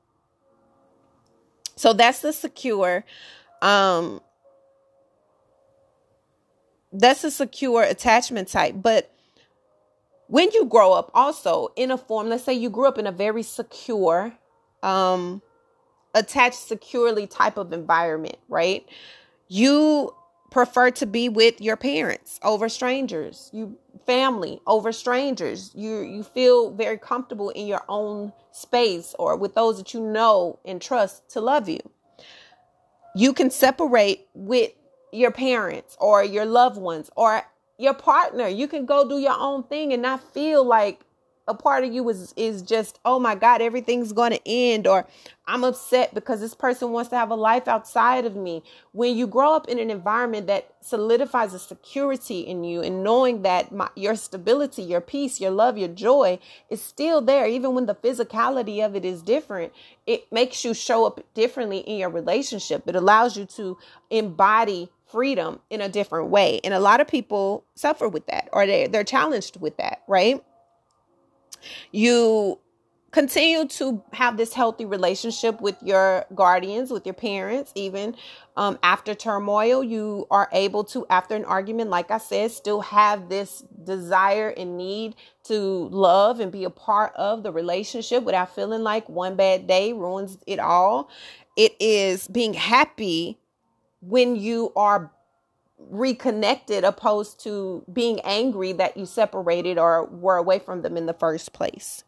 So 1.76 1.92
that's 1.92 2.20
the 2.20 2.32
secure 2.32 3.04
um 3.60 4.20
that's 6.92 7.24
a 7.24 7.30
secure 7.30 7.82
attachment 7.82 8.48
type. 8.48 8.74
But 8.82 9.11
when 10.32 10.50
you 10.52 10.64
grow 10.64 10.92
up 10.92 11.10
also 11.14 11.68
in 11.76 11.90
a 11.90 11.98
form 11.98 12.28
let's 12.28 12.44
say 12.44 12.52
you 12.54 12.70
grew 12.70 12.88
up 12.88 12.98
in 12.98 13.06
a 13.06 13.12
very 13.12 13.42
secure 13.42 14.32
um 14.82 15.42
attached 16.14 16.58
securely 16.58 17.26
type 17.26 17.56
of 17.56 17.72
environment 17.72 18.36
right? 18.48 18.86
You 19.48 20.14
prefer 20.50 20.90
to 20.92 21.06
be 21.06 21.28
with 21.28 21.60
your 21.60 21.76
parents 21.76 22.38
over 22.42 22.68
strangers 22.68 23.50
you 23.52 23.78
family 24.06 24.60
over 24.66 24.92
strangers. 24.92 25.70
You 25.74 26.00
you 26.00 26.22
feel 26.22 26.70
very 26.70 26.98
comfortable 26.98 27.50
in 27.50 27.66
your 27.66 27.82
own 27.88 28.32
space 28.52 29.14
or 29.18 29.36
with 29.36 29.54
those 29.54 29.78
that 29.78 29.94
you 29.94 30.00
know 30.00 30.58
and 30.64 30.80
trust 30.80 31.28
to 31.30 31.40
love 31.40 31.68
you. 31.68 31.80
You 33.14 33.32
can 33.32 33.50
separate 33.50 34.26
with 34.34 34.72
your 35.12 35.30
parents 35.30 35.96
or 36.00 36.24
your 36.24 36.46
loved 36.46 36.78
ones 36.78 37.10
or 37.16 37.42
your 37.82 37.94
partner. 37.94 38.46
You 38.46 38.68
can 38.68 38.86
go 38.86 39.08
do 39.08 39.18
your 39.18 39.36
own 39.36 39.64
thing 39.64 39.92
and 39.92 40.02
not 40.02 40.22
feel 40.32 40.64
like 40.64 41.00
a 41.48 41.54
part 41.54 41.84
of 41.84 41.92
you 41.92 42.08
is 42.08 42.32
is 42.36 42.62
just 42.62 43.00
oh 43.04 43.18
my 43.18 43.34
god 43.34 43.60
everything's 43.60 44.12
going 44.12 44.30
to 44.30 44.40
end 44.46 44.86
or 44.86 45.06
i'm 45.46 45.64
upset 45.64 46.14
because 46.14 46.38
this 46.38 46.54
person 46.54 46.92
wants 46.92 47.10
to 47.10 47.16
have 47.16 47.30
a 47.30 47.34
life 47.34 47.66
outside 47.66 48.24
of 48.24 48.36
me 48.36 48.62
when 48.92 49.16
you 49.16 49.26
grow 49.26 49.54
up 49.54 49.68
in 49.68 49.78
an 49.78 49.90
environment 49.90 50.46
that 50.46 50.72
solidifies 50.80 51.52
a 51.52 51.58
security 51.58 52.40
in 52.40 52.62
you 52.62 52.80
and 52.80 53.02
knowing 53.02 53.42
that 53.42 53.72
my, 53.72 53.88
your 53.96 54.14
stability 54.14 54.82
your 54.82 55.00
peace 55.00 55.40
your 55.40 55.50
love 55.50 55.76
your 55.76 55.88
joy 55.88 56.38
is 56.70 56.80
still 56.80 57.20
there 57.20 57.46
even 57.46 57.74
when 57.74 57.86
the 57.86 57.94
physicality 57.94 58.84
of 58.84 58.94
it 58.94 59.04
is 59.04 59.20
different 59.20 59.72
it 60.06 60.30
makes 60.30 60.64
you 60.64 60.72
show 60.72 61.04
up 61.04 61.20
differently 61.34 61.78
in 61.78 61.98
your 61.98 62.10
relationship 62.10 62.86
it 62.86 62.94
allows 62.94 63.36
you 63.36 63.44
to 63.44 63.76
embody 64.10 64.88
freedom 65.12 65.60
in 65.70 65.80
a 65.80 65.88
different 65.88 66.30
way 66.30 66.60
and 66.64 66.74
a 66.74 66.80
lot 66.80 67.00
of 67.00 67.06
people 67.06 67.64
suffer 67.74 68.08
with 68.08 68.26
that 68.26 68.48
or 68.52 68.66
they, 68.66 68.86
they're 68.86 69.04
challenged 69.04 69.60
with 69.60 69.76
that 69.76 70.02
right 70.08 70.42
you 71.92 72.58
continue 73.12 73.66
to 73.68 74.02
have 74.14 74.38
this 74.38 74.54
healthy 74.54 74.86
relationship 74.86 75.60
with 75.60 75.76
your 75.82 76.24
guardians, 76.34 76.90
with 76.90 77.06
your 77.06 77.14
parents, 77.14 77.70
even 77.74 78.16
um, 78.56 78.78
after 78.82 79.14
turmoil. 79.14 79.84
You 79.84 80.26
are 80.30 80.48
able 80.50 80.82
to, 80.84 81.06
after 81.10 81.36
an 81.36 81.44
argument, 81.44 81.90
like 81.90 82.10
I 82.10 82.18
said, 82.18 82.50
still 82.50 82.80
have 82.80 83.28
this 83.28 83.62
desire 83.84 84.48
and 84.48 84.78
need 84.78 85.14
to 85.44 85.88
love 85.90 86.40
and 86.40 86.50
be 86.50 86.64
a 86.64 86.70
part 86.70 87.12
of 87.14 87.42
the 87.42 87.52
relationship 87.52 88.24
without 88.24 88.54
feeling 88.54 88.82
like 88.82 89.08
one 89.08 89.36
bad 89.36 89.66
day 89.66 89.92
ruins 89.92 90.38
it 90.46 90.58
all. 90.58 91.10
It 91.54 91.76
is 91.78 92.26
being 92.28 92.54
happy 92.54 93.38
when 94.02 94.36
you 94.36 94.72
are 94.76 95.10
reconnected 95.78 96.84
opposed 96.84 97.42
to 97.44 97.84
being 97.92 98.20
angry 98.20 98.72
that 98.72 98.96
you 98.96 99.06
separated 99.06 99.78
or 99.78 100.04
were 100.06 100.36
away 100.36 100.58
from 100.58 100.82
them 100.82 100.96
in 100.96 101.06
the 101.06 101.12
first 101.12 101.52
place. 101.52 102.04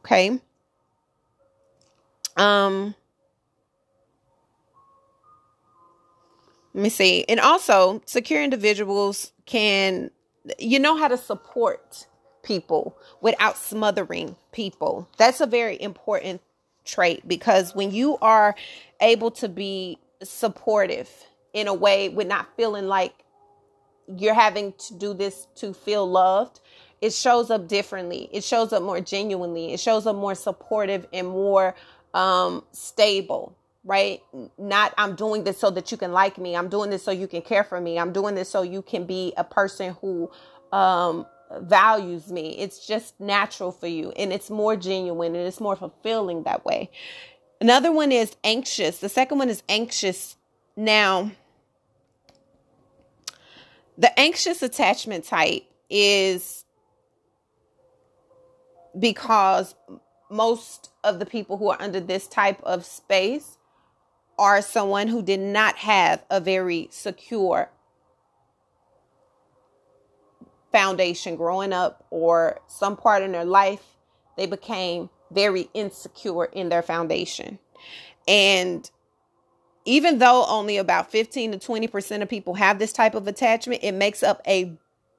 Okay. 0.00 0.40
Um 2.36 2.94
let 6.74 6.82
me 6.82 6.88
see. 6.88 7.24
And 7.28 7.38
also, 7.40 8.02
secure 8.04 8.42
individuals 8.42 9.32
can 9.46 10.10
you 10.58 10.78
know 10.78 10.96
how 10.96 11.08
to 11.08 11.16
support 11.16 12.06
people 12.42 12.98
without 13.22 13.56
smothering 13.56 14.36
people. 14.52 15.08
That's 15.16 15.40
a 15.40 15.46
very 15.46 15.80
important 15.80 16.42
trait 16.84 17.26
because 17.26 17.74
when 17.74 17.90
you 17.90 18.18
are 18.18 18.54
able 19.00 19.30
to 19.30 19.48
be 19.48 19.98
supportive 20.22 21.10
in 21.52 21.68
a 21.68 21.74
way 21.74 22.08
with 22.08 22.26
not 22.26 22.48
feeling 22.56 22.86
like 22.86 23.14
you're 24.16 24.34
having 24.34 24.72
to 24.74 24.94
do 24.94 25.14
this 25.14 25.46
to 25.54 25.72
feel 25.72 26.08
loved 26.08 26.60
it 27.04 27.12
shows 27.12 27.50
up 27.50 27.68
differently. 27.68 28.30
It 28.32 28.42
shows 28.44 28.72
up 28.72 28.82
more 28.82 28.98
genuinely. 28.98 29.74
It 29.74 29.80
shows 29.80 30.06
up 30.06 30.16
more 30.16 30.34
supportive 30.34 31.06
and 31.12 31.28
more 31.28 31.74
um 32.14 32.64
stable 32.72 33.56
right? 33.86 34.22
Not 34.56 34.94
i'm 34.96 35.14
doing 35.14 35.44
this 35.44 35.58
so 35.58 35.68
that 35.70 35.92
you 35.92 35.98
can 35.98 36.12
like 36.12 36.38
me. 36.38 36.56
I'm 36.56 36.68
doing 36.70 36.88
this 36.88 37.02
so 37.02 37.10
you 37.10 37.26
can 37.26 37.42
care 37.42 37.64
for 37.64 37.78
me. 37.80 37.98
I'm 37.98 38.12
doing 38.12 38.34
this 38.34 38.48
so 38.48 38.62
you 38.62 38.80
can 38.80 39.04
be 39.04 39.34
a 39.36 39.44
person 39.44 39.94
who 40.00 40.30
um 40.72 41.26
values 41.62 42.30
me 42.30 42.56
it's 42.58 42.86
just 42.86 43.18
natural 43.20 43.72
for 43.72 43.86
you 43.86 44.10
and 44.12 44.32
it's 44.32 44.50
more 44.50 44.76
genuine 44.76 45.34
and 45.34 45.46
it's 45.46 45.60
more 45.60 45.76
fulfilling 45.76 46.42
that 46.42 46.64
way 46.64 46.90
Another 47.64 47.92
one 47.92 48.12
is 48.12 48.36
anxious. 48.44 48.98
The 48.98 49.08
second 49.08 49.38
one 49.38 49.48
is 49.48 49.62
anxious. 49.70 50.36
Now, 50.76 51.30
the 53.96 54.18
anxious 54.20 54.62
attachment 54.62 55.24
type 55.24 55.62
is 55.88 56.66
because 58.98 59.74
most 60.30 60.90
of 61.02 61.20
the 61.20 61.26
people 61.26 61.56
who 61.56 61.70
are 61.70 61.80
under 61.80 62.00
this 62.00 62.26
type 62.26 62.60
of 62.64 62.84
space 62.84 63.56
are 64.38 64.60
someone 64.60 65.08
who 65.08 65.22
did 65.22 65.40
not 65.40 65.76
have 65.76 66.22
a 66.28 66.40
very 66.40 66.88
secure 66.90 67.70
foundation 70.74 71.36
growing 71.36 71.72
up 71.72 72.04
or 72.10 72.58
some 72.66 72.96
part 72.96 73.22
in 73.22 73.30
their 73.30 73.44
life 73.44 73.94
they 74.36 74.46
became 74.46 75.08
very 75.30 75.68
insecure 75.74 76.46
in 76.46 76.68
their 76.68 76.82
foundation. 76.82 77.58
And 78.26 78.90
even 79.84 80.18
though 80.18 80.44
only 80.48 80.76
about 80.76 81.10
15 81.10 81.52
to 81.52 81.58
20% 81.58 82.22
of 82.22 82.28
people 82.28 82.54
have 82.54 82.78
this 82.78 82.92
type 82.92 83.14
of 83.14 83.28
attachment, 83.28 83.84
it 83.84 83.92
makes 83.92 84.22
up 84.22 84.40
a 84.46 84.72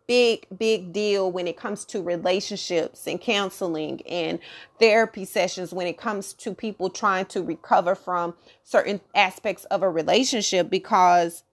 big, 0.08 0.46
big 0.56 0.92
deal 0.92 1.32
when 1.32 1.48
it 1.48 1.58
comes 1.58 1.86
to 1.86 2.02
relationships 2.02 3.08
and 3.08 3.20
counseling 3.22 4.02
and 4.08 4.40
therapy 4.80 5.26
sessions, 5.26 5.74
when 5.74 5.88
it 5.88 5.98
comes 5.98 6.34
to 6.34 6.54
people 6.54 6.90
trying 6.90 7.26
to 7.26 7.42
recover 7.42 7.96
from 7.96 8.34
certain 8.64 9.02
aspects 9.16 9.66
of 9.66 9.82
a 9.82 9.90
relationship 9.90 10.70
because 10.70 11.44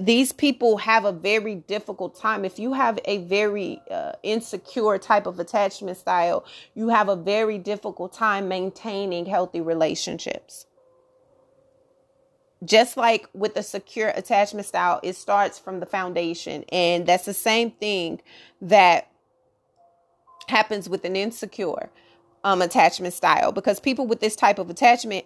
these 0.00 0.32
people 0.32 0.78
have 0.78 1.04
a 1.04 1.12
very 1.12 1.56
difficult 1.56 2.18
time. 2.18 2.44
If 2.44 2.58
you 2.58 2.72
have 2.72 2.98
a 3.04 3.18
very 3.18 3.80
uh, 3.90 4.12
insecure 4.22 4.98
type 4.98 5.26
of 5.26 5.38
attachment 5.38 5.96
style, 5.96 6.44
you 6.74 6.88
have 6.88 7.08
a 7.08 7.16
very 7.16 7.58
difficult 7.58 8.12
time 8.12 8.48
maintaining 8.48 9.26
healthy 9.26 9.60
relationships. 9.60 10.66
Just 12.64 12.96
like 12.96 13.28
with 13.34 13.56
a 13.56 13.62
secure 13.62 14.08
attachment 14.08 14.66
style, 14.66 14.98
it 15.02 15.16
starts 15.16 15.58
from 15.58 15.80
the 15.80 15.86
foundation. 15.86 16.64
And 16.70 17.06
that's 17.06 17.26
the 17.26 17.34
same 17.34 17.70
thing 17.70 18.20
that 18.62 19.10
happens 20.48 20.88
with 20.88 21.04
an 21.04 21.14
insecure 21.14 21.90
um, 22.42 22.60
attachment 22.60 23.14
style 23.14 23.52
because 23.52 23.80
people 23.80 24.06
with 24.06 24.20
this 24.20 24.36
type 24.36 24.58
of 24.58 24.68
attachment 24.70 25.24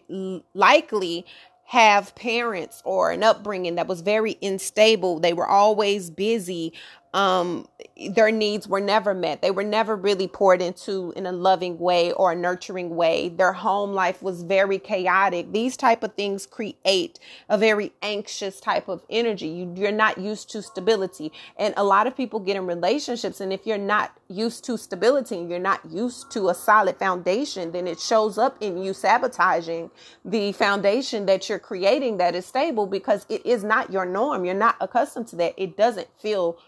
likely 0.55 1.27
have 1.69 2.14
parents 2.14 2.81
or 2.87 3.11
an 3.11 3.23
upbringing 3.23 3.75
that 3.75 3.87
was 3.87 4.01
very 4.01 4.39
unstable. 4.41 5.21
They 5.21 5.35
were 5.35 5.47
always 5.47 6.09
busy 6.09 6.73
um 7.15 7.67
their 8.11 8.31
needs 8.31 8.69
were 8.69 8.81
never 8.81 9.13
met. 9.15 9.43
They 9.43 9.51
were 9.51 9.65
never 9.65 9.97
really 9.97 10.29
poured 10.29 10.63
into 10.63 11.13
in 11.17 11.27
a 11.27 11.33
loving 11.33 11.79
way 11.79 12.13
or 12.13 12.33
a 12.33 12.37
nurturing 12.37 12.95
way. 12.95 13.29
Their 13.29 13.53
home 13.53 13.93
life 13.93 14.23
was 14.23 14.43
very 14.43 14.79
chaotic. 14.79 15.53
These 15.53 15.77
type 15.77 16.03
of 16.05 16.15
things 16.15 16.47
create 16.47 17.19
a 17.49 17.59
very 17.59 17.93
anxious 18.03 18.61
type 18.61 18.89
of 18.89 19.03
energy. 19.11 19.49
You, 19.49 19.73
you're 19.77 19.91
not 19.91 20.19
used 20.19 20.51
to 20.51 20.63
stability. 20.63 21.33
And 21.57 21.75
a 21.77 21.85
lot 21.85 22.07
of 22.07 22.17
people 22.17 22.39
get 22.39 22.57
in 22.57 22.67
relationships 22.67 23.41
and 23.41 23.53
if 23.53 23.67
you're 23.67 23.79
not 23.79 24.13
used 24.29 24.65
to 24.65 24.77
stability 24.77 25.39
and 25.39 25.51
you're 25.51 25.59
not 25.59 25.81
used 25.91 26.31
to 26.33 26.49
a 26.51 26.55
solid 26.55 26.97
foundation 26.99 27.73
then 27.73 27.87
it 27.87 27.99
shows 27.99 28.39
up 28.39 28.57
in 28.61 28.79
you 28.83 28.93
sabotaging 28.93 29.91
the 30.25 30.53
foundation 30.53 31.27
that 31.27 31.49
you're 31.49 31.59
creating 31.59 32.19
that 32.19 32.35
is 32.35 32.47
stable 32.47 32.87
because 32.87 33.27
it 33.29 33.45
is 33.45 33.65
not 33.65 33.91
your 33.91 34.05
norm. 34.05 34.45
You're 34.45 34.55
not 34.55 34.77
accustomed 34.81 35.29
to 35.29 35.37
that. 35.37 35.55
It 35.57 35.77
doesn't 35.77 36.09
feel 36.21 36.59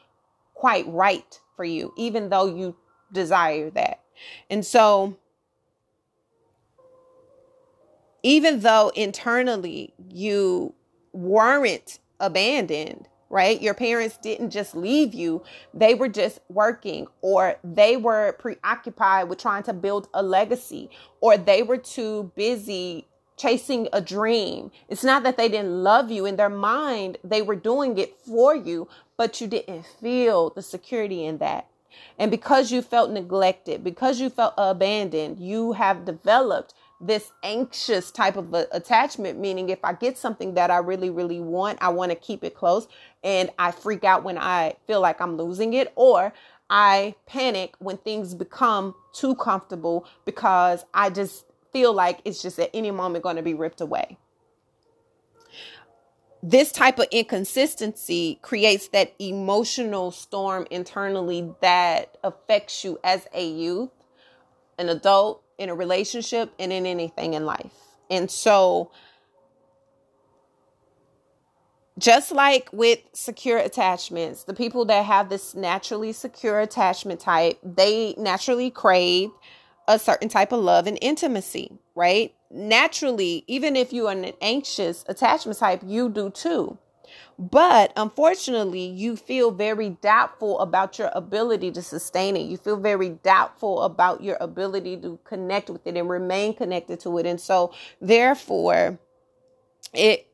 quite 0.61 0.86
right 0.88 1.40
for 1.56 1.64
you, 1.64 1.90
even 1.96 2.28
though 2.28 2.44
you 2.44 2.76
desire 3.11 3.70
that. 3.70 4.00
And 4.50 4.64
so, 4.64 5.16
even 8.22 8.61
though 8.61 8.92
internally 8.94 9.94
you 10.11 10.74
weren't 11.14 11.98
abandoned, 12.20 13.08
right? 13.30 13.62
Your 13.62 13.72
parents 13.72 14.18
didn't 14.18 14.50
just 14.50 14.76
leave 14.76 15.14
you, 15.14 15.42
they 15.72 15.94
were 15.94 16.08
just 16.08 16.40
working, 16.50 17.06
or 17.22 17.56
they 17.64 17.96
were 17.96 18.36
preoccupied 18.38 19.30
with 19.30 19.38
trying 19.38 19.62
to 19.62 19.72
build 19.72 20.08
a 20.12 20.22
legacy, 20.22 20.90
or 21.22 21.38
they 21.38 21.62
were 21.62 21.78
too 21.78 22.30
busy 22.36 23.06
chasing 23.40 23.88
a 23.94 24.02
dream. 24.02 24.70
It's 24.90 25.02
not 25.02 25.22
that 25.22 25.38
they 25.38 25.48
didn't 25.48 25.82
love 25.82 26.11
you 26.11 26.26
in 26.26 26.36
their 26.36 26.50
mind, 26.50 27.16
they 27.24 27.40
were 27.40 27.56
doing 27.56 27.96
it 27.96 28.18
for 28.20 28.54
you, 28.54 28.86
but 29.20 29.38
you 29.38 29.46
didn't 29.46 29.84
feel 30.00 30.48
the 30.48 30.62
security 30.62 31.26
in 31.26 31.36
that. 31.36 31.66
And 32.18 32.30
because 32.30 32.72
you 32.72 32.80
felt 32.80 33.10
neglected, 33.10 33.84
because 33.84 34.18
you 34.18 34.30
felt 34.30 34.54
abandoned, 34.56 35.38
you 35.38 35.72
have 35.72 36.06
developed 36.06 36.72
this 37.02 37.30
anxious 37.42 38.10
type 38.10 38.38
of 38.38 38.54
attachment, 38.54 39.38
meaning 39.38 39.68
if 39.68 39.84
I 39.84 39.92
get 39.92 40.16
something 40.16 40.54
that 40.54 40.70
I 40.70 40.78
really, 40.78 41.10
really 41.10 41.38
want, 41.38 41.76
I 41.82 41.90
want 41.90 42.12
to 42.12 42.16
keep 42.16 42.42
it 42.42 42.54
close 42.54 42.88
and 43.22 43.50
I 43.58 43.72
freak 43.72 44.04
out 44.04 44.24
when 44.24 44.38
I 44.38 44.76
feel 44.86 45.02
like 45.02 45.20
I'm 45.20 45.36
losing 45.36 45.74
it, 45.74 45.92
or 45.96 46.32
I 46.70 47.14
panic 47.26 47.74
when 47.78 47.98
things 47.98 48.34
become 48.34 48.94
too 49.12 49.34
comfortable 49.34 50.06
because 50.24 50.86
I 50.94 51.10
just 51.10 51.44
feel 51.74 51.92
like 51.92 52.20
it's 52.24 52.40
just 52.40 52.58
at 52.58 52.70
any 52.72 52.90
moment 52.90 53.22
going 53.22 53.36
to 53.36 53.42
be 53.42 53.52
ripped 53.52 53.82
away. 53.82 54.16
This 56.43 56.72
type 56.72 56.99
of 56.99 57.07
inconsistency 57.11 58.38
creates 58.41 58.88
that 58.88 59.12
emotional 59.18 60.11
storm 60.11 60.66
internally 60.70 61.53
that 61.61 62.16
affects 62.24 62.82
you 62.82 62.99
as 63.05 63.26
a 63.34 63.47
youth, 63.47 63.91
an 64.78 64.88
adult, 64.88 65.43
in 65.59 65.68
a 65.68 65.74
relationship, 65.74 66.55
and 66.59 66.72
in 66.72 66.86
anything 66.86 67.34
in 67.34 67.45
life. 67.45 67.74
And 68.09 68.30
so, 68.30 68.91
just 71.99 72.32
like 72.32 72.70
with 72.72 73.01
secure 73.12 73.59
attachments, 73.59 74.45
the 74.45 74.55
people 74.55 74.86
that 74.86 75.05
have 75.05 75.28
this 75.28 75.55
naturally 75.55 76.14
secure 76.14 76.61
attachment 76.61 77.20
type, 77.20 77.59
they 77.62 78.14
naturally 78.16 78.70
crave 78.70 79.30
a 79.91 79.99
certain 79.99 80.28
type 80.28 80.53
of 80.53 80.61
love 80.61 80.86
and 80.86 80.97
intimacy, 81.03 81.72
right? 81.97 82.32
Naturally, 82.49 83.45
even 83.49 83.74
if 83.74 83.93
you 83.93 84.07
are 84.07 84.12
an 84.12 84.32
anxious 84.41 85.05
attachment 85.09 85.59
type, 85.59 85.82
you 85.84 86.09
do 86.09 86.30
too. 86.30 86.78
But 87.36 87.93
unfortunately, 87.97 88.86
you 88.86 89.16
feel 89.16 89.51
very 89.51 89.91
doubtful 90.01 90.61
about 90.61 90.97
your 90.97 91.11
ability 91.12 91.72
to 91.72 91.82
sustain 91.82 92.36
it. 92.36 92.43
You 92.43 92.57
feel 92.57 92.76
very 92.76 93.09
doubtful 93.09 93.82
about 93.82 94.22
your 94.22 94.36
ability 94.41 94.99
to 94.99 95.18
connect 95.24 95.68
with 95.68 95.84
it 95.88 95.97
and 95.97 96.09
remain 96.09 96.55
connected 96.55 97.01
to 97.01 97.18
it. 97.18 97.26
And 97.26 97.41
so, 97.41 97.74
therefore, 98.01 99.01
it 99.93 100.28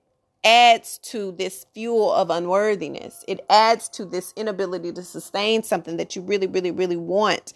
adds 0.44 0.98
to 0.98 1.32
this 1.32 1.64
fuel 1.72 2.12
of 2.12 2.28
unworthiness. 2.28 3.24
It 3.26 3.40
adds 3.48 3.88
to 3.90 4.04
this 4.04 4.34
inability 4.36 4.92
to 4.92 5.02
sustain 5.02 5.62
something 5.62 5.96
that 5.96 6.14
you 6.14 6.20
really, 6.20 6.46
really, 6.46 6.72
really 6.72 6.96
want. 6.96 7.54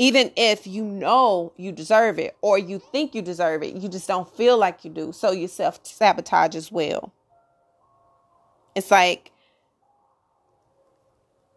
Even 0.00 0.32
if 0.34 0.66
you 0.66 0.82
know 0.82 1.52
you 1.58 1.72
deserve 1.72 2.18
it 2.18 2.34
or 2.40 2.56
you 2.56 2.78
think 2.78 3.14
you 3.14 3.20
deserve 3.20 3.62
it, 3.62 3.74
you 3.74 3.86
just 3.86 4.08
don't 4.08 4.26
feel 4.34 4.56
like 4.56 4.82
you 4.82 4.90
do. 4.90 5.12
So 5.12 5.30
you 5.30 5.46
self 5.46 5.78
sabotage 5.82 6.54
as 6.56 6.72
well. 6.72 7.12
It's 8.74 8.90
like 8.90 9.30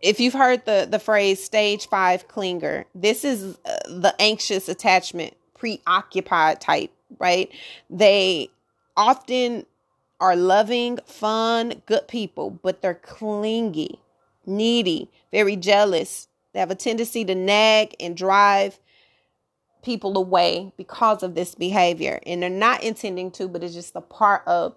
if 0.01 0.19
you've 0.19 0.33
heard 0.33 0.65
the 0.65 0.85
the 0.91 0.99
phrase 0.99 1.41
stage 1.41 1.87
5 1.87 2.27
clinger, 2.27 2.83
this 2.93 3.23
is 3.23 3.57
uh, 3.63 3.77
the 3.87 4.13
anxious 4.19 4.67
attachment 4.67 5.37
preoccupied 5.57 6.59
type, 6.59 6.91
right? 7.19 7.49
They 7.89 8.49
often 8.97 9.65
are 10.19 10.35
loving, 10.35 10.99
fun, 11.05 11.81
good 11.85 12.09
people, 12.09 12.59
but 12.61 12.81
they're 12.81 12.93
clingy, 12.93 14.01
needy, 14.45 15.09
very 15.31 15.55
jealous. 15.55 16.27
They 16.53 16.59
have 16.59 16.71
a 16.71 16.75
tendency 16.75 17.25
to 17.25 17.35
nag 17.35 17.95
and 17.99 18.15
drive 18.15 18.79
people 19.83 20.17
away 20.17 20.71
because 20.77 21.23
of 21.23 21.35
this 21.35 21.55
behavior. 21.55 22.19
And 22.25 22.41
they're 22.41 22.49
not 22.49 22.83
intending 22.83 23.31
to, 23.31 23.47
but 23.47 23.63
it's 23.63 23.73
just 23.73 23.95
a 23.95 24.01
part 24.01 24.43
of 24.47 24.75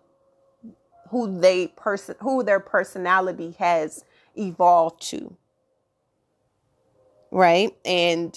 who 1.10 1.38
they 1.40 1.68
person 1.68 2.16
who 2.20 2.42
their 2.42 2.58
personality 2.58 3.54
has 3.58 4.04
evolved 4.34 5.02
to. 5.10 5.36
Right? 7.30 7.76
And 7.84 8.36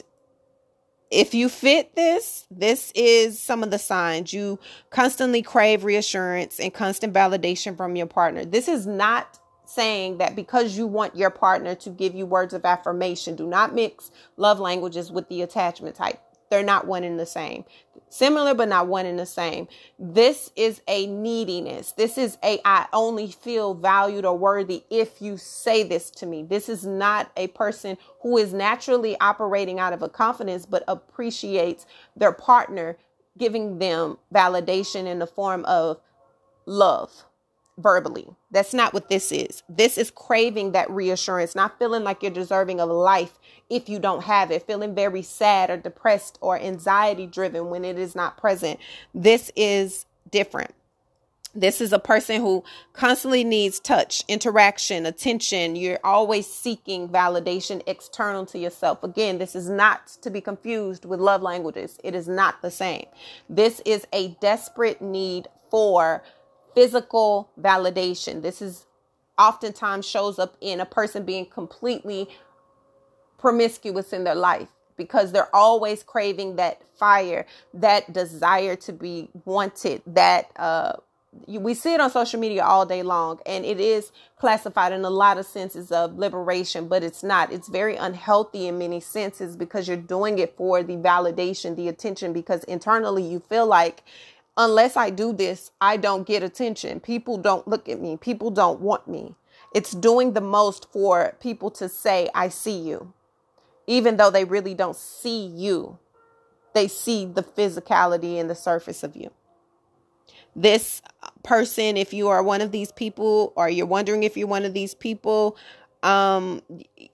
if 1.10 1.34
you 1.34 1.50
fit 1.50 1.96
this, 1.96 2.46
this 2.52 2.92
is 2.94 3.40
some 3.40 3.64
of 3.64 3.72
the 3.72 3.80
signs. 3.80 4.32
You 4.32 4.60
constantly 4.92 5.42
crave 5.42 5.84
reassurance 5.84 6.60
and 6.60 6.74
constant 6.74 7.14
validation 7.14 7.76
from 7.76 7.96
your 7.96 8.06
partner. 8.06 8.46
This 8.46 8.68
is 8.68 8.86
not 8.86 9.40
saying 9.70 10.18
that 10.18 10.36
because 10.36 10.78
you 10.78 10.88
want 10.88 11.16
your 11.16 11.30
partner 11.30 11.76
to 11.76 11.90
give 11.90 12.16
you 12.16 12.26
words 12.26 12.54
of 12.54 12.66
affirmation, 12.66 13.36
do 13.36 13.48
not 13.48 13.76
mix 13.76 14.12
love 14.36 14.60
languages 14.60 15.12
with 15.12 15.30
the 15.30 15.42
attachment 15.42 15.96
type. 15.96 16.20
They're 16.50 16.64
not 16.64 16.88
one 16.88 17.04
and 17.04 17.20
the 17.20 17.28
same. 17.28 17.66
Similar, 18.10 18.56
but 18.56 18.70
not 18.70 18.88
one 18.88 19.06
and 19.06 19.20
the 19.20 19.26
same. 19.28 19.68
This 20.00 20.52
is 20.56 20.82
a 20.88 21.06
neediness. 21.06 21.92
This 21.92 22.18
is 22.18 22.40
a 22.44 22.60
I 22.66 22.88
only 22.92 23.32
feel 23.32 23.76
valued 23.76 24.26
or 24.26 24.36
worthy 24.36 24.84
if 24.90 25.22
you 25.22 25.38
say 25.38 25.84
this 25.84 26.10
to 26.12 26.26
me. 26.26 26.42
This 26.42 26.68
is 26.68 26.84
not 26.84 27.32
a 27.38 27.48
person 27.48 27.98
who 28.24 28.38
is 28.38 28.52
naturally 28.52 29.20
operating 29.20 29.80
out 29.80 29.94
of 29.94 30.02
a 30.02 30.10
confidence, 30.10 30.66
but 30.66 30.84
appreciates 30.88 31.86
their 32.16 32.32
partner 32.32 32.98
giving 33.38 33.78
them 33.78 34.18
validation 34.34 35.06
in 35.06 35.20
the 35.20 35.28
form 35.28 35.64
of 35.66 36.02
love 36.66 37.26
verbally. 37.80 38.28
That's 38.52 38.74
not 38.74 38.94
what 38.94 39.10
this 39.10 39.32
is. 39.32 39.64
This 39.70 39.98
is 39.98 40.12
craving 40.12 40.74
that 40.74 40.90
reassurance, 40.90 41.56
not 41.56 41.80
feeling 41.80 42.04
like 42.04 42.22
you're 42.22 42.32
deserving 42.32 42.80
of 42.80 42.90
life 42.90 43.40
if 43.70 43.88
you 43.88 44.00
don't 44.00 44.24
have 44.24 44.52
it, 44.52 44.68
feeling 44.68 44.94
very 44.94 45.22
sad 45.22 45.70
or 45.70 45.78
depressed 45.78 46.38
or 46.42 46.60
anxiety 46.60 47.26
driven 47.26 47.70
when 47.70 47.86
it 47.86 47.98
is 47.98 48.16
not 48.16 48.38
present. 48.38 48.80
This 49.14 49.52
is 49.56 50.06
different. 50.30 50.74
This 51.56 51.82
is 51.82 51.92
a 51.92 52.00
person 52.00 52.42
who 52.42 52.64
constantly 52.94 53.44
needs 53.44 53.80
touch, 53.80 54.24
interaction, 54.28 55.08
attention. 55.08 55.76
You're 55.76 56.00
always 56.04 56.46
seeking 56.46 57.10
validation 57.10 57.82
external 57.88 58.46
to 58.48 58.60
yourself. 58.60 59.04
Again, 59.04 59.40
this 59.40 59.56
is 59.56 59.68
not 59.68 60.08
to 60.22 60.30
be 60.30 60.42
confused 60.42 61.06
with 61.06 61.20
love 61.20 61.42
languages. 61.42 61.98
It 62.04 62.14
is 62.14 62.28
not 62.28 62.62
the 62.62 62.70
same. 62.70 63.08
This 63.50 63.82
is 63.84 64.06
a 64.14 64.30
desperate 64.40 65.02
need 65.02 65.48
for 65.72 66.24
physical 66.80 67.50
validation. 67.60 68.42
This 68.42 68.62
is 68.62 68.86
oftentimes 69.38 70.08
shows 70.08 70.40
up 70.40 70.56
in 70.62 70.80
a 70.80 70.86
person 70.86 71.26
being 71.26 71.46
completely 71.46 72.30
promiscuous 73.38 74.14
in 74.14 74.24
their 74.24 74.36
life 74.36 74.70
because 74.96 75.34
they're 75.34 75.54
always 75.54 76.04
craving 76.04 76.56
that 76.56 76.82
fire, 76.98 77.46
that 77.74 78.14
desire 78.14 78.78
to 78.78 78.94
be 78.94 79.28
wanted, 79.44 80.02
that 80.08 80.52
uh 80.56 80.94
we 81.48 81.76
see 81.76 81.94
it 81.94 82.00
on 82.00 82.10
social 82.10 82.40
media 82.40 82.64
all 82.64 82.86
day 82.86 83.04
long 83.04 83.40
and 83.46 83.64
it 83.64 83.80
is 83.80 84.12
classified 84.40 84.92
in 84.92 85.06
a 85.06 85.10
lot 85.10 85.38
of 85.38 85.46
senses 85.46 85.92
of 85.92 86.18
liberation 86.18 86.88
but 86.88 87.04
it's 87.04 87.22
not 87.22 87.54
it's 87.54 87.68
very 87.68 87.96
unhealthy 87.96 88.68
in 88.68 88.80
many 88.80 89.00
senses 89.00 89.56
because 89.56 89.88
you're 89.88 89.96
doing 89.96 90.40
it 90.40 90.56
for 90.58 90.82
the 90.82 90.96
validation 90.96 91.76
the 91.76 91.88
attention 91.88 92.34
because 92.34 92.64
internally 92.64 93.24
you 93.24 93.40
feel 93.40 93.68
like 93.68 94.04
unless 94.60 94.98
I 94.98 95.10
do 95.10 95.32
this, 95.32 95.72
I 95.80 95.96
don't 95.98 96.28
get 96.28 96.44
attention. 96.44 97.00
People 97.00 97.38
don't 97.38 97.68
look 97.68 97.88
at 97.88 98.00
me. 98.00 98.18
People 98.18 98.52
don't 98.52 98.82
want 98.82 99.08
me. 99.08 99.36
It's 99.74 99.92
doing 99.92 100.34
the 100.34 100.42
most 100.42 100.92
for 100.92 101.36
people 101.40 101.72
to 101.72 101.88
say, 101.88 102.30
I 102.36 102.50
see 102.50 102.78
you, 102.78 103.14
even 103.88 104.18
though 104.18 104.30
they 104.30 104.44
really 104.44 104.74
don't 104.74 104.98
see 104.98 105.46
you. 105.46 105.98
They 106.74 106.90
see 106.90 107.26
the 107.26 107.42
physicality 107.42 108.40
and 108.40 108.50
the 108.50 108.56
surface 108.56 109.02
of 109.02 109.16
you. 109.16 109.32
This 110.56 111.02
person, 111.44 111.96
if 111.96 112.14
you 112.14 112.28
are 112.28 112.44
one 112.44 112.60
of 112.60 112.72
these 112.72 112.92
people, 112.92 113.54
or 113.56 113.70
you're 113.70 113.86
wondering 113.86 114.24
if 114.24 114.36
you're 114.36 114.48
one 114.48 114.66
of 114.66 114.74
these 114.74 114.94
people, 114.94 115.56
um, 116.04 116.62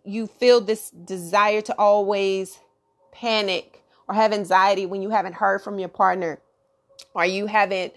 you 0.04 0.26
feel 0.26 0.62
this 0.62 0.89
desire 0.89 1.62
to 1.62 1.76
always 1.78 2.60
panic 3.12 3.84
or 4.08 4.16
have 4.16 4.34
anxiety 4.34 4.86
when 4.88 5.04
you 5.04 5.12
haven't 5.12 5.34
heard 5.34 5.62
from 5.62 5.78
your 5.78 5.89
partner 5.89 6.39
or 7.14 7.26
you 7.26 7.48
haven't 7.48 7.93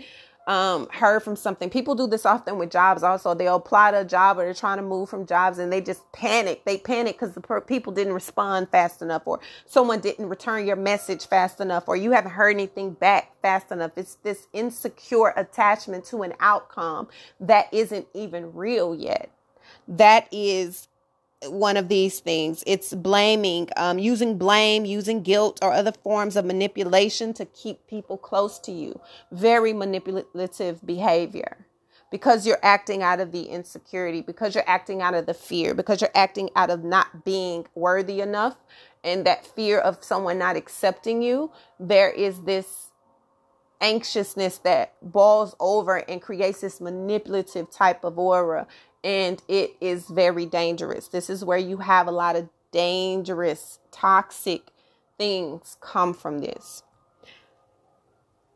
um, 0.49 0.89
heard 0.91 1.23
from 1.23 1.37
something. 1.37 1.71
People 1.71 1.95
do 1.95 2.07
this 2.07 2.27
often 2.27 2.59
with 2.59 2.71
jobs 2.71 3.03
also. 3.03 3.35
They'll 3.35 3.57
apply 3.57 3.93
to 3.93 4.01
a 4.01 4.05
job 4.05 4.39
or 4.39 4.45
they're 4.45 4.55
trying 4.55 4.79
to 4.79 4.83
move 4.83 5.11
from 5.11 5.27
jobs 5.27 5.59
and 5.59 5.73
they 5.73 5.81
just 5.81 6.11
panic. 6.13 6.65
They 6.65 6.79
panic 6.79 7.19
because 7.21 7.35
the 7.35 7.43
per- 7.43 7.61
people 7.61 7.93
didn't 7.93 8.15
respond 8.15 8.71
fast 8.71 9.03
enough 9.03 9.23
or 9.27 9.41
someone 9.67 10.01
didn't 10.01 10.29
return 10.29 10.67
your 10.67 10.77
message 10.77 11.27
fast 11.29 11.61
enough 11.61 11.85
or 11.89 11.97
you 11.97 12.13
haven't 12.13 12.33
heard 12.33 12.51
anything 12.51 12.93
back 12.93 13.41
fast 13.43 13.73
enough. 13.73 13.93
It's 13.97 14.17
this 14.17 14.49
insecure 14.55 15.35
attachment 15.37 16.05
to 16.07 16.23
an 16.23 16.35
outcome 16.41 17.09
that 17.41 17.73
isn't 17.73 18.09
even 18.15 18.55
real 18.55 18.95
yet. 18.95 19.31
That 19.89 20.29
is 20.33 20.88
one 21.47 21.77
of 21.77 21.89
these 21.89 22.21
things. 22.21 22.65
It's 22.67 22.95
blaming, 22.95 23.69
um, 23.77 23.99
using 23.99 24.39
blame, 24.39 24.85
using 24.85 25.23
guilt, 25.23 25.59
or 25.63 25.73
other 25.73 25.93
forms 25.93 26.37
of 26.37 26.45
manipulation 26.45 27.33
to 27.35 27.45
keep 27.47 27.87
people 27.87 28.17
close 28.17 28.59
to 28.61 28.73
you. 28.73 29.01
Very 29.31 29.73
manipulative 29.73 30.85
behavior 30.85 31.67
because 32.11 32.47
you're 32.47 32.59
acting 32.63 33.03
out 33.03 33.21
of 33.21 33.33
the 33.33 33.43
insecurity, 33.43 34.23
because 34.23 34.55
you're 34.55 34.65
acting 34.67 35.03
out 35.03 35.15
of 35.15 35.27
the 35.27 35.35
fear, 35.35 35.75
because 35.75 36.01
you're 36.01 36.11
acting 36.15 36.51
out 36.57 36.71
of 36.71 36.83
not 36.83 37.25
being 37.25 37.67
worthy 37.75 38.21
enough 38.21 38.57
and 39.05 39.27
that 39.27 39.47
fear 39.47 39.79
of 39.79 40.03
someone 40.03 40.39
not 40.39 40.57
accepting 40.57 41.23
you. 41.23 41.53
There 41.79 42.11
is 42.11 42.43
this 42.43 42.91
anxiousness 43.81 44.59
that 44.59 44.95
boils 45.03 45.55
over 45.61 45.99
and 46.11 46.21
creates 46.21 46.63
this 46.63 46.81
manipulative 46.81 47.71
type 47.71 48.05
of 48.05 48.19
aura 48.19 48.67
and 49.05 49.43
it 49.49 49.77
is 49.81 50.07
very 50.07 50.47
dangerous. 50.47 51.09
This 51.09 51.31
is 51.31 51.45
where 51.45 51.59
you 51.59 51.79
have 51.79 52.07
a 52.07 52.13
lot 52.13 52.37
of 52.37 52.49
dangerous, 52.73 53.79
toxic 53.91 54.63
things 55.17 55.77
come 55.81 56.15
from 56.15 56.41
this. 56.41 56.83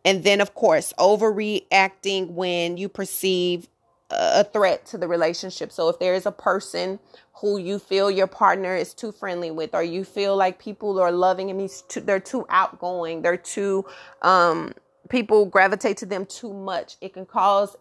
And 0.05 0.25
then, 0.25 0.41
of 0.41 0.55
course, 0.55 0.93
overreacting 0.99 2.31
when 2.31 2.77
you 2.77 2.89
perceive 2.89 3.69
a 4.11 4.45
threat 4.45 4.85
to 4.87 4.99
the 4.99 5.09
relationship. 5.09 5.73
So, 5.73 5.89
if 5.89 5.99
there 5.99 6.15
is 6.15 6.27
a 6.27 6.33
person 6.33 6.99
who 7.35 7.57
you 7.57 7.79
feel 7.79 8.11
your 8.11 8.27
partner 8.27 8.77
is 8.77 8.95
too 8.95 9.13
friendly 9.13 9.51
with, 9.51 9.75
or 9.75 9.83
you 9.83 10.05
feel 10.05 10.37
like 10.37 10.59
people 10.59 11.01
are 11.01 11.13
loving 11.13 11.49
him, 11.49 11.59
he's 11.59 11.83
they're 11.95 12.21
too 12.21 12.45
outgoing, 12.49 13.23
they're 13.23 13.37
too, 13.37 13.85
um, 14.23 14.75
people 15.09 15.47
gravitate 15.47 15.97
to 15.99 16.07
them 16.07 16.27
too 16.27 16.53
much, 16.53 16.97
it 17.01 17.15
can 17.15 17.27
cause 17.27 17.77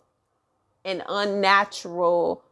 an 0.86 1.04
unnatural 1.08 2.44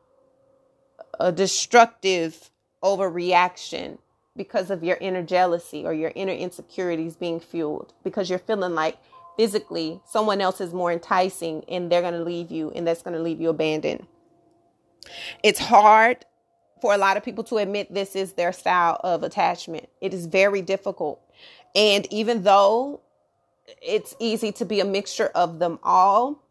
a 1.20 1.32
destructive 1.32 2.50
overreaction 2.84 3.98
because 4.36 4.70
of 4.70 4.84
your 4.84 4.98
inner 5.02 5.24
jealousy 5.24 5.86
or 5.86 5.94
your 5.94 6.12
inner 6.16 6.34
insecurities 6.34 7.16
being 7.16 7.40
fueled 7.40 7.94
because 8.04 8.30
you're 8.30 8.40
feeling 8.40 8.74
like 8.74 8.98
physically 9.36 10.00
someone 10.06 10.42
else 10.42 10.62
is 10.62 10.74
more 10.74 10.92
enticing 10.92 11.64
and 11.68 11.92
they're 11.92 12.02
going 12.02 12.14
to 12.14 12.24
leave 12.24 12.52
you 12.52 12.72
and 12.72 12.88
that's 12.88 13.02
going 13.02 13.16
to 13.16 13.22
leave 13.22 13.42
you 13.42 13.50
abandoned. 13.50 14.06
It's 15.44 15.60
hard 15.60 16.26
for 16.82 16.94
a 16.94 16.98
lot 16.98 17.18
of 17.18 17.24
people 17.24 17.44
to 17.46 17.58
admit 17.58 17.94
this 17.94 18.16
is 18.16 18.34
their 18.34 18.54
style 18.54 19.00
of 19.04 19.24
attachment. 19.24 19.90
It 20.00 20.14
is 20.14 20.26
very 20.26 20.62
difficult. 20.62 21.22
And 21.76 22.12
even 22.12 22.44
though 22.44 23.02
it's 23.82 24.16
easy 24.20 24.52
to 24.54 24.66
be 24.66 24.80
a 24.80 24.86
mixture 24.86 25.32
of 25.36 25.60
them 25.60 25.80
all, 25.84 26.44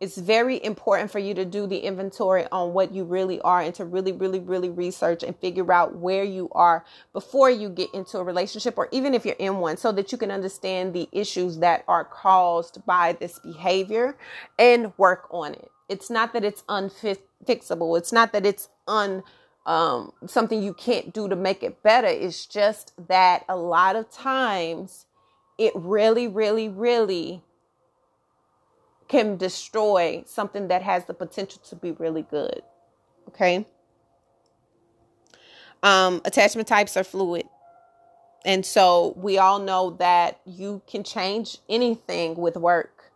it's 0.00 0.16
very 0.16 0.62
important 0.64 1.10
for 1.10 1.18
you 1.18 1.34
to 1.34 1.44
do 1.44 1.66
the 1.66 1.76
inventory 1.76 2.46
on 2.50 2.72
what 2.72 2.92
you 2.92 3.04
really 3.04 3.38
are 3.42 3.60
and 3.60 3.74
to 3.74 3.84
really, 3.84 4.12
really, 4.12 4.40
really 4.40 4.70
research 4.70 5.22
and 5.22 5.36
figure 5.36 5.70
out 5.70 5.96
where 5.96 6.24
you 6.24 6.48
are 6.52 6.86
before 7.12 7.50
you 7.50 7.68
get 7.68 7.92
into 7.92 8.16
a 8.16 8.24
relationship 8.24 8.78
or 8.78 8.88
even 8.92 9.12
if 9.12 9.26
you're 9.26 9.34
in 9.38 9.58
one 9.58 9.76
so 9.76 9.92
that 9.92 10.10
you 10.10 10.16
can 10.16 10.30
understand 10.30 10.94
the 10.94 11.06
issues 11.12 11.58
that 11.58 11.84
are 11.86 12.04
caused 12.04 12.84
by 12.86 13.12
this 13.12 13.38
behavior 13.40 14.16
and 14.58 14.96
work 14.96 15.28
on 15.30 15.52
it. 15.52 15.70
It's 15.90 16.08
not 16.08 16.32
that 16.32 16.44
it's 16.44 16.62
unfixable. 16.62 17.98
It's 17.98 18.12
not 18.12 18.32
that 18.32 18.46
it's 18.46 18.68
un 18.88 19.22
um, 19.66 20.12
something 20.26 20.62
you 20.62 20.72
can't 20.72 21.12
do 21.12 21.28
to 21.28 21.36
make 21.36 21.62
it 21.62 21.82
better. 21.82 22.08
It's 22.08 22.46
just 22.46 22.94
that 23.08 23.44
a 23.48 23.56
lot 23.56 23.94
of 23.94 24.10
times 24.10 25.04
it 25.58 25.72
really, 25.76 26.26
really, 26.26 26.70
really 26.70 27.42
can 29.10 29.36
destroy 29.36 30.22
something 30.24 30.68
that 30.68 30.82
has 30.82 31.06
the 31.06 31.14
potential 31.14 31.60
to 31.64 31.74
be 31.74 31.90
really 31.90 32.22
good. 32.22 32.62
Okay. 33.26 33.66
Um, 35.82 36.20
attachment 36.24 36.68
types 36.68 36.96
are 36.96 37.02
fluid. 37.02 37.46
And 38.44 38.64
so 38.64 39.12
we 39.16 39.36
all 39.36 39.58
know 39.58 39.90
that 39.98 40.40
you 40.46 40.82
can 40.86 41.02
change 41.02 41.58
anything 41.68 42.36
with 42.36 42.56
work 42.56 43.10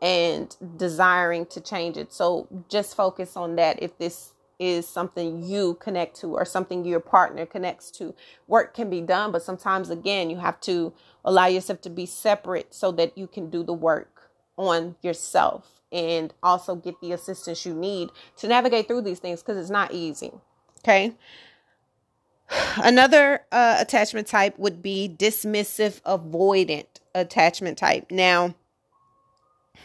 and 0.00 0.54
desiring 0.76 1.46
to 1.46 1.60
change 1.60 1.96
it. 1.96 2.12
So 2.12 2.46
just 2.68 2.94
focus 2.94 3.36
on 3.36 3.56
that 3.56 3.82
if 3.82 3.98
this 3.98 4.34
is 4.60 4.86
something 4.86 5.42
you 5.42 5.74
connect 5.80 6.20
to 6.20 6.28
or 6.28 6.44
something 6.44 6.84
your 6.84 7.00
partner 7.00 7.46
connects 7.46 7.90
to. 7.90 8.14
Work 8.46 8.74
can 8.74 8.88
be 8.88 9.00
done, 9.00 9.32
but 9.32 9.42
sometimes 9.42 9.90
again, 9.90 10.30
you 10.30 10.36
have 10.36 10.60
to 10.60 10.92
allow 11.24 11.46
yourself 11.46 11.80
to 11.80 11.90
be 11.90 12.06
separate 12.06 12.72
so 12.72 12.92
that 12.92 13.18
you 13.18 13.26
can 13.26 13.50
do 13.50 13.64
the 13.64 13.72
work 13.72 14.21
on 14.56 14.96
yourself 15.02 15.82
and 15.90 16.32
also 16.42 16.74
get 16.74 17.00
the 17.00 17.12
assistance 17.12 17.66
you 17.66 17.74
need 17.74 18.10
to 18.36 18.48
navigate 18.48 18.88
through 18.88 19.02
these 19.02 19.18
things 19.18 19.42
because 19.42 19.58
it's 19.58 19.70
not 19.70 19.92
easy. 19.92 20.32
Okay. 20.78 21.14
Another 22.76 23.40
uh, 23.50 23.76
attachment 23.78 24.26
type 24.26 24.58
would 24.58 24.82
be 24.82 25.14
dismissive 25.18 26.00
avoidant 26.02 26.86
attachment 27.14 27.78
type. 27.78 28.10
Now, 28.10 28.54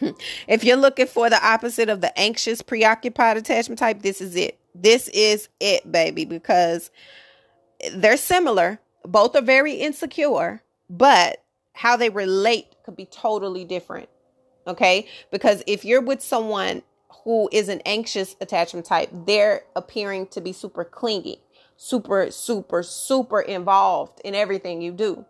if 0.48 0.64
you're 0.64 0.76
looking 0.76 1.06
for 1.06 1.30
the 1.30 1.44
opposite 1.46 1.88
of 1.88 2.00
the 2.00 2.16
anxious 2.18 2.62
preoccupied 2.62 3.36
attachment 3.36 3.78
type, 3.78 4.02
this 4.02 4.20
is 4.20 4.36
it. 4.36 4.58
This 4.74 5.08
is 5.08 5.48
it, 5.60 5.90
baby, 5.90 6.24
because 6.24 6.90
they're 7.92 8.16
similar. 8.16 8.80
Both 9.04 9.34
are 9.34 9.42
very 9.42 9.74
insecure, 9.74 10.62
but 10.90 11.42
how 11.72 11.96
they 11.96 12.10
relate 12.10 12.66
could 12.84 12.96
be 12.96 13.06
totally 13.06 13.64
different. 13.64 14.08
Okay. 14.68 15.08
Because 15.30 15.62
if 15.66 15.84
you're 15.84 16.02
with 16.02 16.22
someone 16.22 16.82
who 17.24 17.48
is 17.50 17.68
an 17.68 17.80
anxious 17.84 18.36
attachment 18.40 18.86
type, 18.86 19.08
they're 19.12 19.62
appearing 19.74 20.26
to 20.28 20.40
be 20.40 20.52
super 20.52 20.84
clingy, 20.84 21.40
super, 21.76 22.30
super, 22.30 22.82
super 22.82 23.40
involved 23.40 24.20
in 24.24 24.34
everything 24.34 24.80
you 24.80 24.92
do. 24.92 25.24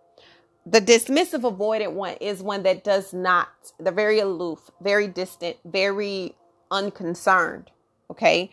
The 0.67 0.81
dismissive 0.81 1.51
avoidant 1.51 1.93
one 1.93 2.15
is 2.21 2.43
one 2.43 2.63
that 2.65 2.85
does 2.85 3.15
not, 3.15 3.49
they're 3.81 3.93
very 3.93 4.19
aloof, 4.19 4.71
very 4.83 5.09
distant, 5.09 5.57
very 5.65 6.35
unconcerned. 6.71 7.71
Okay. 8.11 8.51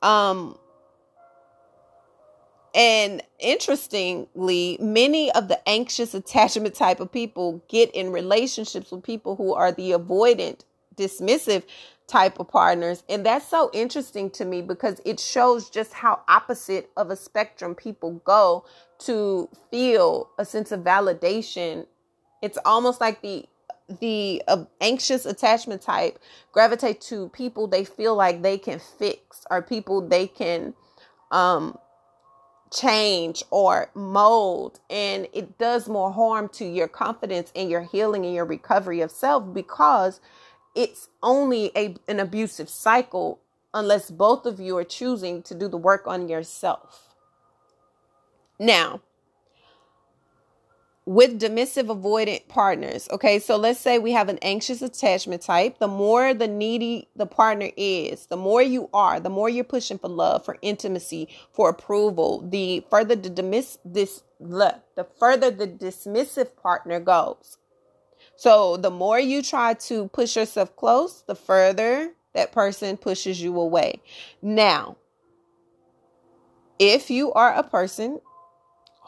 Um, 0.00 0.58
and 2.74 3.22
interestingly, 3.38 4.78
many 4.80 5.30
of 5.32 5.48
the 5.48 5.66
anxious 5.68 6.14
attachment 6.14 6.74
type 6.74 7.00
of 7.00 7.12
people 7.12 7.62
get 7.68 7.90
in 7.94 8.12
relationships 8.12 8.90
with 8.90 9.02
people 9.02 9.36
who 9.36 9.52
are 9.52 9.72
the 9.72 9.90
avoidant, 9.90 10.60
dismissive 10.96 11.64
type 12.06 12.40
of 12.40 12.48
partners. 12.48 13.02
And 13.08 13.26
that's 13.26 13.46
so 13.46 13.70
interesting 13.74 14.30
to 14.30 14.44
me 14.44 14.62
because 14.62 15.00
it 15.04 15.20
shows 15.20 15.68
just 15.68 15.92
how 15.92 16.20
opposite 16.28 16.90
of 16.96 17.10
a 17.10 17.16
spectrum 17.16 17.74
people 17.74 18.22
go 18.24 18.64
to 19.00 19.48
feel 19.70 20.30
a 20.38 20.44
sense 20.44 20.72
of 20.72 20.80
validation. 20.80 21.86
It's 22.40 22.58
almost 22.64 23.00
like 23.00 23.20
the 23.22 23.46
the 24.00 24.42
uh, 24.48 24.64
anxious 24.80 25.26
attachment 25.26 25.82
type 25.82 26.18
gravitate 26.52 26.98
to 26.98 27.28
people 27.30 27.66
they 27.66 27.84
feel 27.84 28.14
like 28.14 28.40
they 28.40 28.56
can 28.56 28.78
fix 28.78 29.44
or 29.50 29.60
people 29.60 30.00
they 30.00 30.26
can 30.26 30.72
um 31.30 31.76
change 32.72 33.44
or 33.50 33.90
mold 33.94 34.80
and 34.88 35.28
it 35.32 35.58
does 35.58 35.88
more 35.88 36.12
harm 36.12 36.48
to 36.48 36.64
your 36.64 36.88
confidence 36.88 37.52
and 37.54 37.70
your 37.70 37.82
healing 37.82 38.24
and 38.24 38.34
your 38.34 38.46
recovery 38.46 39.00
of 39.00 39.10
self 39.10 39.52
because 39.52 40.20
it's 40.74 41.08
only 41.22 41.70
a, 41.76 41.94
an 42.08 42.18
abusive 42.18 42.68
cycle 42.68 43.40
unless 43.74 44.10
both 44.10 44.46
of 44.46 44.58
you 44.58 44.76
are 44.76 44.84
choosing 44.84 45.42
to 45.42 45.54
do 45.54 45.68
the 45.68 45.76
work 45.76 46.06
on 46.06 46.28
yourself. 46.28 47.14
Now 48.58 49.00
with 51.04 51.40
dismissive 51.40 51.86
avoidant 51.86 52.46
partners. 52.48 53.08
Okay, 53.10 53.38
so 53.38 53.56
let's 53.56 53.80
say 53.80 53.98
we 53.98 54.12
have 54.12 54.28
an 54.28 54.38
anxious 54.40 54.82
attachment 54.82 55.42
type. 55.42 55.78
The 55.78 55.88
more 55.88 56.32
the 56.32 56.46
needy 56.46 57.08
the 57.16 57.26
partner 57.26 57.70
is, 57.76 58.26
the 58.26 58.36
more 58.36 58.62
you 58.62 58.88
are, 58.94 59.18
the 59.18 59.30
more 59.30 59.48
you're 59.48 59.64
pushing 59.64 59.98
for 59.98 60.08
love, 60.08 60.44
for 60.44 60.58
intimacy, 60.62 61.28
for 61.52 61.68
approval. 61.68 62.46
The 62.48 62.84
further 62.88 63.16
the 63.16 63.30
dismiss 63.30 63.78
this 63.84 64.22
the 64.38 65.06
further 65.18 65.50
the 65.50 65.66
dismissive 65.66 66.56
partner 66.56 67.00
goes. 67.00 67.58
So 68.36 68.76
the 68.76 68.90
more 68.90 69.18
you 69.18 69.42
try 69.42 69.74
to 69.74 70.08
push 70.08 70.36
yourself 70.36 70.74
close, 70.76 71.22
the 71.26 71.34
further 71.34 72.12
that 72.34 72.52
person 72.52 72.96
pushes 72.96 73.42
you 73.42 73.58
away. 73.60 74.00
Now, 74.40 74.96
if 76.78 77.10
you 77.10 77.32
are 77.34 77.54
a 77.54 77.62
person 77.62 78.20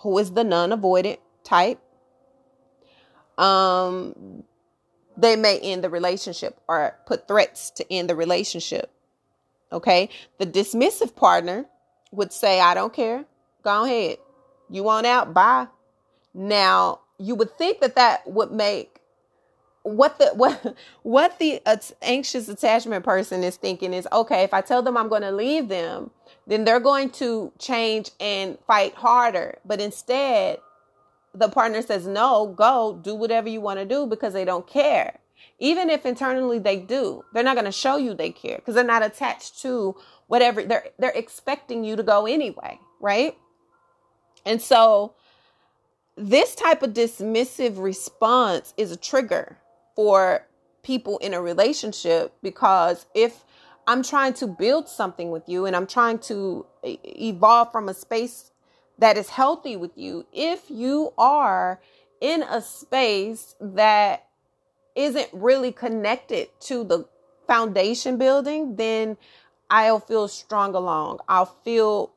who 0.02 0.18
is 0.18 0.32
the 0.32 0.44
non-avoidant 0.44 1.18
type, 1.42 1.80
um, 3.38 4.44
they 5.16 5.36
may 5.36 5.58
end 5.60 5.84
the 5.84 5.90
relationship 5.90 6.58
or 6.68 6.96
put 7.06 7.28
threats 7.28 7.70
to 7.70 7.92
end 7.92 8.10
the 8.10 8.16
relationship. 8.16 8.90
Okay. 9.72 10.08
The 10.38 10.46
dismissive 10.46 11.14
partner 11.14 11.66
would 12.10 12.32
say, 12.32 12.60
I 12.60 12.74
don't 12.74 12.92
care. 12.92 13.24
Go 13.62 13.84
ahead. 13.84 14.18
You 14.70 14.82
want 14.82 15.06
out? 15.06 15.34
Bye. 15.34 15.68
Now, 16.32 17.00
you 17.18 17.34
would 17.34 17.56
think 17.56 17.80
that 17.80 17.96
that 17.96 18.28
would 18.30 18.52
make 18.52 19.00
what 19.84 20.18
the 20.18 20.26
what 20.34 20.76
what 21.02 21.38
the 21.38 21.60
anxious 22.02 22.48
attachment 22.48 23.04
person 23.04 23.44
is 23.44 23.56
thinking 23.56 23.92
is 23.92 24.08
okay 24.12 24.42
if 24.42 24.54
i 24.54 24.60
tell 24.60 24.82
them 24.82 24.96
i'm 24.96 25.08
going 25.08 25.22
to 25.22 25.30
leave 25.30 25.68
them 25.68 26.10
then 26.46 26.64
they're 26.64 26.80
going 26.80 27.10
to 27.10 27.52
change 27.58 28.10
and 28.18 28.58
fight 28.66 28.94
harder 28.94 29.58
but 29.64 29.80
instead 29.80 30.58
the 31.34 31.48
partner 31.48 31.82
says 31.82 32.06
no, 32.06 32.46
go 32.56 32.98
do 33.02 33.14
whatever 33.14 33.48
you 33.48 33.60
want 33.60 33.78
to 33.78 33.84
do 33.84 34.06
because 34.06 34.32
they 34.32 34.44
don't 34.44 34.66
care. 34.66 35.18
Even 35.58 35.90
if 35.90 36.06
internally 36.06 36.58
they 36.58 36.78
do, 36.78 37.24
they're 37.32 37.42
not 37.42 37.54
going 37.54 37.64
to 37.64 37.72
show 37.72 37.96
you 37.96 38.14
they 38.14 38.30
care 38.30 38.56
because 38.56 38.74
they're 38.74 38.84
not 38.84 39.04
attached 39.04 39.60
to 39.62 39.96
whatever 40.26 40.62
they're 40.62 40.86
they're 40.98 41.10
expecting 41.10 41.84
you 41.84 41.96
to 41.96 42.02
go 42.02 42.26
anyway, 42.26 42.78
right? 43.00 43.36
And 44.46 44.60
so 44.60 45.14
this 46.16 46.54
type 46.54 46.82
of 46.82 46.92
dismissive 46.92 47.78
response 47.78 48.72
is 48.76 48.92
a 48.92 48.96
trigger 48.96 49.58
for 49.96 50.46
people 50.82 51.18
in 51.18 51.34
a 51.34 51.40
relationship 51.40 52.34
because 52.42 53.06
if 53.14 53.44
I'm 53.86 54.02
trying 54.02 54.34
to 54.34 54.46
build 54.46 54.88
something 54.88 55.30
with 55.30 55.48
you 55.48 55.66
and 55.66 55.74
I'm 55.74 55.86
trying 55.86 56.18
to 56.20 56.66
evolve 56.82 57.72
from 57.72 57.88
a 57.88 57.94
space 57.94 58.50
that 58.98 59.16
is 59.16 59.30
healthy 59.30 59.76
with 59.76 59.96
you 59.96 60.26
if 60.32 60.70
you 60.70 61.12
are 61.18 61.80
in 62.20 62.42
a 62.42 62.60
space 62.60 63.54
that 63.60 64.26
isn't 64.94 65.28
really 65.32 65.72
connected 65.72 66.48
to 66.60 66.84
the 66.84 67.06
foundation 67.46 68.16
building, 68.16 68.76
then 68.76 69.16
I'll 69.70 70.00
feel 70.00 70.28
strong 70.28 70.74
along. 70.74 71.18
I'll 71.28 71.56
feel 71.64 72.12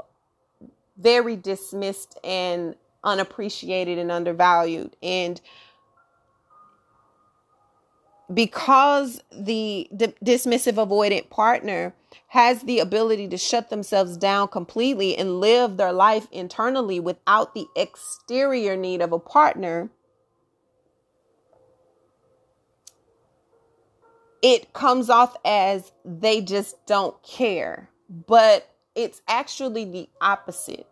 very 0.97 1.35
dismissed 1.35 2.17
and 2.23 2.75
unappreciated 3.03 3.97
and 3.97 4.11
undervalued. 4.11 4.95
And 5.01 5.39
because 8.33 9.21
the 9.31 9.87
d- 9.95 10.13
dismissive 10.23 10.73
avoidant 10.73 11.29
partner 11.29 11.93
has 12.29 12.61
the 12.63 12.79
ability 12.79 13.27
to 13.29 13.37
shut 13.37 13.69
themselves 13.69 14.17
down 14.17 14.47
completely 14.49 15.17
and 15.17 15.39
live 15.39 15.77
their 15.77 15.93
life 15.93 16.27
internally 16.31 16.99
without 16.99 17.53
the 17.53 17.65
exterior 17.75 18.75
need 18.75 19.01
of 19.01 19.13
a 19.13 19.19
partner, 19.19 19.89
it 24.41 24.73
comes 24.73 25.09
off 25.09 25.35
as 25.45 25.91
they 26.03 26.41
just 26.41 26.85
don't 26.85 27.21
care. 27.23 27.89
But 28.09 28.69
it's 28.93 29.21
actually 29.27 29.85
the 29.85 30.09
opposite. 30.19 30.87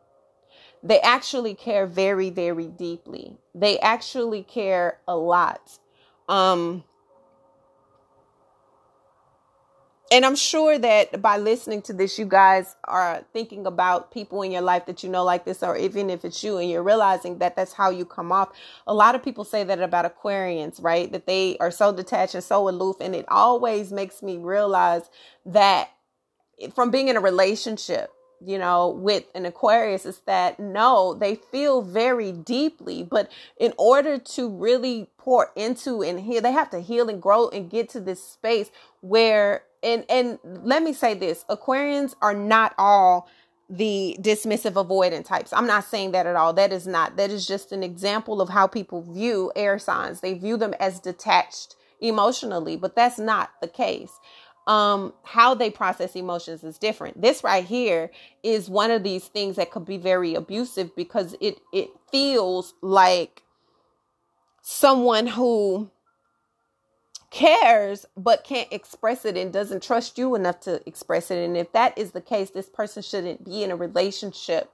They 0.84 1.00
actually 1.02 1.56
care 1.56 1.88
very, 1.88 2.30
very 2.30 2.68
deeply. 2.68 3.38
They 3.54 3.80
actually 3.80 4.44
care 4.44 5.00
a 5.08 5.18
lot. 5.18 5.80
Um, 6.30 6.84
and 10.12 10.24
I'm 10.24 10.36
sure 10.36 10.78
that 10.78 11.22
by 11.22 11.38
listening 11.38 11.82
to 11.84 11.94
this, 11.94 12.20
you 12.20 12.26
guys 12.26 12.76
are 12.84 13.24
thinking 13.34 13.66
about 13.66 14.12
people 14.12 14.44
in 14.44 14.52
your 14.52 14.62
life 14.62 14.86
that 14.86 15.04
you 15.04 15.10
know 15.10 15.24
like 15.24 15.46
this, 15.46 15.64
or 15.64 15.76
even 15.76 16.12
if 16.12 16.24
it's 16.24 16.44
you 16.44 16.58
and 16.58 16.70
you're 16.70 16.84
realizing 16.84 17.40
that 17.40 17.56
that's 17.56 17.74
how 17.74 17.90
you 17.90 18.06
come 18.06 18.32
off. 18.32 18.50
A 18.86 18.94
lot 18.94 19.16
of 19.16 19.24
people 19.24 19.44
say 19.44 19.64
that 19.64 19.82
about 19.82 20.06
Aquarians, 20.06 20.82
right? 20.82 21.12
That 21.12 21.26
they 21.26 21.58
are 21.58 21.72
so 21.72 21.92
detached 21.92 22.36
and 22.36 22.44
so 22.44 22.70
aloof. 22.70 22.98
And 23.02 23.16
it 23.16 23.26
always 23.30 23.92
makes 23.92 24.22
me 24.22 24.38
realize 24.38 25.10
that 25.46 25.90
from 26.76 26.92
being 26.92 27.08
in 27.08 27.18
a 27.18 27.22
relationship, 27.22 28.12
you 28.46 28.60
know, 28.60 28.90
with 28.90 29.24
an 29.34 29.46
Aquarius 29.46 30.06
is 30.06 30.20
that 30.28 30.60
no, 30.60 31.16
they 31.16 31.36
feel 31.36 31.82
very 31.82 32.32
deeply, 32.32 33.02
but 33.02 33.32
in 33.58 33.74
order 33.78 34.20
to 34.20 34.50
really 34.50 35.10
pour 35.18 35.52
into 35.56 36.04
and 36.04 36.20
heal, 36.20 36.42
they 36.42 36.52
have 36.52 36.70
to 36.70 36.80
heal 36.80 37.10
and 37.10 37.22
grow 37.22 37.50
and 37.50 37.72
get 37.72 37.90
to 37.90 38.00
this 38.00 38.22
space 38.24 38.70
where 39.02 39.64
and 39.86 40.06
and 40.10 40.40
let 40.66 40.84
me 40.84 40.94
say 40.94 41.16
this, 41.16 41.46
Aquarians 41.50 42.16
are 42.22 42.36
not 42.36 42.76
all 42.80 43.30
the 43.70 44.18
dismissive 44.22 44.74
avoidant 44.74 45.26
types. 45.26 45.54
I'm 45.54 45.68
not 45.68 45.86
saying 45.86 46.14
that 46.14 46.28
at 46.28 46.36
all. 46.38 46.54
That 46.54 46.74
is 46.74 46.88
not. 46.88 47.18
That 47.18 47.32
is 47.32 47.48
just 47.48 47.72
an 47.74 47.84
example 47.84 48.42
of 48.42 48.50
how 48.50 48.68
people 48.68 49.04
view 49.04 49.52
air 49.56 49.80
signs. 49.80 50.22
They 50.22 50.36
view 50.36 50.58
them 50.58 50.76
as 50.80 51.00
detached 51.00 51.78
emotionally, 52.02 52.78
but 52.78 52.96
that's 52.96 53.20
not 53.20 53.52
the 53.62 53.70
case 53.70 54.12
um 54.68 55.14
how 55.24 55.54
they 55.54 55.70
process 55.70 56.16
emotions 56.16 56.64
is 56.64 56.78
different 56.80 57.22
this 57.22 57.44
right 57.44 57.66
here 57.66 58.12
is 58.44 58.70
one 58.70 58.92
of 58.92 59.04
these 59.04 59.28
things 59.28 59.58
that 59.58 59.72
could 59.72 59.86
be 59.86 59.98
very 59.98 60.34
abusive 60.34 60.96
because 60.96 61.36
it 61.40 61.60
it 61.72 61.90
feels 62.12 62.74
like 62.82 63.44
someone 64.64 65.28
who 65.28 65.92
cares 67.36 68.06
but 68.16 68.46
can't 68.46 68.72
express 68.72 69.26
it 69.26 69.36
and 69.36 69.52
doesn't 69.52 69.84
trust 69.84 70.18
you 70.18 70.36
enough 70.36 70.58
to 70.62 70.82
express 70.88 71.30
it 71.30 71.44
and 71.44 71.58
if 71.58 71.70
that 71.74 71.98
is 71.98 72.12
the 72.12 72.22
case 72.22 72.52
this 72.52 72.70
person 72.70 73.04
shouldn't 73.04 73.44
be 73.44 73.62
in 73.62 73.72
a 73.72 73.76
relationship 73.76 74.74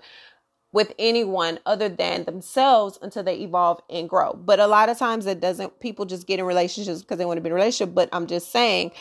with 0.72 0.94
anyone 1.00 1.58
other 1.66 1.90
than 1.90 2.24
themselves 2.26 3.00
until 3.02 3.24
they 3.24 3.36
evolve 3.40 3.82
and 3.90 4.08
grow. 4.08 4.34
But 4.34 4.60
a 4.60 4.68
lot 4.68 4.90
of 4.90 4.98
times 5.00 5.26
it 5.26 5.42
doesn't 5.42 5.80
people 5.80 6.06
just 6.06 6.28
get 6.28 6.40
in 6.40 6.46
relationships 6.46 7.02
because 7.02 7.18
they 7.18 7.26
want 7.26 7.38
to 7.38 7.42
be 7.42 7.48
in 7.48 7.54
a 7.54 7.56
relationship, 7.56 7.96
but 7.96 8.10
I'm 8.14 8.28
just 8.28 8.52
saying 8.52 8.92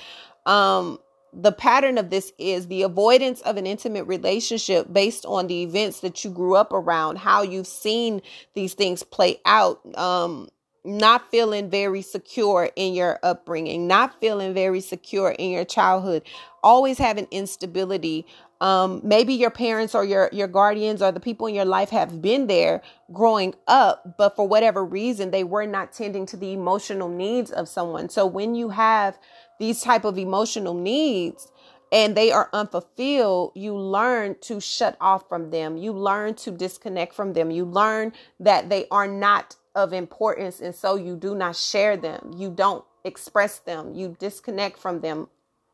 um, 0.47 0.99
the 1.35 1.53
pattern 1.53 1.99
of 1.99 2.09
this 2.09 2.33
is 2.39 2.67
the 2.69 2.83
avoidance 2.83 3.43
of 3.43 3.59
an 3.59 3.67
intimate 3.67 4.05
relationship 4.05 4.91
based 4.91 5.27
on 5.27 5.49
the 5.49 5.63
events 5.63 6.01
that 6.01 6.25
you 6.25 6.31
grew 6.31 6.57
up 6.57 6.73
around, 6.73 7.19
how 7.19 7.43
you've 7.43 7.67
seen 7.67 8.23
these 8.55 8.73
things 8.73 9.03
play 9.03 9.39
out. 9.45 9.81
Um, 9.99 10.49
not 10.85 11.31
feeling 11.31 11.69
very 11.69 12.03
secure 12.03 12.71
in 12.77 12.95
your 12.95 13.19
upbringing, 13.23 13.87
not 13.87 14.19
feeling 14.21 14.55
very 14.55 14.81
secure 14.81 15.31
in 15.31 15.51
your 15.51 15.65
childhood, 15.65 16.23
always 16.63 16.99
having 16.99 17.27
instability. 17.31 18.27
Um, 18.61 19.01
maybe 19.03 19.35
your 19.35 19.51
parents 19.51 19.95
or 19.95 20.05
your 20.05 20.29
your 20.33 20.49
guardians 20.49 21.01
or 21.01 21.13
the 21.13 21.21
people 21.21 21.47
in 21.47 21.55
your 21.55 21.65
life 21.65 21.91
have 21.91 22.21
been 22.21 22.47
there 22.47 22.83
growing 23.13 23.55
up, 23.67 24.17
but 24.19 24.37
for 24.37 24.47
whatever 24.47 24.85
reason 24.85 25.31
they 25.31 25.45
were 25.45 25.67
not 25.67 25.93
tending 25.93 26.27
to 26.27 26.37
the 26.37 26.53
emotional 26.53 27.09
needs 27.09 27.51
of 27.51 27.69
someone. 27.69 28.09
So 28.09 28.27
when 28.27 28.55
you 28.55 28.71
have 28.71 29.19
these 29.59 29.83
type 29.83 30.05
of 30.05 30.19
emotional 30.19 30.75
needs 30.75 31.49
and 31.93 32.17
they 32.17 32.31
are 32.31 32.49
unfulfilled 32.53 33.53
you 33.55 33.77
learn 33.77 34.37
to 34.41 34.61
shut 34.61 34.97
off 35.01 35.29
from 35.29 35.51
them 35.51 35.77
you 35.77 35.93
learn 35.93 36.35
to 36.35 36.51
disconnect 36.51 37.13
from 37.15 37.33
them 37.33 37.51
you 37.51 37.65
learn 37.65 38.13
that 38.39 38.69
they 38.69 38.87
are 38.91 39.09
not 39.09 39.57
of 39.75 39.93
importance 39.93 40.61
and 40.61 40.75
so 40.75 40.97
you 40.97 41.17
do 41.17 41.35
not 41.35 41.57
share 41.57 41.97
them. 41.97 42.33
You 42.37 42.51
don't 42.51 42.85
express 43.05 43.59
them. 43.59 43.95
You 43.95 44.17
disconnect 44.19 44.79
from 44.79 45.01
them 45.01 45.29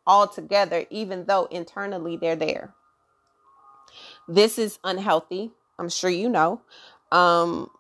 altogether 0.07 0.87
even 0.91 1.25
though 1.27 1.47
internally 1.47 2.17
they're 2.17 2.37
there. 2.37 2.75
This 4.29 4.59
is 4.59 4.79
unhealthy. 4.85 5.51
I'm 5.79 5.89
sure 5.89 6.11
you 6.11 6.29
know. 6.29 6.63
Um 7.13 7.71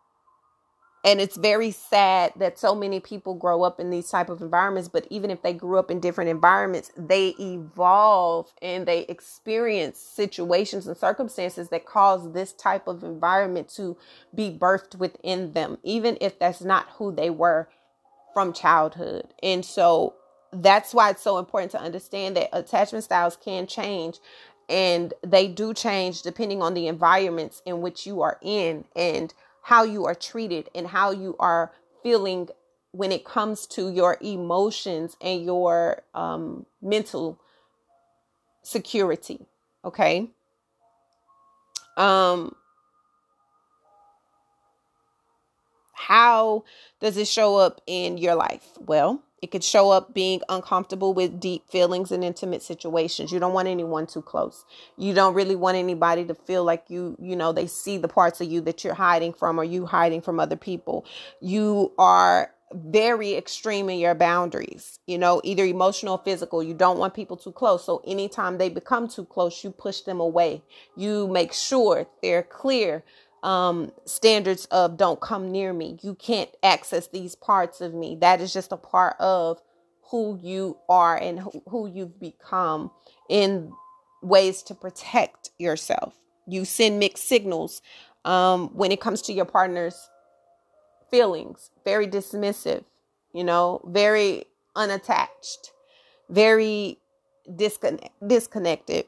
and 1.07 1.21
it's 1.21 1.39
very 1.39 1.71
sad 1.73 2.33
that 2.37 2.59
so 2.59 2.75
many 2.75 3.01
people 3.01 3.35
grow 3.35 3.63
up 3.63 3.81
in 3.81 3.91
these 3.91 4.11
type 4.11 4.31
of 4.31 4.43
environments 4.43 4.89
but 4.89 5.07
even 5.11 5.31
if 5.31 5.43
they 5.43 5.55
grew 5.55 5.79
up 5.79 5.91
in 5.91 6.01
different 6.01 6.31
environments 6.31 6.93
they 6.97 7.35
evolve 7.41 8.53
and 8.63 8.87
they 8.87 9.03
experience 9.03 9.99
situations 10.01 10.87
and 10.89 10.97
circumstances 10.99 11.71
that 11.71 11.87
cause 11.87 12.33
this 12.33 12.53
type 12.53 12.89
of 12.89 13.05
environment 13.05 13.69
to 13.69 13.97
be 14.35 14.51
birthed 14.51 14.97
within 14.97 15.53
them 15.55 15.79
even 15.85 16.19
if 16.21 16.39
that's 16.39 16.63
not 16.63 16.89
who 16.99 17.13
they 17.13 17.31
were 17.31 17.69
from 18.35 18.53
childhood. 18.53 19.35
And 19.43 19.65
so 19.65 20.15
that's 20.53 20.95
why 20.95 21.11
it's 21.11 21.23
so 21.23 21.39
important 21.39 21.73
to 21.73 21.81
understand 21.81 22.37
that 22.37 22.51
attachment 22.53 23.05
styles 23.05 23.37
can 23.37 23.67
change 23.67 24.19
and 24.69 25.15
they 25.27 25.49
do 25.49 25.75
change 25.75 26.23
depending 26.23 26.63
on 26.63 26.75
the 26.75 26.89
environments 26.89 27.63
in 27.67 27.81
which 27.81 28.07
you 28.07 28.23
are 28.23 28.39
in. 28.43 28.85
And 28.97 29.33
how 29.67 29.83
you 29.83 30.07
are 30.07 30.15
treated 30.15 30.71
and 30.77 30.87
how 30.87 31.11
you 31.11 31.35
are 31.41 31.73
feeling 32.01 32.49
when 32.93 33.11
it 33.11 33.25
comes 33.25 33.67
to 33.67 33.91
your 33.91 34.17
emotions 34.21 35.17
and 35.21 35.45
your 35.45 36.05
um, 36.15 36.65
mental 36.81 37.41
security. 38.63 39.45
Okay. 39.85 40.31
Um, 41.97 42.55
how 45.95 46.63
does 47.01 47.17
it 47.17 47.27
show 47.27 47.57
up 47.57 47.81
in 47.89 48.19
your 48.19 48.37
life? 48.37 48.69
Well, 48.79 49.21
it 49.43 49.51
could 49.51 49.63
show 49.63 49.91
up 49.91 50.15
being 50.15 50.41
uncomfortable 50.49 51.13
with 51.13 51.39
deep 51.39 51.71
feelings 51.71 52.11
and 52.11 52.25
intimate 52.25 52.63
situations. 52.63 53.31
You 53.31 53.39
don't 53.39 53.53
want 53.53 53.69
anyone 53.69 54.07
too 54.07 54.23
close. 54.23 54.65
You 54.97 55.15
don't 55.15 55.35
really 55.35 55.57
want 55.57 55.77
anybody 55.77 56.25
to 56.25 56.35
feel 56.35 56.65
like 56.65 56.85
you, 56.89 57.17
you 57.21 57.37
know, 57.37 57.53
they 57.53 57.67
see 57.67 57.99
the 57.99 58.09
parts 58.09 58.41
of 58.41 58.51
you 58.51 58.61
that 58.63 58.83
you're 58.83 58.95
hiding 58.95 59.33
from 59.35 59.61
or 59.61 59.65
you 59.65 59.87
hiding 59.87 60.23
from 60.23 60.41
other 60.41 60.57
people. 60.57 61.05
You 61.41 61.93
are 61.99 62.51
very 62.73 63.35
extreme 63.35 63.89
in 63.89 63.99
your 63.99 64.15
boundaries, 64.15 64.99
you 65.07 65.19
know, 65.19 65.41
either 65.45 65.65
emotional 65.65 66.15
or 66.15 66.23
physical. 66.25 66.63
You 66.63 66.75
don't 66.75 66.99
want 66.99 67.15
people 67.15 67.37
too 67.37 67.53
close. 67.53 67.85
So 67.85 68.03
anytime 68.07 68.59
they 68.59 68.69
become 68.69 69.07
too 69.07 69.25
close, 69.25 69.63
you 69.63 69.71
push 69.71 70.01
them 70.01 70.19
away. 70.19 70.63
You 70.97 71.29
make 71.29 71.53
sure 71.53 72.07
they're 72.23 72.43
clear 72.43 73.05
um, 73.43 73.93
standards 74.05 74.67
of 74.67 74.97
don't 74.97 75.21
come 75.21 75.53
near 75.53 75.73
me. 75.73 75.99
You 76.03 76.15
can't 76.15 76.51
access 76.63 77.09
these 77.09 77.35
parts 77.35 77.81
of 77.81 77.95
me. 77.95 78.17
That 78.21 78.41
is 78.41 78.53
just 78.53 78.73
a 78.73 78.77
part 78.77 79.17
of 79.21 79.61
who 80.11 80.39
you 80.43 80.79
are 80.89 81.17
and 81.17 81.41
who, 81.69 81.91
you've 81.93 82.21
become 82.21 82.91
in 83.29 83.73
ways 84.23 84.63
to 84.65 84.75
protect 84.75 85.51
yourself. 85.59 86.15
You 86.47 86.65
send 86.65 86.99
mixed 86.99 87.29
signals 87.29 87.83
um, 88.25 88.69
when 88.69 88.93
it 88.93 89.01
comes 89.01 89.23
to 89.23 89.33
your 89.33 89.45
partner's 89.45 90.09
feelings, 91.11 91.71
very 91.85 92.07
dismissive, 92.07 92.85
you 93.33 93.45
know, 93.45 93.81
very 93.85 94.45
unattached, 94.75 95.73
very 96.29 96.99
disconnect, 97.55 98.11
disconnected, 98.27 99.07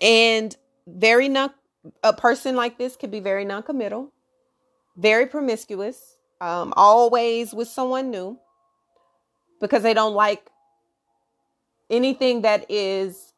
and 0.00 0.56
very 0.86 1.28
not 1.28 1.54
a 2.02 2.12
person 2.12 2.56
like 2.56 2.78
this 2.78 2.96
could 2.96 3.10
be 3.10 3.20
very 3.20 3.44
noncommittal, 3.44 4.12
very 4.96 5.26
promiscuous, 5.26 6.16
um, 6.40 6.72
always 6.76 7.54
with 7.54 7.68
someone 7.68 8.10
new 8.10 8.38
because 9.60 9.82
they 9.82 9.94
don't 9.94 10.14
like 10.14 10.50
anything 11.90 12.42
that 12.42 12.66
is 12.70 13.32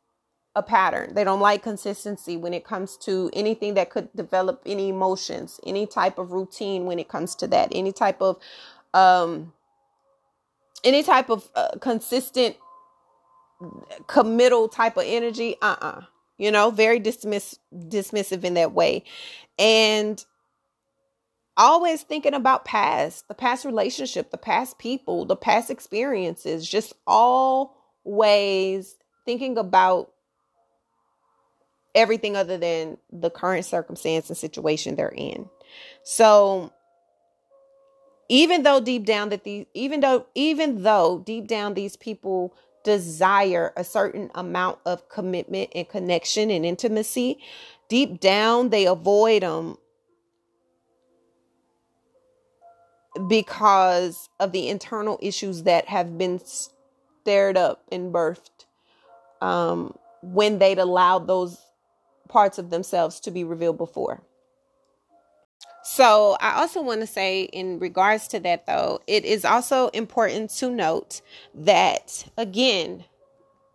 a 0.54 0.62
pattern. 0.62 1.14
They 1.14 1.24
don't 1.24 1.40
like 1.40 1.62
consistency 1.62 2.36
when 2.36 2.54
it 2.54 2.64
comes 2.64 2.96
to 2.98 3.30
anything 3.32 3.74
that 3.74 3.90
could 3.90 4.08
develop 4.14 4.62
any 4.66 4.88
emotions, 4.88 5.60
any 5.66 5.86
type 5.86 6.18
of 6.18 6.32
routine 6.32 6.86
when 6.86 6.98
it 6.98 7.08
comes 7.08 7.34
to 7.36 7.46
that, 7.48 7.68
any 7.72 7.92
type 7.92 8.20
of 8.20 8.38
um 8.94 9.52
any 10.84 11.02
type 11.02 11.28
of 11.30 11.48
uh, 11.54 11.70
consistent 11.80 12.56
committal 14.06 14.68
type 14.68 14.96
of 14.96 15.04
energy. 15.06 15.56
Uh-uh 15.60 16.02
you 16.38 16.50
know, 16.50 16.70
very 16.70 16.98
dismiss 17.00 17.58
dismissive 17.74 18.44
in 18.44 18.54
that 18.54 18.72
way. 18.72 19.04
And 19.58 20.24
always 21.56 22.02
thinking 22.02 22.34
about 22.34 22.64
past, 22.64 23.26
the 23.28 23.34
past 23.34 23.64
relationship, 23.64 24.30
the 24.30 24.38
past 24.38 24.78
people, 24.78 25.24
the 25.24 25.36
past 25.36 25.70
experiences, 25.70 26.68
just 26.68 26.94
always 27.06 28.96
thinking 29.26 29.58
about 29.58 30.12
everything 31.94 32.36
other 32.36 32.56
than 32.56 32.96
the 33.10 33.30
current 33.30 33.64
circumstance 33.64 34.28
and 34.28 34.36
situation 34.38 34.94
they're 34.94 35.08
in. 35.08 35.50
So 36.04 36.72
even 38.28 38.62
though 38.62 38.80
deep 38.80 39.04
down 39.04 39.30
that 39.30 39.42
these 39.44 39.66
even 39.74 40.00
though 40.00 40.26
even 40.34 40.82
though 40.82 41.22
deep 41.24 41.48
down 41.48 41.74
these 41.74 41.96
people 41.96 42.54
desire 42.88 43.72
a 43.76 43.84
certain 43.84 44.30
amount 44.34 44.78
of 44.86 45.08
commitment 45.10 45.70
and 45.74 45.86
connection 45.86 46.50
and 46.50 46.64
intimacy, 46.64 47.38
deep 47.88 48.18
down 48.18 48.70
they 48.70 48.86
avoid 48.86 49.42
them 49.42 49.76
because 53.28 54.30
of 54.40 54.52
the 54.52 54.68
internal 54.68 55.18
issues 55.20 55.64
that 55.64 55.86
have 55.86 56.16
been 56.16 56.40
stirred 56.40 57.58
up 57.58 57.84
and 57.92 58.12
birthed 58.12 58.64
um, 59.42 59.94
when 60.22 60.58
they'd 60.58 60.78
allowed 60.78 61.26
those 61.26 61.58
parts 62.28 62.58
of 62.58 62.70
themselves 62.70 63.20
to 63.20 63.30
be 63.30 63.44
revealed 63.44 63.76
before. 63.76 64.22
So, 65.90 66.36
I 66.38 66.60
also 66.60 66.82
want 66.82 67.00
to 67.00 67.06
say, 67.06 67.44
in 67.44 67.78
regards 67.78 68.28
to 68.28 68.40
that, 68.40 68.66
though, 68.66 69.00
it 69.06 69.24
is 69.24 69.42
also 69.42 69.88
important 69.88 70.50
to 70.58 70.70
note 70.70 71.22
that, 71.54 72.26
again, 72.36 73.04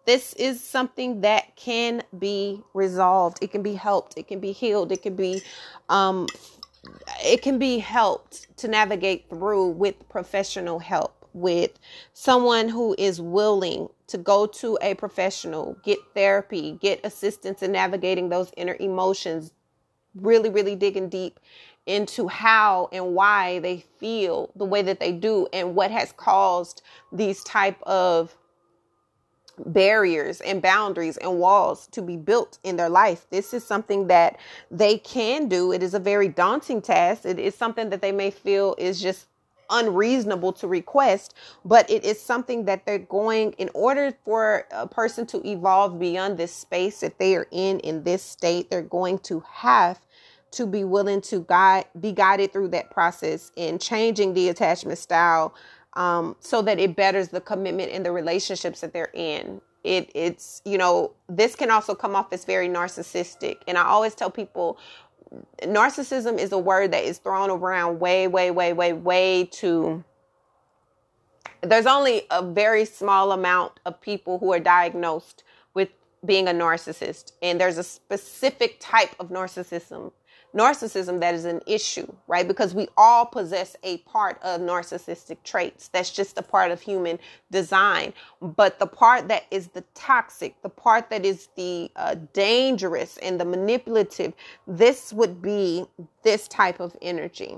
this 0.05 0.33
is 0.33 0.63
something 0.63 1.21
that 1.21 1.55
can 1.55 2.03
be 2.17 2.61
resolved. 2.75 3.39
It 3.41 3.49
can 3.51 3.63
be 3.63 3.73
helped. 3.73 4.13
It 4.15 4.27
can 4.27 4.39
be 4.39 4.51
healed. 4.51 4.91
It 4.91 5.01
can 5.01 5.15
be, 5.15 5.41
um, 5.89 6.27
it 7.25 7.41
can 7.41 7.57
be 7.57 7.79
helped 7.79 8.55
to 8.57 8.67
navigate 8.67 9.27
through 9.27 9.69
with 9.69 10.07
professional 10.07 10.77
help, 10.77 11.27
with 11.33 11.79
someone 12.13 12.69
who 12.69 12.95
is 12.99 13.19
willing 13.19 13.89
to 14.07 14.19
go 14.19 14.45
to 14.45 14.77
a 14.83 14.93
professional, 14.93 15.75
get 15.83 15.97
therapy, 16.13 16.77
get 16.79 17.03
assistance 17.03 17.63
in 17.63 17.71
navigating 17.71 18.29
those 18.29 18.51
inner 18.55 18.77
emotions, 18.79 19.51
really, 20.15 20.51
really 20.51 20.75
digging 20.75 21.09
deep 21.09 21.39
into 21.85 22.27
how 22.27 22.89
and 22.91 23.13
why 23.13 23.59
they 23.59 23.83
feel 23.99 24.51
the 24.55 24.65
way 24.65 24.81
that 24.81 24.99
they 24.99 25.11
do 25.11 25.47
and 25.51 25.75
what 25.75 25.91
has 25.91 26.13
caused 26.13 26.81
these 27.11 27.43
type 27.43 27.81
of 27.83 28.35
barriers 29.65 30.41
and 30.41 30.61
boundaries 30.61 31.17
and 31.17 31.39
walls 31.39 31.87
to 31.87 32.01
be 32.01 32.17
built 32.17 32.57
in 32.63 32.75
their 32.75 32.89
life. 32.89 33.27
This 33.29 33.53
is 33.53 33.63
something 33.63 34.07
that 34.07 34.39
they 34.71 34.97
can 34.97 35.47
do. 35.47 35.71
It 35.71 35.83
is 35.83 35.93
a 35.93 35.99
very 35.99 36.27
daunting 36.27 36.81
task. 36.81 37.25
It 37.25 37.39
is 37.39 37.55
something 37.55 37.89
that 37.89 38.01
they 38.01 38.11
may 38.11 38.31
feel 38.31 38.75
is 38.77 39.01
just 39.01 39.27
unreasonable 39.69 40.53
to 40.53 40.67
request, 40.67 41.33
but 41.65 41.89
it 41.89 42.03
is 42.03 42.21
something 42.21 42.65
that 42.65 42.85
they're 42.85 42.99
going 42.99 43.53
in 43.53 43.69
order 43.73 44.13
for 44.23 44.67
a 44.71 44.87
person 44.87 45.25
to 45.27 45.47
evolve 45.47 45.99
beyond 45.99 46.37
this 46.37 46.53
space 46.53 46.99
that 46.99 47.17
they 47.17 47.35
are 47.35 47.47
in 47.51 47.79
in 47.79 48.03
this 48.03 48.21
state, 48.21 48.69
they're 48.69 48.81
going 48.81 49.17
to 49.19 49.43
have 49.51 49.99
to 50.53 50.65
be 50.67 50.83
willing 50.83 51.21
to 51.21 51.41
guide 51.41 51.85
be 51.99 52.11
guided 52.11 52.53
through 52.53 52.69
that 52.69 52.91
process 52.91 53.51
in 53.55 53.79
changing 53.79 54.33
the 54.33 54.49
attachment 54.49 54.97
style 54.97 55.53
um, 55.93 56.35
so 56.39 56.61
that 56.61 56.79
it 56.79 56.95
betters 56.95 57.29
the 57.29 57.41
commitment 57.41 57.91
in 57.91 58.03
the 58.03 58.11
relationships 58.11 58.81
that 58.81 58.93
they're 58.93 59.11
in. 59.13 59.61
It 59.83 60.11
it's 60.15 60.61
you 60.65 60.77
know 60.77 61.11
this 61.29 61.55
can 61.55 61.71
also 61.71 61.95
come 61.95 62.15
off 62.15 62.31
as 62.31 62.45
very 62.45 62.69
narcissistic. 62.69 63.57
And 63.67 63.77
i 63.77 63.83
always 63.83 64.15
tell 64.15 64.31
people 64.31 64.77
narcissism 65.63 66.37
is 66.37 66.51
a 66.51 66.59
word 66.59 66.91
that 66.91 67.03
is 67.03 67.17
thrown 67.17 67.49
around 67.49 67.99
way 67.99 68.27
way 68.27 68.51
way 68.51 68.73
way 68.73 68.93
way 68.93 69.45
too 69.51 70.03
there's 71.63 71.85
only 71.85 72.23
a 72.29 72.43
very 72.43 72.85
small 72.85 73.31
amount 73.31 73.79
of 73.85 73.99
people 74.01 74.39
who 74.39 74.51
are 74.53 74.59
diagnosed 74.59 75.43
with 75.73 75.89
being 76.25 76.47
a 76.47 76.51
narcissist. 76.51 77.33
And 77.41 77.59
there's 77.59 77.77
a 77.77 77.83
specific 77.83 78.77
type 78.79 79.15
of 79.19 79.29
narcissism 79.29 80.11
narcissism 80.55 81.19
that 81.19 81.33
is 81.33 81.45
an 81.45 81.61
issue, 81.65 82.11
right? 82.27 82.47
Because 82.47 82.73
we 82.73 82.87
all 82.97 83.25
possess 83.25 83.75
a 83.83 83.97
part 83.99 84.41
of 84.43 84.61
narcissistic 84.61 85.37
traits. 85.43 85.87
That's 85.87 86.11
just 86.11 86.37
a 86.37 86.41
part 86.41 86.71
of 86.71 86.81
human 86.81 87.19
design. 87.51 88.13
But 88.41 88.79
the 88.79 88.87
part 88.87 89.27
that 89.29 89.45
is 89.51 89.67
the 89.67 89.83
toxic, 89.95 90.61
the 90.61 90.69
part 90.69 91.09
that 91.09 91.25
is 91.25 91.49
the 91.55 91.91
uh, 91.95 92.15
dangerous 92.33 93.17
and 93.17 93.39
the 93.39 93.45
manipulative, 93.45 94.33
this 94.67 95.11
would 95.11 95.41
be 95.41 95.85
this 96.23 96.47
type 96.47 96.79
of 96.79 96.95
energy. 97.01 97.57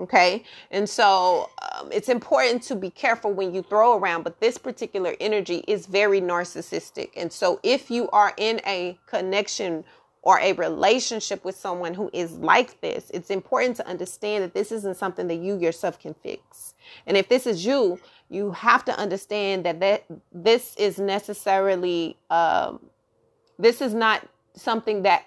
Okay. 0.00 0.44
And 0.70 0.88
so 0.88 1.50
um, 1.60 1.90
it's 1.92 2.08
important 2.08 2.62
to 2.64 2.74
be 2.74 2.88
careful 2.88 3.32
when 3.34 3.54
you 3.54 3.62
throw 3.62 3.98
around, 3.98 4.22
but 4.22 4.40
this 4.40 4.56
particular 4.56 5.14
energy 5.20 5.62
is 5.68 5.84
very 5.84 6.22
narcissistic. 6.22 7.10
And 7.16 7.30
so 7.30 7.60
if 7.62 7.90
you 7.90 8.08
are 8.08 8.32
in 8.38 8.62
a 8.66 8.98
connection 9.06 9.84
or 10.22 10.38
a 10.40 10.52
relationship 10.52 11.44
with 11.44 11.56
someone 11.56 11.94
who 11.94 12.10
is 12.12 12.32
like 12.32 12.80
this, 12.80 13.10
it's 13.14 13.30
important 13.30 13.76
to 13.76 13.86
understand 13.86 14.44
that 14.44 14.52
this 14.52 14.70
isn't 14.70 14.96
something 14.96 15.28
that 15.28 15.36
you 15.36 15.58
yourself 15.58 15.98
can 15.98 16.14
fix. 16.14 16.74
And 17.06 17.16
if 17.16 17.28
this 17.28 17.46
is 17.46 17.64
you, 17.64 17.98
you 18.28 18.50
have 18.52 18.84
to 18.84 18.98
understand 18.98 19.64
that, 19.64 19.80
that 19.80 20.04
this 20.32 20.74
is 20.76 20.98
necessarily, 20.98 22.16
um, 22.28 22.80
this 23.58 23.80
is 23.80 23.94
not 23.94 24.26
something 24.54 25.02
that 25.02 25.24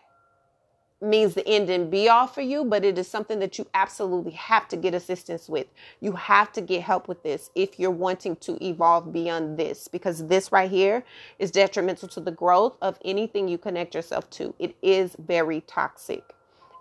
means 1.04 1.34
the 1.34 1.47
end 1.47 1.70
and 1.70 1.91
be 1.91 2.10
all 2.10 2.28
for 2.28 2.41
you, 2.41 2.64
but 2.64 2.86
it 2.86 2.97
is 2.97 3.08
something 3.08 3.39
that 3.39 3.58
you 3.58 3.68
absolutely 3.74 4.32
have 4.32 4.68
to 4.70 4.78
get 4.78 4.93
assistance 4.93 5.49
with. 5.49 5.68
You 5.99 6.14
have 6.14 6.51
to 6.54 6.62
get 6.62 6.82
help 6.82 7.08
with 7.08 7.24
this 7.24 7.49
if 7.56 7.80
you're 7.80 7.91
wanting 7.91 8.36
to 8.38 8.64
evolve 8.64 9.12
beyond 9.12 9.58
this, 9.58 9.88
because 9.88 10.28
this 10.28 10.51
right 10.51 10.70
here 10.70 11.04
is 11.39 11.51
detrimental 11.51 12.08
to 12.10 12.20
the 12.20 12.32
growth 12.32 12.78
of 12.82 12.97
anything 13.04 13.47
you 13.47 13.58
connect 13.58 13.95
yourself 13.95 14.30
to. 14.32 14.54
It 14.60 14.76
is 14.82 15.16
very 15.20 15.62
toxic. 15.62 16.34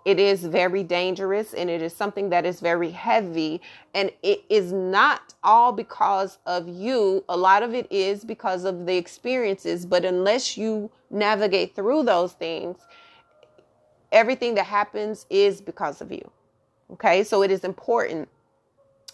It 0.05 0.19
is 0.19 0.43
very 0.43 0.83
dangerous 0.83 1.53
and 1.53 1.69
it 1.69 1.81
is 1.81 1.93
something 1.95 2.29
that 2.29 2.45
is 2.45 2.59
very 2.59 2.91
heavy. 2.91 3.61
And 3.93 4.11
it 4.21 4.43
is 4.49 4.73
not 4.73 5.33
all 5.43 5.71
because 5.71 6.39
of 6.45 6.67
you. 6.67 7.23
A 7.29 7.37
lot 7.37 7.63
of 7.63 7.73
it 7.73 7.87
is 7.89 8.25
because 8.25 8.65
of 8.65 8.85
the 8.85 8.97
experiences. 8.97 9.85
But 9.85 10.03
unless 10.03 10.57
you 10.57 10.91
navigate 11.09 11.73
through 11.73 12.03
those 12.03 12.33
things, 12.33 12.79
everything 14.13 14.55
that 14.55 14.65
happens 14.65 15.25
is 15.29 15.59
because 15.59 15.99
of 15.99 16.11
you. 16.11 16.31
Okay, 16.91 17.23
so 17.23 17.43
it 17.43 17.51
is 17.51 17.63
important 17.63 18.29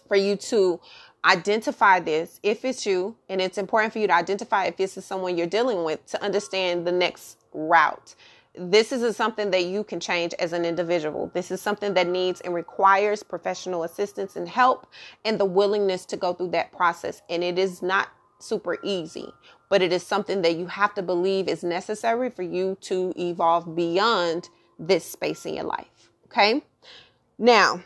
for 0.07 0.17
you 0.17 0.35
to 0.35 0.79
identify 1.25 1.99
this 1.99 2.39
if 2.43 2.65
it's 2.65 2.85
you, 2.85 3.15
and 3.29 3.41
it's 3.41 3.57
important 3.57 3.93
for 3.93 3.99
you 3.99 4.07
to 4.07 4.13
identify 4.13 4.65
if 4.65 4.77
this 4.77 4.97
is 4.97 5.05
someone 5.05 5.37
you're 5.37 5.47
dealing 5.47 5.83
with 5.83 6.05
to 6.07 6.21
understand 6.23 6.85
the 6.85 6.91
next 6.91 7.37
route. 7.53 8.15
This 8.55 8.91
is 8.91 9.15
something 9.15 9.51
that 9.51 9.65
you 9.65 9.83
can 9.83 9.99
change 9.99 10.33
as 10.39 10.53
an 10.53 10.65
individual. 10.65 11.31
This 11.33 11.51
is 11.51 11.61
something 11.61 11.93
that 11.93 12.07
needs 12.07 12.41
and 12.41 12.53
requires 12.53 13.23
professional 13.23 13.83
assistance 13.83 14.35
and 14.35 14.49
help 14.49 14.87
and 15.23 15.39
the 15.39 15.45
willingness 15.45 16.05
to 16.07 16.17
go 16.17 16.33
through 16.33 16.49
that 16.49 16.71
process. 16.73 17.21
And 17.29 17.43
it 17.43 17.57
is 17.59 17.81
not 17.81 18.09
super 18.39 18.77
easy, 18.83 19.31
but 19.69 19.81
it 19.81 19.93
is 19.93 20.05
something 20.05 20.41
that 20.41 20.55
you 20.57 20.65
have 20.65 20.93
to 20.95 21.01
believe 21.01 21.47
is 21.47 21.63
necessary 21.63 22.29
for 22.29 22.43
you 22.43 22.77
to 22.81 23.13
evolve 23.17 23.75
beyond 23.75 24.49
this 24.79 25.05
space 25.05 25.45
in 25.45 25.53
your 25.53 25.65
life. 25.65 26.09
Okay. 26.25 26.63
Now, 27.37 27.81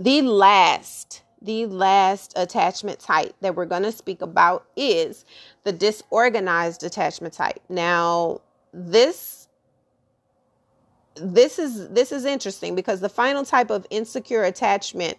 the 0.00 0.22
last, 0.22 1.22
the 1.42 1.66
last 1.66 2.32
attachment 2.36 2.98
type 2.98 3.34
that 3.40 3.54
we're 3.54 3.66
going 3.66 3.82
to 3.82 3.92
speak 3.92 4.22
about 4.22 4.66
is 4.76 5.24
the 5.64 5.72
disorganized 5.72 6.82
attachment 6.82 7.34
type. 7.34 7.60
Now, 7.68 8.40
this 8.72 9.48
this 11.20 11.58
is 11.58 11.88
this 11.88 12.12
is 12.12 12.24
interesting 12.24 12.76
because 12.76 13.00
the 13.00 13.08
final 13.08 13.44
type 13.44 13.70
of 13.70 13.84
insecure 13.90 14.44
attachment 14.44 15.18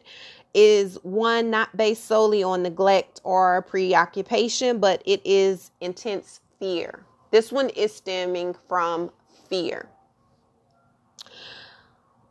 is 0.53 0.97
one 1.03 1.49
not 1.49 1.75
based 1.75 2.05
solely 2.05 2.41
on 2.41 2.63
neglect 2.63 3.21
or 3.23 3.63
preoccupation, 3.63 4.79
but 4.79 5.01
it 5.05 5.21
is 5.25 5.71
intense 5.81 6.39
fear. 6.59 7.03
This 7.31 7.51
one 7.51 7.69
is 7.69 7.93
stemming 7.93 8.55
from 8.67 9.11
fear. 9.49 9.89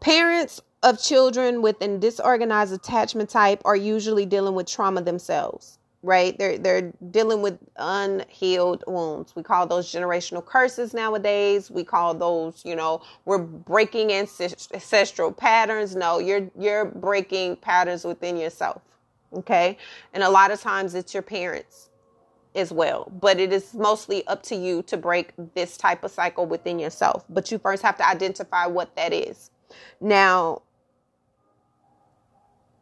Parents 0.01 0.61
of 0.83 1.03
children 1.03 1.61
with 1.61 1.83
a 1.83 1.99
disorganized 1.99 2.73
attachment 2.73 3.31
type 3.31 3.61
are 3.65 3.77
usually 3.77 4.25
dealing 4.25 4.55
with 4.55 4.67
trauma 4.67 5.03
themselves, 5.03 5.79
right? 6.03 6.39
They're 6.39 6.57
they're 6.57 6.93
dealing 7.11 7.43
with 7.43 7.59
unhealed 7.77 8.85
wounds. 8.87 9.35
We 9.35 9.43
call 9.43 9.67
those 9.67 9.93
generational 9.93 10.45
curses 10.45 10.95
nowadays. 10.95 11.71
We 11.71 11.83
call 11.83 12.15
those, 12.15 12.63
you 12.65 12.77
know, 12.77 13.03
we're 13.25 13.39
breaking 13.39 14.13
ancestral 14.13 15.33
patterns. 15.33 15.97
No, 15.97 16.21
you're 16.21 16.49
you're 16.57 16.85
breaking 16.85 17.57
patterns 17.57 18.05
within 18.05 18.37
yourself. 18.37 18.83
Okay? 19.35 19.77
And 20.15 20.23
a 20.23 20.31
lot 20.31 20.53
of 20.53 20.61
times 20.61 20.95
it's 20.95 21.13
your 21.13 21.25
parents 21.25 21.88
as 22.55 22.73
well. 22.73 23.11
But 23.21 23.39
it 23.39 23.53
is 23.53 23.75
mostly 23.75 24.27
up 24.27 24.43
to 24.45 24.57
you 24.57 24.83
to 24.85 24.97
break 24.97 25.33
this 25.55 25.77
type 25.77 26.05
of 26.05 26.11
cycle 26.11 26.47
within 26.47 26.79
yourself. 26.79 27.25
But 27.29 27.51
you 27.51 27.59
first 27.59 27.83
have 27.83 27.97
to 27.99 28.09
identify 28.09 28.67
what 28.67 28.95
that 28.97 29.13
is. 29.13 29.51
Now, 30.01 30.63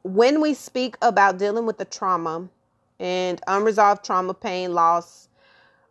when 0.02 0.40
we 0.40 0.54
speak 0.54 0.96
about 1.02 1.38
dealing 1.38 1.66
with 1.66 1.78
the 1.78 1.84
trauma 1.84 2.48
and 3.00 3.40
unresolved 3.46 4.04
trauma, 4.04 4.34
pain, 4.34 4.72
loss, 4.72 5.28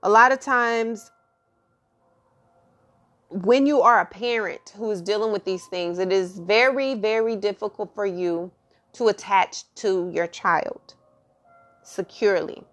a 0.02 0.10
lot 0.10 0.32
of 0.32 0.40
times 0.40 1.12
when 3.30 3.66
you 3.66 3.82
are 3.82 4.00
a 4.00 4.06
parent 4.06 4.74
who 4.78 4.90
is 4.92 5.02
dealing 5.02 5.32
with 5.32 5.44
these 5.44 5.66
things, 5.66 6.00
it 6.00 6.12
is 6.12 6.40
very, 6.40 6.94
very 6.94 7.36
difficult 7.36 7.94
for 7.94 8.06
you 8.06 8.52
to 8.94 9.10
attach 9.10 9.64
to 9.76 10.10
your 10.14 10.28
child 10.28 10.94
securely 11.84 12.64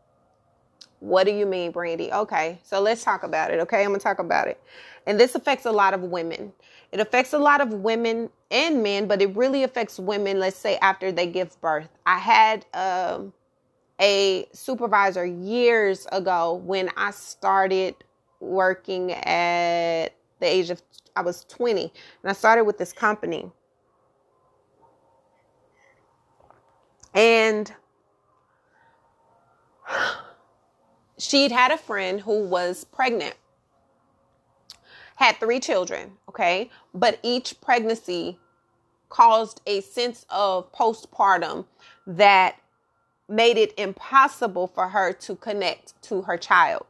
What 1.02 1.24
do 1.26 1.32
you 1.32 1.46
mean, 1.46 1.72
Brandy? 1.72 2.12
Okay, 2.12 2.60
so 2.62 2.80
let's 2.80 3.02
talk 3.04 3.24
about 3.24 3.50
it. 3.52 3.60
Okay, 3.62 3.80
I'm 3.82 3.88
gonna 3.88 3.98
talk 3.98 4.20
about 4.20 4.48
it. 4.48 4.62
And 5.06 5.18
this 5.20 5.34
affects 5.34 5.66
a 5.66 5.72
lot 5.72 5.94
of 5.94 6.02
women. 6.02 6.52
It 6.92 7.00
affects 7.00 7.32
a 7.32 7.40
lot 7.40 7.60
of 7.60 7.72
women 7.74 8.30
and 8.52 8.84
men, 8.84 9.08
but 9.08 9.20
it 9.20 9.34
really 9.36 9.64
affects 9.64 9.98
women, 9.98 10.40
let's 10.40 10.56
say 10.56 10.76
after 10.78 11.12
they 11.12 11.26
give 11.26 11.60
birth. 11.60 11.88
I 12.06 12.18
had 12.18 12.66
um, 12.74 13.32
a 14.00 14.46
supervisor 14.52 15.26
years 15.26 16.06
ago 16.12 16.54
when 16.54 16.90
I 16.96 17.12
started 17.12 17.96
working 18.40 19.12
at 19.12 20.10
the 20.40 20.46
age 20.46 20.70
of, 20.70 20.82
I 21.16 21.22
was 21.22 21.44
20, 21.46 21.82
and 22.22 22.30
I 22.30 22.34
started 22.34 22.64
with 22.64 22.78
this 22.78 22.92
company. 22.92 23.50
And 27.14 27.72
she'd 31.22 31.52
had 31.52 31.70
a 31.70 31.78
friend 31.78 32.20
who 32.20 32.44
was 32.44 32.84
pregnant, 32.84 33.34
had 35.16 35.36
three 35.36 35.60
children, 35.60 36.12
okay? 36.28 36.70
But 36.92 37.18
each 37.22 37.60
pregnancy 37.60 38.38
caused 39.08 39.60
a 39.66 39.80
sense 39.82 40.26
of 40.30 40.72
postpartum 40.72 41.66
that 42.06 42.56
made 43.28 43.56
it 43.56 43.72
impossible 43.78 44.66
for 44.66 44.88
her 44.88 45.12
to 45.12 45.36
connect 45.36 46.00
to 46.02 46.22
her 46.22 46.36
child. 46.36 46.86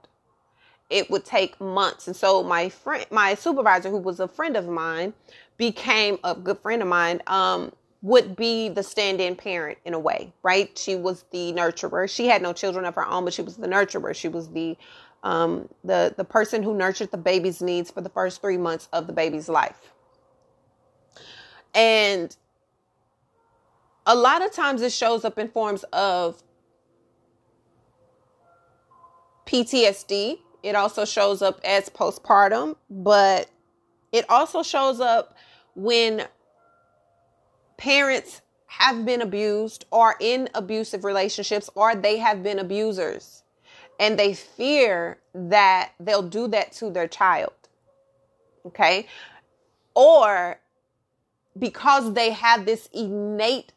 It 0.88 1.10
would 1.10 1.24
take 1.24 1.60
months. 1.60 2.06
And 2.06 2.16
so 2.16 2.42
my 2.42 2.68
friend, 2.68 3.06
my 3.10 3.34
supervisor, 3.34 3.90
who 3.90 3.98
was 3.98 4.20
a 4.20 4.28
friend 4.28 4.56
of 4.56 4.68
mine, 4.68 5.14
became 5.56 6.18
a 6.24 6.34
good 6.34 6.58
friend 6.58 6.82
of 6.82 6.88
mine. 6.88 7.22
Um, 7.26 7.72
would 8.02 8.34
be 8.34 8.68
the 8.68 8.82
stand-in 8.82 9.36
parent 9.36 9.78
in 9.84 9.94
a 9.94 9.98
way, 9.98 10.32
right? 10.42 10.76
She 10.76 10.96
was 10.96 11.24
the 11.30 11.52
nurturer. 11.52 12.10
She 12.10 12.26
had 12.26 12.42
no 12.42 12.52
children 12.52 12.84
of 12.84 12.96
her 12.96 13.06
own, 13.06 13.24
but 13.24 13.32
she 13.32 13.42
was 13.42 13.56
the 13.56 13.68
nurturer. 13.68 14.14
She 14.14 14.28
was 14.28 14.48
the 14.50 14.76
um, 15.22 15.68
the 15.84 16.12
the 16.16 16.24
person 16.24 16.64
who 16.64 16.74
nurtured 16.74 17.12
the 17.12 17.16
baby's 17.16 17.62
needs 17.62 17.92
for 17.92 18.00
the 18.00 18.08
first 18.08 18.40
three 18.40 18.58
months 18.58 18.88
of 18.92 19.06
the 19.06 19.12
baby's 19.12 19.48
life. 19.48 19.92
And 21.74 22.36
a 24.04 24.16
lot 24.16 24.44
of 24.44 24.52
times 24.52 24.82
it 24.82 24.92
shows 24.92 25.24
up 25.24 25.38
in 25.38 25.48
forms 25.48 25.84
of 25.92 26.42
PTSD. 29.46 30.38
It 30.64 30.74
also 30.74 31.04
shows 31.04 31.40
up 31.40 31.60
as 31.64 31.88
postpartum, 31.88 32.74
but 32.90 33.48
it 34.10 34.28
also 34.28 34.64
shows 34.64 34.98
up 34.98 35.36
when 35.76 36.26
parents 37.76 38.42
have 38.66 39.04
been 39.04 39.20
abused 39.20 39.84
or 39.90 40.16
in 40.18 40.48
abusive 40.54 41.04
relationships 41.04 41.68
or 41.74 41.94
they 41.94 42.18
have 42.18 42.42
been 42.42 42.58
abusers 42.58 43.42
and 44.00 44.18
they 44.18 44.34
fear 44.34 45.18
that 45.34 45.92
they'll 46.00 46.22
do 46.22 46.48
that 46.48 46.72
to 46.72 46.90
their 46.90 47.06
child. 47.06 47.52
Okay? 48.66 49.06
Or 49.94 50.58
because 51.58 52.14
they 52.14 52.30
have 52.30 52.64
this 52.64 52.88
innate 52.92 53.72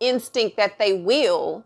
instinct 0.00 0.56
that 0.56 0.78
they 0.78 0.92
will, 0.92 1.64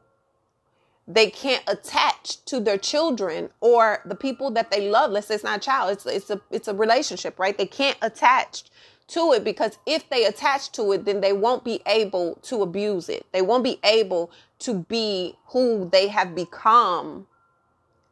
they 1.07 1.31
can't 1.31 1.65
attach 1.67 2.45
to 2.45 2.61
their 2.61 2.77
children 2.77 3.51
or 3.61 4.03
the 4.05 4.15
people 4.15 4.51
that 4.51 4.71
they 4.71 4.91
love. 4.91 5.11
Let's 5.11 5.29
say 5.29 5.37
it's 5.37 5.45
not 5.45 5.59
a 5.59 5.61
child, 5.61 5.93
it's 5.93 6.07
it's 6.07 6.31
a 6.31 6.41
it's 6.51 6.69
a 6.69 6.75
relationship, 6.75 7.39
right? 7.39 7.57
They 7.57 7.67
can't 7.67 7.97
attach 8.03 8.65
to 9.09 9.33
it 9.33 9.45
because 9.45 9.79
if 9.87 10.09
they 10.09 10.25
attach 10.25 10.71
to 10.73 10.93
it, 10.93 11.05
then 11.05 11.21
they 11.21 11.33
won't 11.33 11.65
be 11.65 11.81
able 11.87 12.37
to 12.43 12.63
abuse 12.63 13.09
it. 13.09 13.27
They 13.33 13.43
won't 13.43 13.65
be 13.65 13.81
able 13.83 14.31
to 14.61 14.75
be 14.89 15.37
who 15.47 15.89
they 15.91 16.09
have 16.09 16.35
become 16.35 17.27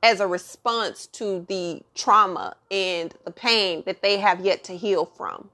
as 0.02 0.20
a 0.20 0.26
response 0.26 1.06
to 1.06 1.44
the 1.48 1.82
trauma 1.94 2.56
and 2.70 3.14
the 3.24 3.30
pain 3.30 3.82
that 3.86 4.02
they 4.02 4.18
have 4.18 4.40
yet 4.44 4.64
to 4.64 4.76
heal 4.76 5.04
from. 5.04 5.50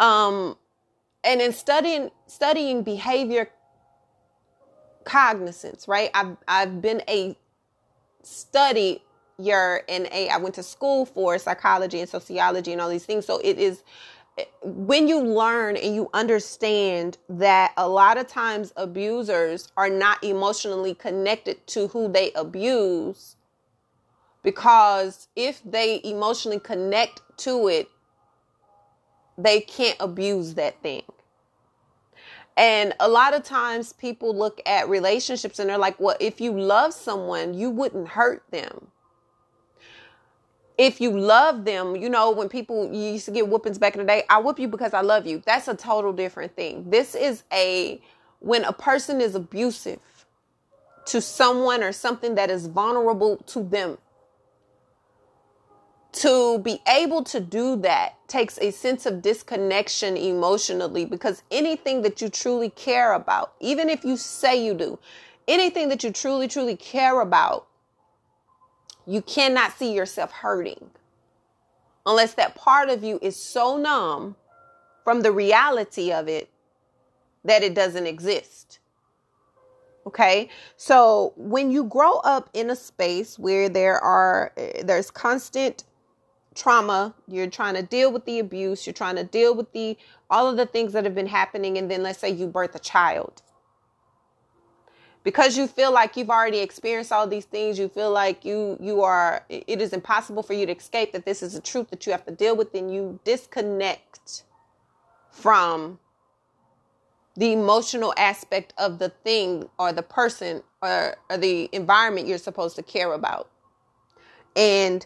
Um, 0.00 0.56
and 1.24 1.40
in 1.40 1.52
studying 1.52 2.10
studying 2.26 2.82
behavior 2.82 3.50
cognizance, 5.04 5.88
right? 5.88 6.10
I've 6.14 6.36
I've 6.46 6.80
been 6.82 7.02
a 7.08 7.36
study 8.22 9.02
you're 9.38 9.82
in 9.88 10.08
a 10.12 10.28
I 10.28 10.36
went 10.36 10.54
to 10.56 10.62
school 10.62 11.06
for 11.06 11.38
psychology 11.38 12.00
and 12.00 12.08
sociology 12.08 12.72
and 12.72 12.80
all 12.80 12.88
these 12.88 13.06
things. 13.06 13.24
So 13.24 13.38
it 13.38 13.58
is 13.58 13.84
when 14.62 15.08
you 15.08 15.20
learn 15.20 15.76
and 15.76 15.94
you 15.94 16.10
understand 16.12 17.18
that 17.28 17.72
a 17.76 17.88
lot 17.88 18.18
of 18.18 18.26
times 18.26 18.72
abusers 18.76 19.72
are 19.76 19.90
not 19.90 20.22
emotionally 20.22 20.94
connected 20.94 21.66
to 21.68 21.88
who 21.88 22.10
they 22.10 22.32
abuse 22.32 23.36
because 24.42 25.28
if 25.34 25.60
they 25.64 26.00
emotionally 26.04 26.60
connect 26.60 27.20
to 27.38 27.68
it 27.68 27.88
they 29.36 29.60
can't 29.60 29.96
abuse 30.00 30.54
that 30.54 30.82
thing. 30.82 31.02
And 32.56 32.92
a 32.98 33.08
lot 33.08 33.34
of 33.34 33.44
times 33.44 33.92
people 33.92 34.36
look 34.36 34.60
at 34.66 34.88
relationships 34.88 35.60
and 35.60 35.70
they're 35.70 35.78
like, 35.78 36.00
well, 36.00 36.16
if 36.18 36.40
you 36.40 36.58
love 36.58 36.92
someone, 36.92 37.54
you 37.54 37.70
wouldn't 37.70 38.08
hurt 38.08 38.42
them 38.50 38.88
if 40.78 41.00
you 41.00 41.10
love 41.10 41.64
them, 41.64 41.96
you 41.96 42.08
know, 42.08 42.30
when 42.30 42.48
people 42.48 42.92
used 42.94 43.24
to 43.24 43.32
get 43.32 43.48
whoopings 43.48 43.78
back 43.78 43.94
in 43.94 44.00
the 44.00 44.06
day, 44.06 44.22
I 44.30 44.38
whoop 44.38 44.60
you 44.60 44.68
because 44.68 44.94
I 44.94 45.00
love 45.00 45.26
you. 45.26 45.42
That's 45.44 45.66
a 45.66 45.74
total 45.74 46.12
different 46.12 46.54
thing. 46.54 46.88
This 46.88 47.16
is 47.16 47.42
a 47.52 48.00
when 48.38 48.64
a 48.64 48.72
person 48.72 49.20
is 49.20 49.34
abusive 49.34 49.98
to 51.06 51.20
someone 51.20 51.82
or 51.82 51.90
something 51.90 52.36
that 52.36 52.48
is 52.48 52.68
vulnerable 52.68 53.38
to 53.38 53.64
them. 53.64 53.98
To 56.12 56.58
be 56.60 56.80
able 56.88 57.22
to 57.24 57.40
do 57.40 57.76
that 57.76 58.14
takes 58.28 58.58
a 58.58 58.70
sense 58.70 59.04
of 59.04 59.20
disconnection 59.20 60.16
emotionally 60.16 61.04
because 61.04 61.42
anything 61.50 62.02
that 62.02 62.20
you 62.20 62.28
truly 62.28 62.70
care 62.70 63.12
about, 63.12 63.52
even 63.60 63.88
if 63.88 64.04
you 64.04 64.16
say 64.16 64.64
you 64.64 64.74
do, 64.74 64.98
anything 65.46 65.88
that 65.88 66.04
you 66.04 66.10
truly, 66.10 66.48
truly 66.48 66.76
care 66.76 67.20
about 67.20 67.67
you 69.08 69.22
cannot 69.22 69.72
see 69.72 69.94
yourself 69.94 70.30
hurting 70.30 70.90
unless 72.04 72.34
that 72.34 72.54
part 72.54 72.90
of 72.90 73.02
you 73.02 73.18
is 73.22 73.36
so 73.36 73.78
numb 73.78 74.36
from 75.02 75.22
the 75.22 75.32
reality 75.32 76.12
of 76.12 76.28
it 76.28 76.50
that 77.44 77.62
it 77.62 77.74
doesn't 77.74 78.06
exist. 78.06 78.78
Okay? 80.06 80.50
So, 80.76 81.32
when 81.36 81.70
you 81.70 81.84
grow 81.84 82.18
up 82.18 82.50
in 82.52 82.70
a 82.70 82.76
space 82.76 83.38
where 83.38 83.68
there 83.68 83.98
are 83.98 84.52
eh, 84.56 84.82
there's 84.82 85.10
constant 85.10 85.84
trauma, 86.54 87.14
you're 87.26 87.46
trying 87.46 87.74
to 87.74 87.82
deal 87.82 88.12
with 88.12 88.26
the 88.26 88.38
abuse, 88.38 88.86
you're 88.86 88.94
trying 88.94 89.16
to 89.16 89.24
deal 89.24 89.54
with 89.54 89.72
the 89.72 89.96
all 90.28 90.48
of 90.48 90.56
the 90.56 90.66
things 90.66 90.92
that 90.92 91.04
have 91.04 91.14
been 91.14 91.26
happening 91.26 91.78
and 91.78 91.90
then 91.90 92.02
let's 92.02 92.18
say 92.18 92.28
you 92.28 92.46
birth 92.46 92.74
a 92.74 92.78
child 92.78 93.42
because 95.28 95.58
you 95.58 95.66
feel 95.66 95.92
like 95.92 96.16
you've 96.16 96.30
already 96.30 96.60
experienced 96.60 97.12
all 97.12 97.26
these 97.26 97.44
things 97.44 97.78
you 97.78 97.86
feel 97.86 98.10
like 98.10 98.46
you 98.46 98.78
you 98.80 99.02
are 99.02 99.44
it 99.50 99.82
is 99.82 99.92
impossible 99.92 100.42
for 100.42 100.54
you 100.54 100.64
to 100.64 100.74
escape 100.74 101.12
that 101.12 101.26
this 101.26 101.42
is 101.42 101.54
a 101.54 101.60
truth 101.60 101.90
that 101.90 102.06
you 102.06 102.12
have 102.12 102.24
to 102.24 102.32
deal 102.32 102.56
with 102.56 102.74
and 102.74 102.94
you 102.94 103.20
disconnect 103.24 104.44
from 105.30 105.98
the 107.36 107.52
emotional 107.52 108.14
aspect 108.16 108.72
of 108.78 108.98
the 108.98 109.10
thing 109.10 109.68
or 109.78 109.92
the 109.92 110.02
person 110.02 110.62
or, 110.80 111.14
or 111.28 111.36
the 111.36 111.68
environment 111.72 112.26
you're 112.26 112.38
supposed 112.38 112.74
to 112.74 112.82
care 112.82 113.12
about 113.12 113.50
and 114.56 115.04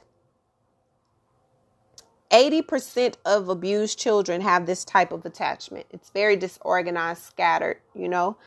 80% 2.30 3.16
of 3.26 3.48
abused 3.48 3.98
children 3.98 4.40
have 4.40 4.64
this 4.66 4.86
type 4.86 5.12
of 5.12 5.26
attachment. 5.26 5.84
It's 5.90 6.08
very 6.08 6.34
disorganized, 6.34 7.22
scattered, 7.22 7.76
you 7.94 8.08
know. 8.08 8.38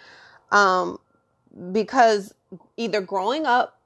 Um, 0.51 0.97
because 1.71 2.33
either 2.77 3.01
growing 3.01 3.45
up 3.45 3.79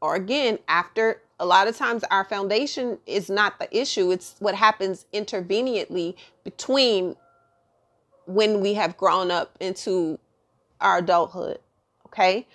or 0.00 0.14
again 0.14 0.58
after 0.68 1.20
a 1.40 1.46
lot 1.46 1.66
of 1.66 1.76
times 1.76 2.04
our 2.10 2.24
foundation 2.24 2.98
is 3.06 3.28
not 3.28 3.58
the 3.58 3.76
issue. 3.76 4.10
It's 4.10 4.36
what 4.38 4.54
happens 4.54 5.06
interveniently 5.12 6.16
between 6.44 7.16
when 8.26 8.60
we 8.60 8.74
have 8.74 8.96
grown 8.96 9.30
up 9.30 9.56
into 9.60 10.18
our 10.80 10.98
adulthood 10.98 11.58
okay? 12.14 12.46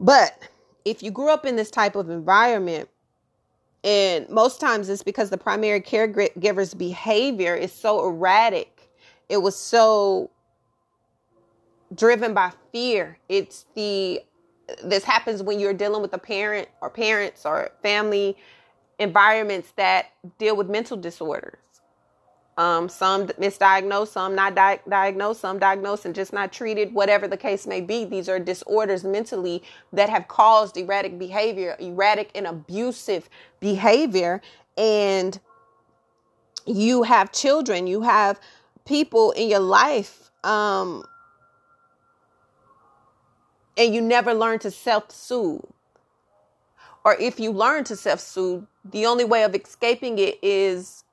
But 0.00 0.48
if 0.84 1.02
you 1.02 1.10
grew 1.10 1.28
up 1.28 1.44
in 1.44 1.56
this 1.56 1.70
type 1.70 1.96
of 1.96 2.08
environment 2.10 2.88
and 3.84 4.28
most 4.28 4.60
times 4.60 4.88
it's 4.88 5.02
because 5.02 5.30
the 5.30 5.38
primary 5.38 5.80
caregiver's 5.80 6.74
behavior 6.74 7.54
is 7.54 7.72
so 7.72 8.06
erratic. 8.06 8.90
It 9.28 9.38
was 9.38 9.56
so 9.56 10.30
driven 11.94 12.34
by 12.34 12.52
fear. 12.72 13.18
It's 13.28 13.66
the 13.74 14.22
this 14.84 15.04
happens 15.04 15.42
when 15.42 15.58
you're 15.60 15.74
dealing 15.74 16.02
with 16.02 16.14
a 16.14 16.18
parent 16.18 16.68
or 16.80 16.88
parents 16.88 17.44
or 17.44 17.70
family 17.82 18.36
environments 18.98 19.72
that 19.76 20.06
deal 20.38 20.56
with 20.56 20.68
mental 20.68 20.96
disorders. 20.96 21.58
Um, 22.58 22.88
some 22.88 23.26
misdiagnosed, 23.28 24.08
some 24.08 24.34
not 24.34 24.54
di- 24.54 24.80
diagnosed, 24.88 25.40
some 25.40 25.58
diagnosed 25.58 26.04
and 26.04 26.14
just 26.14 26.32
not 26.32 26.52
treated, 26.52 26.92
whatever 26.92 27.26
the 27.26 27.36
case 27.36 27.66
may 27.66 27.80
be. 27.80 28.04
These 28.04 28.28
are 28.28 28.38
disorders 28.38 29.04
mentally 29.04 29.62
that 29.92 30.10
have 30.10 30.28
caused 30.28 30.76
erratic 30.76 31.18
behavior, 31.18 31.76
erratic 31.80 32.30
and 32.34 32.46
abusive 32.46 33.28
behavior. 33.58 34.42
And 34.76 35.40
you 36.66 37.04
have 37.04 37.32
children, 37.32 37.86
you 37.86 38.02
have 38.02 38.38
people 38.84 39.32
in 39.32 39.48
your 39.48 39.60
life, 39.60 40.30
um, 40.44 41.04
and 43.76 43.94
you 43.94 44.00
never 44.00 44.34
learn 44.34 44.58
to 44.60 44.70
self 44.70 45.10
soothe. 45.10 45.62
Or 47.04 47.16
if 47.16 47.40
you 47.40 47.50
learn 47.50 47.84
to 47.84 47.96
self 47.96 48.20
soothe, 48.20 48.64
the 48.84 49.06
only 49.06 49.24
way 49.24 49.42
of 49.44 49.54
escaping 49.54 50.18
it 50.18 50.38
is 50.42 51.04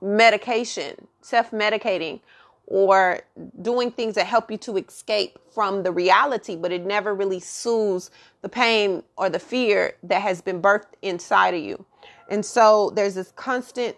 medication, 0.00 1.08
self 1.20 1.50
medicating, 1.50 2.20
or 2.66 3.20
doing 3.62 3.90
things 3.90 4.14
that 4.14 4.26
help 4.26 4.50
you 4.50 4.58
to 4.58 4.76
escape 4.76 5.38
from 5.52 5.82
the 5.82 5.90
reality, 5.90 6.54
but 6.54 6.70
it 6.70 6.84
never 6.84 7.14
really 7.14 7.40
soothes 7.40 8.10
the 8.42 8.48
pain 8.48 9.02
or 9.16 9.30
the 9.30 9.38
fear 9.38 9.94
that 10.02 10.20
has 10.20 10.42
been 10.42 10.60
birthed 10.60 10.92
inside 11.00 11.54
of 11.54 11.62
you. 11.62 11.84
And 12.28 12.44
so 12.44 12.90
there's 12.90 13.14
this 13.14 13.32
constant 13.32 13.96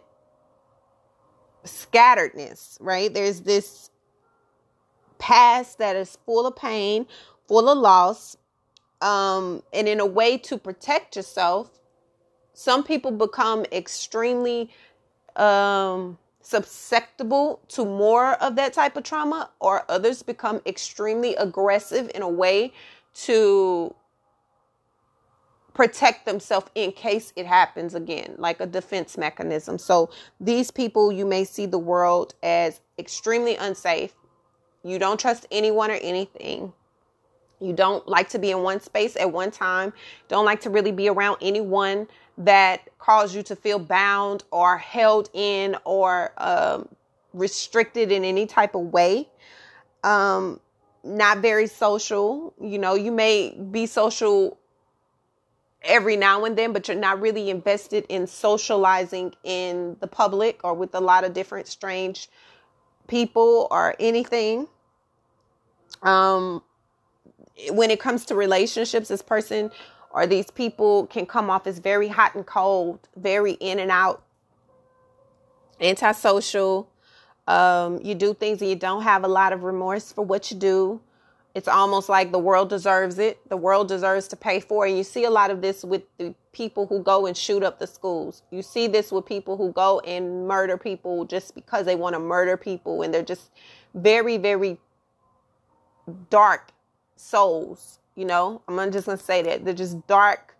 scatteredness, 1.64 2.76
right? 2.80 3.12
There's 3.12 3.40
this 3.40 3.90
past 5.20 5.78
that 5.78 5.94
is 5.94 6.18
full 6.26 6.46
of 6.46 6.56
pain, 6.56 7.06
full 7.46 7.68
of 7.68 7.78
loss. 7.78 8.36
Um, 9.00 9.62
and 9.72 9.88
in 9.88 10.00
a 10.00 10.06
way 10.06 10.36
to 10.38 10.58
protect 10.58 11.16
yourself, 11.16 11.70
some 12.52 12.82
people 12.82 13.12
become 13.12 13.64
extremely 13.72 14.70
um, 15.36 16.18
susceptible 16.42 17.60
to 17.68 17.84
more 17.84 18.32
of 18.42 18.56
that 18.56 18.72
type 18.72 18.96
of 18.96 19.04
trauma, 19.04 19.50
or 19.60 19.84
others 19.88 20.22
become 20.22 20.60
extremely 20.66 21.34
aggressive 21.36 22.10
in 22.14 22.22
a 22.22 22.28
way 22.28 22.72
to 23.14 23.94
protect 25.72 26.26
themselves 26.26 26.66
in 26.74 26.92
case 26.92 27.32
it 27.36 27.46
happens 27.46 27.94
again, 27.94 28.34
like 28.38 28.60
a 28.60 28.66
defense 28.66 29.16
mechanism. 29.16 29.78
So 29.78 30.10
these 30.40 30.70
people, 30.70 31.12
you 31.12 31.24
may 31.24 31.44
see 31.44 31.66
the 31.66 31.78
world 31.78 32.34
as 32.42 32.80
extremely 32.98 33.56
unsafe. 33.56 34.12
You 34.82 34.98
don't 34.98 35.20
trust 35.20 35.46
anyone 35.50 35.90
or 35.90 35.94
anything. 35.94 36.72
You 37.60 37.74
don't 37.74 38.06
like 38.08 38.30
to 38.30 38.38
be 38.38 38.50
in 38.50 38.62
one 38.62 38.80
space 38.80 39.16
at 39.16 39.30
one 39.30 39.50
time. 39.50 39.92
Don't 40.28 40.46
like 40.46 40.60
to 40.62 40.70
really 40.70 40.92
be 40.92 41.08
around 41.08 41.36
anyone 41.42 42.08
that 42.38 42.88
cause 42.98 43.34
you 43.34 43.42
to 43.44 43.56
feel 43.56 43.78
bound 43.78 44.44
or 44.50 44.78
held 44.78 45.28
in 45.34 45.76
or 45.84 46.32
um, 46.38 46.88
restricted 47.34 48.10
in 48.10 48.24
any 48.24 48.46
type 48.46 48.74
of 48.74 48.92
way. 48.92 49.28
Um, 50.02 50.58
not 51.04 51.38
very 51.38 51.66
social. 51.66 52.54
You 52.60 52.78
know, 52.78 52.94
you 52.94 53.12
may 53.12 53.54
be 53.70 53.84
social 53.84 54.58
every 55.82 56.16
now 56.16 56.44
and 56.44 56.56
then, 56.56 56.72
but 56.72 56.88
you're 56.88 56.96
not 56.96 57.20
really 57.20 57.50
invested 57.50 58.06
in 58.08 58.26
socializing 58.26 59.34
in 59.44 59.96
the 60.00 60.06
public 60.06 60.60
or 60.64 60.74
with 60.74 60.94
a 60.94 61.00
lot 61.00 61.24
of 61.24 61.32
different 61.34 61.66
strange 61.66 62.28
people 63.10 63.68
or 63.70 63.94
anything. 64.00 64.68
Um, 66.02 66.62
when 67.70 67.90
it 67.90 68.00
comes 68.00 68.24
to 68.26 68.34
relationships, 68.34 69.08
this 69.08 69.20
person 69.20 69.70
or 70.12 70.26
these 70.26 70.50
people 70.50 71.06
can 71.08 71.26
come 71.26 71.50
off 71.50 71.66
as 71.66 71.78
very 71.78 72.08
hot 72.08 72.34
and 72.34 72.46
cold, 72.46 73.06
very 73.16 73.52
in 73.52 73.78
and 73.78 73.90
out, 73.90 74.22
antisocial. 75.80 76.88
Um, 77.46 78.00
you 78.02 78.14
do 78.14 78.32
things 78.32 78.60
and 78.62 78.70
you 78.70 78.76
don't 78.76 79.02
have 79.02 79.24
a 79.24 79.28
lot 79.28 79.52
of 79.52 79.64
remorse 79.64 80.12
for 80.12 80.24
what 80.24 80.50
you 80.50 80.56
do. 80.56 81.00
It's 81.54 81.68
almost 81.68 82.08
like 82.08 82.30
the 82.30 82.38
world 82.38 82.68
deserves 82.68 83.18
it. 83.18 83.48
The 83.48 83.56
world 83.56 83.88
deserves 83.88 84.28
to 84.28 84.36
pay 84.36 84.60
for 84.60 84.86
it. 84.86 84.94
You 84.94 85.02
see 85.02 85.24
a 85.24 85.30
lot 85.30 85.50
of 85.50 85.60
this 85.62 85.84
with 85.84 86.02
the 86.18 86.34
people 86.52 86.86
who 86.86 87.02
go 87.02 87.26
and 87.26 87.36
shoot 87.36 87.62
up 87.62 87.78
the 87.78 87.86
schools. 87.86 88.42
You 88.50 88.62
see 88.62 88.86
this 88.86 89.10
with 89.10 89.26
people 89.26 89.56
who 89.56 89.72
go 89.72 90.00
and 90.00 90.46
murder 90.46 90.76
people 90.76 91.24
just 91.24 91.54
because 91.54 91.86
they 91.86 91.96
want 91.96 92.14
to 92.14 92.20
murder 92.20 92.56
people. 92.56 93.02
And 93.02 93.12
they're 93.12 93.22
just 93.22 93.50
very, 93.94 94.36
very 94.36 94.78
dark 96.30 96.70
souls. 97.16 97.98
You 98.14 98.26
know, 98.26 98.62
I'm 98.68 98.92
just 98.92 99.06
going 99.06 99.18
to 99.18 99.24
say 99.24 99.42
that. 99.42 99.64
They're 99.64 99.74
just 99.74 100.06
dark, 100.06 100.56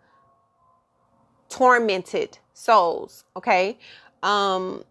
tormented 1.47 2.37
souls. 2.53 3.23
Okay. 3.37 3.77
Um, 4.23 4.83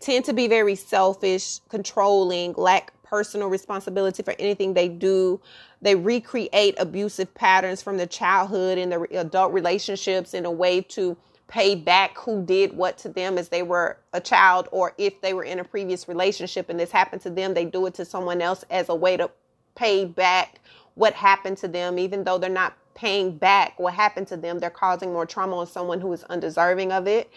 tend 0.00 0.24
to 0.24 0.32
be 0.32 0.48
very 0.48 0.74
selfish, 0.74 1.58
controlling, 1.68 2.54
lack 2.54 2.92
personal 3.02 3.48
responsibility 3.48 4.22
for 4.22 4.34
anything 4.38 4.72
they 4.72 4.88
do. 4.88 5.40
They 5.82 5.96
recreate 5.96 6.76
abusive 6.78 7.34
patterns 7.34 7.82
from 7.82 7.96
their 7.96 8.06
childhood 8.06 8.78
and 8.78 8.90
their 8.90 9.04
adult 9.12 9.52
relationships 9.52 10.32
in 10.32 10.46
a 10.46 10.50
way 10.50 10.80
to 10.82 11.16
pay 11.48 11.74
back 11.74 12.16
who 12.16 12.44
did 12.44 12.72
what 12.76 12.96
to 12.98 13.08
them 13.08 13.36
as 13.36 13.48
they 13.48 13.64
were 13.64 13.98
a 14.12 14.20
child 14.20 14.68
or 14.70 14.94
if 14.96 15.20
they 15.20 15.34
were 15.34 15.42
in 15.42 15.58
a 15.58 15.64
previous 15.64 16.06
relationship 16.06 16.70
and 16.70 16.78
this 16.78 16.92
happened 16.92 17.20
to 17.22 17.30
them, 17.30 17.52
they 17.52 17.64
do 17.64 17.84
it 17.86 17.94
to 17.94 18.04
someone 18.04 18.40
else 18.40 18.64
as 18.70 18.88
a 18.88 18.94
way 18.94 19.16
to 19.16 19.28
pay 19.74 20.04
back 20.04 20.60
what 20.94 21.12
happened 21.14 21.58
to 21.58 21.66
them, 21.66 21.98
even 21.98 22.22
though 22.22 22.38
they're 22.38 22.48
not 22.48 22.76
paying 22.94 23.36
back 23.36 23.78
what 23.80 23.94
happened 23.94 24.28
to 24.28 24.36
them, 24.36 24.58
they're 24.58 24.70
causing 24.70 25.12
more 25.12 25.26
trauma 25.26 25.56
on 25.56 25.66
someone 25.66 26.00
who 26.00 26.12
is 26.12 26.22
undeserving 26.24 26.92
of 26.92 27.08
it. 27.08 27.30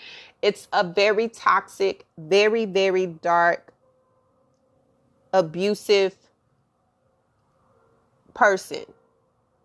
It's 0.43 0.67
a 0.73 0.83
very 0.83 1.29
toxic, 1.29 2.05
very, 2.17 2.65
very 2.65 3.05
dark, 3.07 3.73
abusive 5.31 6.13
person. 8.33 8.83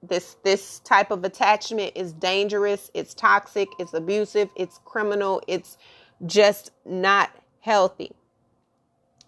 This 0.04 0.36
this 0.44 0.78
type 0.78 1.10
of 1.10 1.24
attachment 1.24 1.94
is 1.96 2.12
dangerous, 2.12 2.92
it's 2.94 3.12
toxic, 3.12 3.68
it's 3.80 3.92
abusive, 3.92 4.50
it's 4.54 4.78
criminal, 4.84 5.42
it's 5.48 5.78
just 6.26 6.70
not 6.86 7.30
healthy. 7.58 8.12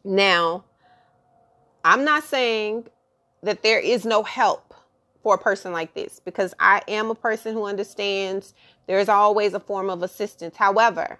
Now, 0.04 0.62
I'm 1.84 2.04
not 2.04 2.22
saying 2.22 2.86
that 3.42 3.64
there 3.64 3.80
is 3.80 4.04
no 4.04 4.22
help 4.22 4.72
for 5.24 5.34
a 5.34 5.38
person 5.38 5.72
like 5.72 5.94
this 5.94 6.20
because 6.24 6.54
I 6.60 6.82
am 6.86 7.10
a 7.10 7.16
person 7.16 7.54
who 7.54 7.64
understands 7.64 8.54
there's 8.86 9.08
always 9.08 9.52
a 9.52 9.60
form 9.60 9.90
of 9.90 10.04
assistance. 10.04 10.56
However, 10.56 11.18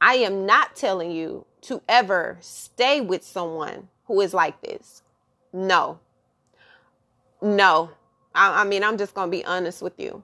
I 0.00 0.14
am 0.16 0.46
not 0.46 0.76
telling 0.76 1.10
you 1.10 1.46
to 1.62 1.82
ever 1.88 2.38
stay 2.40 3.00
with 3.00 3.24
someone 3.24 3.88
who 4.04 4.20
is 4.20 4.34
like 4.34 4.60
this. 4.60 5.02
No. 5.52 5.98
No. 7.42 7.90
I, 8.34 8.62
I 8.62 8.64
mean, 8.64 8.84
I'm 8.84 8.98
just 8.98 9.14
going 9.14 9.30
to 9.30 9.36
be 9.36 9.44
honest 9.44 9.82
with 9.82 9.98
you. 9.98 10.22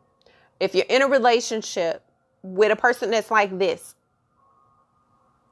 If 0.60 0.74
you're 0.74 0.86
in 0.88 1.02
a 1.02 1.08
relationship 1.08 2.04
with 2.42 2.70
a 2.70 2.76
person 2.76 3.10
that's 3.10 3.30
like 3.30 3.58
this, 3.58 3.94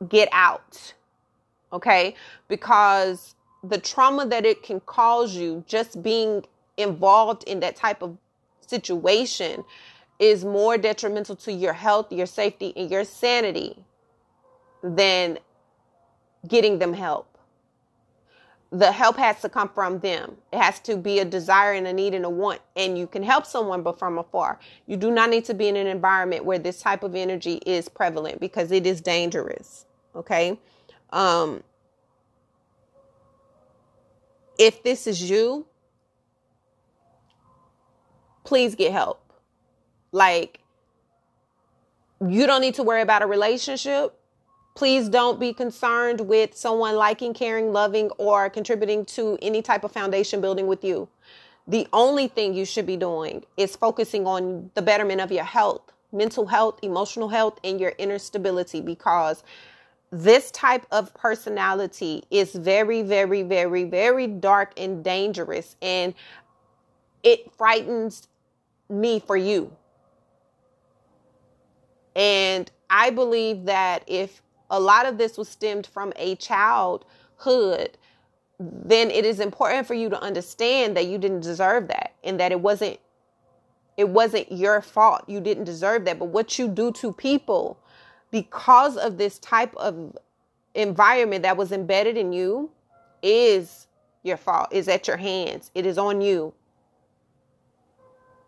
get 0.08 0.28
out. 0.32 0.94
Okay? 1.72 2.14
Because 2.48 3.34
the 3.64 3.78
trauma 3.78 4.26
that 4.26 4.44
it 4.46 4.62
can 4.62 4.80
cause 4.80 5.34
you 5.34 5.64
just 5.66 6.02
being 6.02 6.44
involved 6.76 7.44
in 7.44 7.60
that 7.60 7.76
type 7.76 8.02
of 8.02 8.16
situation 8.60 9.64
is 10.18 10.44
more 10.44 10.76
detrimental 10.78 11.34
to 11.34 11.52
your 11.52 11.72
health, 11.72 12.12
your 12.12 12.26
safety, 12.26 12.72
and 12.76 12.90
your 12.90 13.04
sanity 13.04 13.84
than 14.82 15.38
getting 16.46 16.78
them 16.78 16.92
help. 16.92 17.26
The 18.72 18.92
help 18.92 19.16
has 19.16 19.40
to 19.42 19.48
come 19.48 19.68
from 19.68 19.98
them. 19.98 20.36
It 20.52 20.60
has 20.60 20.78
to 20.80 20.96
be 20.96 21.18
a 21.18 21.24
desire 21.24 21.72
and 21.72 21.88
a 21.88 21.92
need 21.92 22.14
and 22.14 22.24
a 22.24 22.30
want. 22.30 22.60
And 22.76 22.96
you 22.96 23.08
can 23.08 23.22
help 23.22 23.44
someone, 23.44 23.82
but 23.82 23.98
from 23.98 24.16
afar. 24.16 24.60
You 24.86 24.96
do 24.96 25.10
not 25.10 25.28
need 25.28 25.44
to 25.46 25.54
be 25.54 25.66
in 25.66 25.74
an 25.76 25.88
environment 25.88 26.44
where 26.44 26.58
this 26.58 26.80
type 26.80 27.02
of 27.02 27.16
energy 27.16 27.54
is 27.66 27.88
prevalent 27.88 28.38
because 28.38 28.70
it 28.70 28.86
is 28.86 29.00
dangerous. 29.00 29.86
Okay. 30.14 30.56
Um, 31.10 31.64
if 34.56 34.82
this 34.84 35.08
is 35.08 35.28
you, 35.28 35.66
please 38.44 38.74
get 38.76 38.92
help. 38.92 39.32
Like, 40.12 40.60
you 42.20 42.46
don't 42.46 42.60
need 42.60 42.74
to 42.74 42.82
worry 42.82 43.00
about 43.00 43.22
a 43.22 43.26
relationship. 43.26 44.19
Please 44.80 45.10
don't 45.10 45.38
be 45.38 45.52
concerned 45.52 46.22
with 46.22 46.56
someone 46.56 46.96
liking, 46.96 47.34
caring, 47.34 47.70
loving, 47.70 48.08
or 48.16 48.48
contributing 48.48 49.04
to 49.04 49.36
any 49.42 49.60
type 49.60 49.84
of 49.84 49.92
foundation 49.92 50.40
building 50.40 50.66
with 50.66 50.82
you. 50.82 51.06
The 51.68 51.86
only 51.92 52.28
thing 52.28 52.54
you 52.54 52.64
should 52.64 52.86
be 52.86 52.96
doing 52.96 53.44
is 53.58 53.76
focusing 53.76 54.26
on 54.26 54.70
the 54.72 54.80
betterment 54.80 55.20
of 55.20 55.30
your 55.30 55.44
health, 55.44 55.92
mental 56.12 56.46
health, 56.46 56.78
emotional 56.82 57.28
health, 57.28 57.60
and 57.62 57.78
your 57.78 57.92
inner 57.98 58.18
stability 58.18 58.80
because 58.80 59.44
this 60.10 60.50
type 60.50 60.86
of 60.90 61.12
personality 61.12 62.24
is 62.30 62.54
very, 62.54 63.02
very, 63.02 63.42
very, 63.42 63.84
very 63.84 64.26
dark 64.28 64.72
and 64.78 65.04
dangerous. 65.04 65.76
And 65.82 66.14
it 67.22 67.52
frightens 67.52 68.28
me 68.88 69.20
for 69.20 69.36
you. 69.36 69.76
And 72.16 72.70
I 72.88 73.10
believe 73.10 73.66
that 73.66 74.04
if 74.06 74.40
a 74.70 74.80
lot 74.80 75.06
of 75.06 75.18
this 75.18 75.36
was 75.36 75.48
stemmed 75.48 75.86
from 75.86 76.12
a 76.16 76.36
childhood, 76.36 77.98
then 78.58 79.10
it 79.10 79.24
is 79.24 79.40
important 79.40 79.86
for 79.86 79.94
you 79.94 80.08
to 80.10 80.20
understand 80.20 80.96
that 80.96 81.06
you 81.06 81.18
didn't 81.18 81.40
deserve 81.40 81.88
that 81.88 82.14
and 82.22 82.38
that 82.40 82.52
it 82.52 82.60
wasn't 82.60 82.98
it 83.96 84.08
wasn't 84.08 84.50
your 84.50 84.80
fault. 84.80 85.24
You 85.26 85.40
didn't 85.40 85.64
deserve 85.64 86.06
that. 86.06 86.18
But 86.18 86.26
what 86.26 86.58
you 86.58 86.68
do 86.68 86.90
to 86.92 87.12
people 87.12 87.78
because 88.30 88.96
of 88.96 89.18
this 89.18 89.38
type 89.38 89.74
of 89.76 90.16
environment 90.74 91.42
that 91.42 91.56
was 91.56 91.72
embedded 91.72 92.16
in 92.16 92.32
you 92.32 92.70
is 93.22 93.88
your 94.22 94.36
fault, 94.36 94.68
is 94.72 94.88
at 94.88 95.06
your 95.06 95.16
hands. 95.16 95.70
It 95.74 95.84
is 95.84 95.98
on 95.98 96.20
you. 96.20 96.54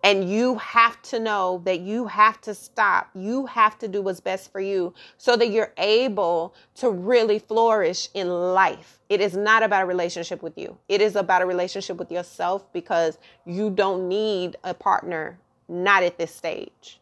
And 0.05 0.29
you 0.29 0.57
have 0.57 1.01
to 1.03 1.21
know 1.21 1.63
that 1.65 1.81
you 1.81 2.07
have 2.07 2.41
to 2.43 2.55
stop. 2.55 3.09
You 3.15 3.47
have 3.47 3.79
to 3.79 3.89
do 3.89 4.03
what's 4.03 4.21
best 4.21 4.51
for 4.51 4.61
you 4.61 4.95
so 5.17 5.37
that 5.37 5.51
you're 5.51 5.73
able 5.79 6.55
to 6.77 6.91
really 6.91 7.39
flourish 7.39 8.09
in 8.13 8.29
life. 8.29 8.99
It 9.09 9.21
is 9.21 9.37
not 9.37 9.63
about 9.63 9.85
a 9.85 9.87
relationship 9.87 10.43
with 10.43 10.59
you, 10.59 10.77
it 10.89 11.01
is 11.01 11.15
about 11.15 11.43
a 11.43 11.47
relationship 11.47 11.99
with 11.99 12.11
yourself 12.11 12.73
because 12.73 13.19
you 13.45 13.71
don't 13.71 14.09
need 14.09 14.57
a 14.65 14.75
partner, 14.75 15.39
not 15.69 16.03
at 16.03 16.19
this 16.19 16.35
stage. 16.35 16.99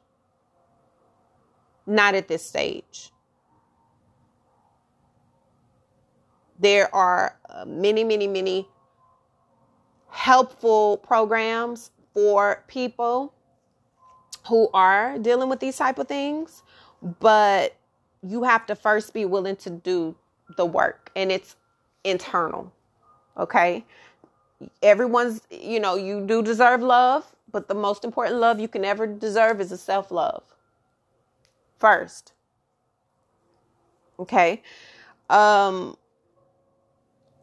Not 1.87 2.15
at 2.15 2.29
this 2.29 2.45
stage. 2.45 3.11
There 6.59 6.95
are 6.95 7.39
uh, 7.49 7.65
many, 7.65 8.05
many, 8.05 8.29
many 8.29 8.69
helpful 10.11 10.99
programs 10.99 11.91
for 12.15 12.65
people 12.69 13.33
who 14.47 14.69
are 14.73 15.19
dealing 15.19 15.49
with 15.49 15.61
these 15.61 15.77
type 15.77 15.99
of 15.99 16.09
things, 16.09 16.63
but 17.21 17.77
you 18.23 18.43
have 18.43 18.67
to 18.67 18.75
first 18.75 19.15
be 19.15 19.25
willing 19.25 19.57
to 19.57 19.71
do 19.71 20.15
the 20.57 20.65
work 20.65 21.11
and 21.17 21.31
it's 21.31 21.57
internal. 22.05 22.73
Okay? 23.39 23.85
Everyone's, 24.83 25.43
you 25.51 25.81
know, 25.81 25.97
you 25.97 26.27
do 26.27 26.43
deserve 26.43 26.83
love, 26.83 27.25
but 27.51 27.69
the 27.69 27.75
most 27.75 28.05
important 28.05 28.37
love 28.39 28.61
you 28.61 28.69
can 28.69 28.85
ever 28.85 29.07
deserve 29.07 29.61
is 29.61 29.73
a 29.73 29.79
self-love. 29.79 30.43
First. 31.79 32.33
Okay? 34.19 34.63
Um 35.31 35.97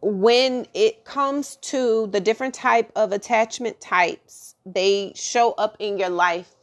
when 0.07 0.65
it 0.73 1.03
comes 1.03 1.57
to 1.57 2.07
the 2.07 2.19
different 2.21 2.53
type 2.53 2.89
of 2.95 3.11
attachment 3.11 3.81
types 3.81 4.55
they 4.65 5.11
show 5.15 5.51
up 5.53 5.75
in 5.79 5.97
your 5.97 6.09
life 6.09 6.55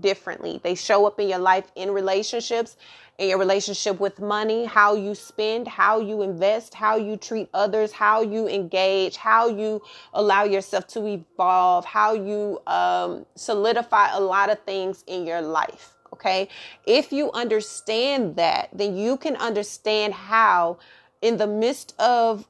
differently. 0.00 0.60
They 0.64 0.74
show 0.74 1.06
up 1.06 1.20
in 1.20 1.28
your 1.28 1.38
life 1.38 1.70
in 1.76 1.92
relationships 1.92 2.76
in 3.18 3.28
your 3.28 3.38
relationship 3.38 4.00
with 4.00 4.18
money 4.20 4.64
how 4.64 4.94
you 4.94 5.14
spend 5.14 5.68
how 5.68 6.00
you 6.00 6.22
invest 6.22 6.72
how 6.72 6.96
you 6.96 7.16
treat 7.16 7.48
others 7.52 7.92
how 7.92 8.22
you 8.22 8.48
engage 8.48 9.16
how 9.16 9.48
you 9.48 9.82
allow 10.14 10.44
yourself 10.44 10.86
to 10.88 11.06
evolve 11.06 11.84
how 11.84 12.14
you 12.14 12.58
um, 12.66 13.26
solidify 13.34 14.08
a 14.14 14.20
lot 14.20 14.50
of 14.50 14.58
things 14.64 15.04
in 15.06 15.26
your 15.26 15.42
life 15.42 15.94
okay? 16.14 16.48
If 16.86 17.12
you 17.12 17.30
understand 17.32 18.36
that 18.36 18.70
then 18.72 18.96
you 18.96 19.18
can 19.18 19.36
understand 19.36 20.14
how 20.14 20.78
in 21.20 21.36
the 21.36 21.46
midst 21.46 21.94
of 22.00 22.48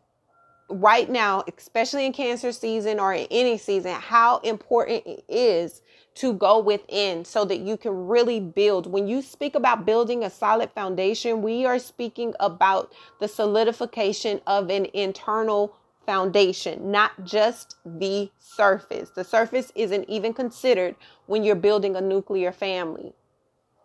right 0.72 1.08
now, 1.08 1.44
especially 1.56 2.06
in 2.06 2.12
cancer 2.12 2.52
season 2.52 2.98
or 2.98 3.12
in 3.12 3.26
any 3.30 3.58
season, 3.58 3.92
how 3.92 4.38
important 4.38 5.06
it 5.06 5.24
is 5.28 5.82
to 6.14 6.32
go 6.32 6.58
within 6.58 7.24
so 7.24 7.44
that 7.44 7.60
you 7.60 7.76
can 7.76 8.06
really 8.06 8.40
build. 8.40 8.86
When 8.86 9.06
you 9.06 9.22
speak 9.22 9.54
about 9.54 9.86
building 9.86 10.24
a 10.24 10.30
solid 10.30 10.70
foundation, 10.72 11.42
we 11.42 11.64
are 11.64 11.78
speaking 11.78 12.34
about 12.40 12.92
the 13.20 13.28
solidification 13.28 14.40
of 14.46 14.70
an 14.70 14.86
internal 14.92 15.76
foundation, 16.06 16.90
not 16.90 17.24
just 17.24 17.76
the 17.84 18.30
surface. 18.38 19.10
The 19.10 19.24
surface 19.24 19.72
isn't 19.74 20.08
even 20.08 20.34
considered 20.34 20.96
when 21.26 21.44
you're 21.44 21.54
building 21.54 21.96
a 21.96 22.00
nuclear 22.00 22.52
family, 22.52 23.12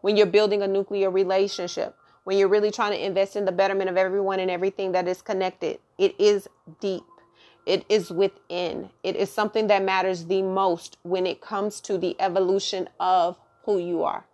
when 0.02 0.18
you're 0.18 0.26
building 0.26 0.62
a 0.62 0.68
nuclear 0.68 1.10
relationship 1.10 1.96
when 2.28 2.38
you're 2.38 2.50
really 2.50 2.72
trying 2.72 2.92
to 2.92 3.06
invest 3.06 3.38
in 3.38 3.46
the 3.46 3.54
betterment 3.54 3.90
of 3.90 3.96
everyone 3.96 4.42
and 4.42 4.52
everything 4.52 4.92
that 4.92 5.08
is 5.08 5.22
connected. 5.22 5.80
It 5.98 6.14
is 6.20 6.50
deep. 6.82 7.06
It 7.66 7.86
is 7.88 8.12
within. 8.12 8.90
It 9.02 9.16
is 9.16 9.32
something 9.32 9.68
that 9.68 9.82
matters 9.82 10.26
the 10.26 10.42
most 10.42 10.98
when 11.04 11.26
it 11.26 11.40
comes 11.40 11.80
to 11.80 11.98
the 11.98 12.18
evolution 12.20 12.90
of 13.00 13.40
who 13.64 13.78
you 13.78 14.04
are. 14.04 14.26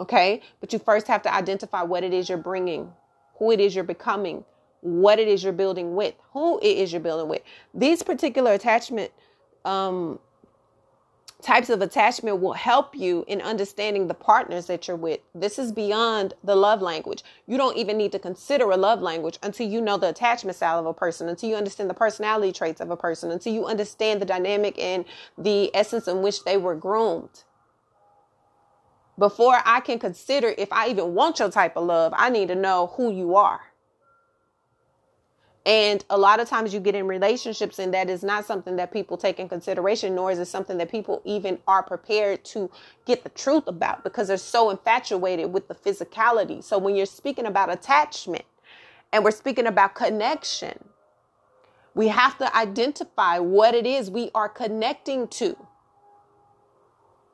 Okay? 0.00 0.42
But 0.58 0.72
you 0.72 0.80
first 0.80 1.06
have 1.06 1.22
to 1.22 1.32
identify 1.32 1.84
what 1.84 2.02
it 2.02 2.12
is 2.12 2.28
you're 2.28 2.36
bringing, 2.36 2.90
who 3.38 3.52
it 3.52 3.60
is 3.60 3.72
you're 3.72 3.84
becoming, 3.84 4.44
what 4.80 5.20
it 5.20 5.28
is 5.28 5.44
you're 5.44 5.52
building 5.52 5.94
with, 5.94 6.14
who 6.32 6.58
it 6.58 6.78
is 6.78 6.92
you're 6.92 7.00
building 7.00 7.28
with. 7.28 7.42
These 7.72 8.02
particular 8.02 8.54
attachment 8.54 9.12
um, 9.64 10.18
types 11.42 11.70
of 11.70 11.82
attachment 11.82 12.40
will 12.40 12.52
help 12.52 12.94
you 12.94 13.24
in 13.26 13.40
understanding 13.40 14.08
the 14.08 14.14
partners 14.14 14.66
that 14.66 14.86
you're 14.86 14.96
with. 14.96 15.20
This 15.34 15.58
is 15.58 15.72
beyond 15.72 16.34
the 16.44 16.54
love 16.54 16.82
language. 16.82 17.22
You 17.46 17.56
don't 17.56 17.76
even 17.76 17.96
need 17.98 18.12
to 18.12 18.18
consider 18.18 18.70
a 18.70 18.76
love 18.76 19.02
language 19.02 19.38
until 19.42 19.68
you 19.68 19.80
know 19.80 19.96
the 19.96 20.08
attachment 20.08 20.56
style 20.56 20.78
of 20.78 20.86
a 20.86 20.94
person, 20.94 21.28
until 21.28 21.50
you 21.50 21.56
understand 21.56 21.90
the 21.90 21.94
personality 21.94 22.52
traits 22.52 22.80
of 22.80 22.90
a 22.90 22.96
person, 22.96 23.30
until 23.30 23.52
you 23.52 23.66
understand 23.66 24.20
the 24.20 24.26
dynamic 24.26 24.78
and 24.78 25.04
the 25.38 25.74
essence 25.74 26.08
in 26.08 26.22
which 26.22 26.44
they 26.44 26.56
were 26.56 26.74
groomed. 26.74 27.44
Before 29.18 29.60
I 29.64 29.80
can 29.80 29.98
consider 29.98 30.54
if 30.56 30.72
I 30.72 30.88
even 30.88 31.14
want 31.14 31.38
your 31.38 31.50
type 31.50 31.76
of 31.76 31.84
love, 31.84 32.14
I 32.16 32.30
need 32.30 32.48
to 32.48 32.54
know 32.54 32.92
who 32.96 33.12
you 33.12 33.36
are. 33.36 33.60
And 35.66 36.02
a 36.08 36.16
lot 36.16 36.40
of 36.40 36.48
times 36.48 36.72
you 36.72 36.80
get 36.80 36.94
in 36.94 37.06
relationships, 37.06 37.78
and 37.78 37.92
that 37.92 38.08
is 38.08 38.22
not 38.22 38.46
something 38.46 38.76
that 38.76 38.92
people 38.92 39.18
take 39.18 39.38
in 39.38 39.48
consideration, 39.48 40.14
nor 40.14 40.30
is 40.30 40.38
it 40.38 40.46
something 40.46 40.78
that 40.78 40.90
people 40.90 41.20
even 41.24 41.58
are 41.68 41.82
prepared 41.82 42.44
to 42.46 42.70
get 43.04 43.24
the 43.24 43.28
truth 43.30 43.66
about 43.66 44.02
because 44.02 44.28
they're 44.28 44.38
so 44.38 44.70
infatuated 44.70 45.52
with 45.52 45.68
the 45.68 45.74
physicality. 45.74 46.64
So 46.64 46.78
when 46.78 46.96
you're 46.96 47.04
speaking 47.04 47.44
about 47.44 47.70
attachment 47.70 48.46
and 49.12 49.22
we're 49.22 49.32
speaking 49.32 49.66
about 49.66 49.94
connection, 49.94 50.82
we 51.94 52.08
have 52.08 52.38
to 52.38 52.56
identify 52.56 53.38
what 53.38 53.74
it 53.74 53.84
is 53.84 54.10
we 54.10 54.30
are 54.34 54.48
connecting 54.48 55.28
to 55.28 55.56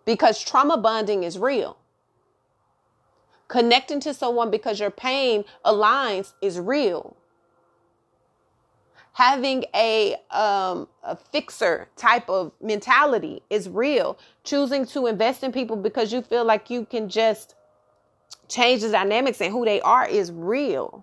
because 0.04 0.42
trauma 0.42 0.76
bonding 0.76 1.22
is 1.22 1.38
real. 1.38 1.76
Connecting 3.46 4.00
to 4.00 4.12
someone 4.12 4.50
because 4.50 4.80
your 4.80 4.90
pain 4.90 5.44
aligns 5.64 6.32
is 6.42 6.58
real 6.58 7.16
having 9.16 9.64
a 9.74 10.14
um, 10.30 10.86
a 11.02 11.16
fixer 11.16 11.88
type 11.96 12.28
of 12.28 12.52
mentality 12.60 13.42
is 13.48 13.66
real. 13.66 14.18
Choosing 14.44 14.84
to 14.88 15.06
invest 15.06 15.42
in 15.42 15.52
people 15.52 15.74
because 15.74 16.12
you 16.12 16.20
feel 16.20 16.44
like 16.44 16.68
you 16.68 16.84
can 16.84 17.08
just 17.08 17.54
change 18.46 18.82
the 18.82 18.90
dynamics 18.90 19.40
and 19.40 19.50
who 19.50 19.64
they 19.64 19.80
are 19.80 20.06
is 20.06 20.30
real. 20.30 21.02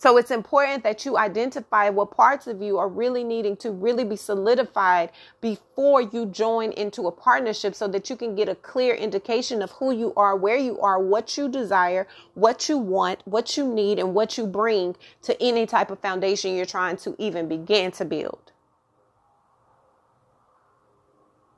So 0.00 0.16
it's 0.16 0.30
important 0.30 0.82
that 0.84 1.04
you 1.04 1.18
identify 1.18 1.90
what 1.90 2.16
parts 2.16 2.46
of 2.46 2.62
you 2.62 2.78
are 2.78 2.88
really 2.88 3.22
needing 3.22 3.54
to 3.58 3.70
really 3.70 4.02
be 4.02 4.16
solidified 4.16 5.10
before 5.42 6.00
you 6.00 6.24
join 6.24 6.72
into 6.72 7.06
a 7.06 7.12
partnership 7.12 7.74
so 7.74 7.86
that 7.88 8.08
you 8.08 8.16
can 8.16 8.34
get 8.34 8.48
a 8.48 8.54
clear 8.54 8.94
indication 8.94 9.60
of 9.60 9.72
who 9.72 9.92
you 9.92 10.14
are, 10.16 10.34
where 10.34 10.56
you 10.56 10.80
are, 10.80 10.98
what 10.98 11.36
you 11.36 11.50
desire, 11.50 12.08
what 12.32 12.66
you 12.66 12.78
want, 12.78 13.20
what 13.26 13.58
you 13.58 13.70
need, 13.70 13.98
and 13.98 14.14
what 14.14 14.38
you 14.38 14.46
bring 14.46 14.96
to 15.20 15.38
any 15.42 15.66
type 15.66 15.90
of 15.90 15.98
foundation 15.98 16.56
you're 16.56 16.64
trying 16.64 16.96
to 16.96 17.14
even 17.18 17.46
begin 17.46 17.90
to 17.90 18.06
build. 18.06 18.52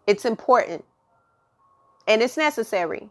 It's 0.04 0.24
important 0.24 0.84
and 2.08 2.20
it's 2.20 2.36
necessary. 2.36 3.08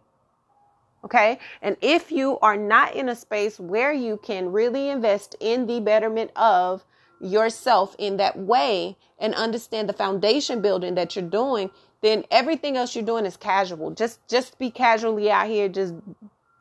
Okay. 1.04 1.40
And 1.62 1.78
if 1.82 2.12
you 2.12 2.38
are 2.40 2.58
not 2.58 2.96
in 2.96 3.10
a 3.10 3.16
space 3.16 3.60
where 3.60 3.92
you 3.92 4.18
can 4.18 4.52
really 4.52 4.90
invest 4.90 5.36
in 5.40 5.66
the 5.66 5.80
betterment 5.80 6.32
of 6.36 6.86
yourself 7.20 7.96
in 7.98 8.18
that 8.18 8.38
way 8.38 8.98
and 9.20 9.34
understand 9.36 9.90
the 9.90 9.94
foundation 9.94 10.62
building 10.62 10.96
that 10.96 11.16
you're 11.16 11.26
doing, 11.26 11.72
then 12.02 12.24
everything 12.32 12.78
else 12.78 12.96
you're 12.96 13.06
doing 13.06 13.26
is 13.26 13.38
casual. 13.38 13.92
Just 13.92 14.26
just 14.28 14.58
be 14.60 14.70
casually 14.70 15.32
out 15.32 15.48
here 15.48 15.70
just 15.70 15.94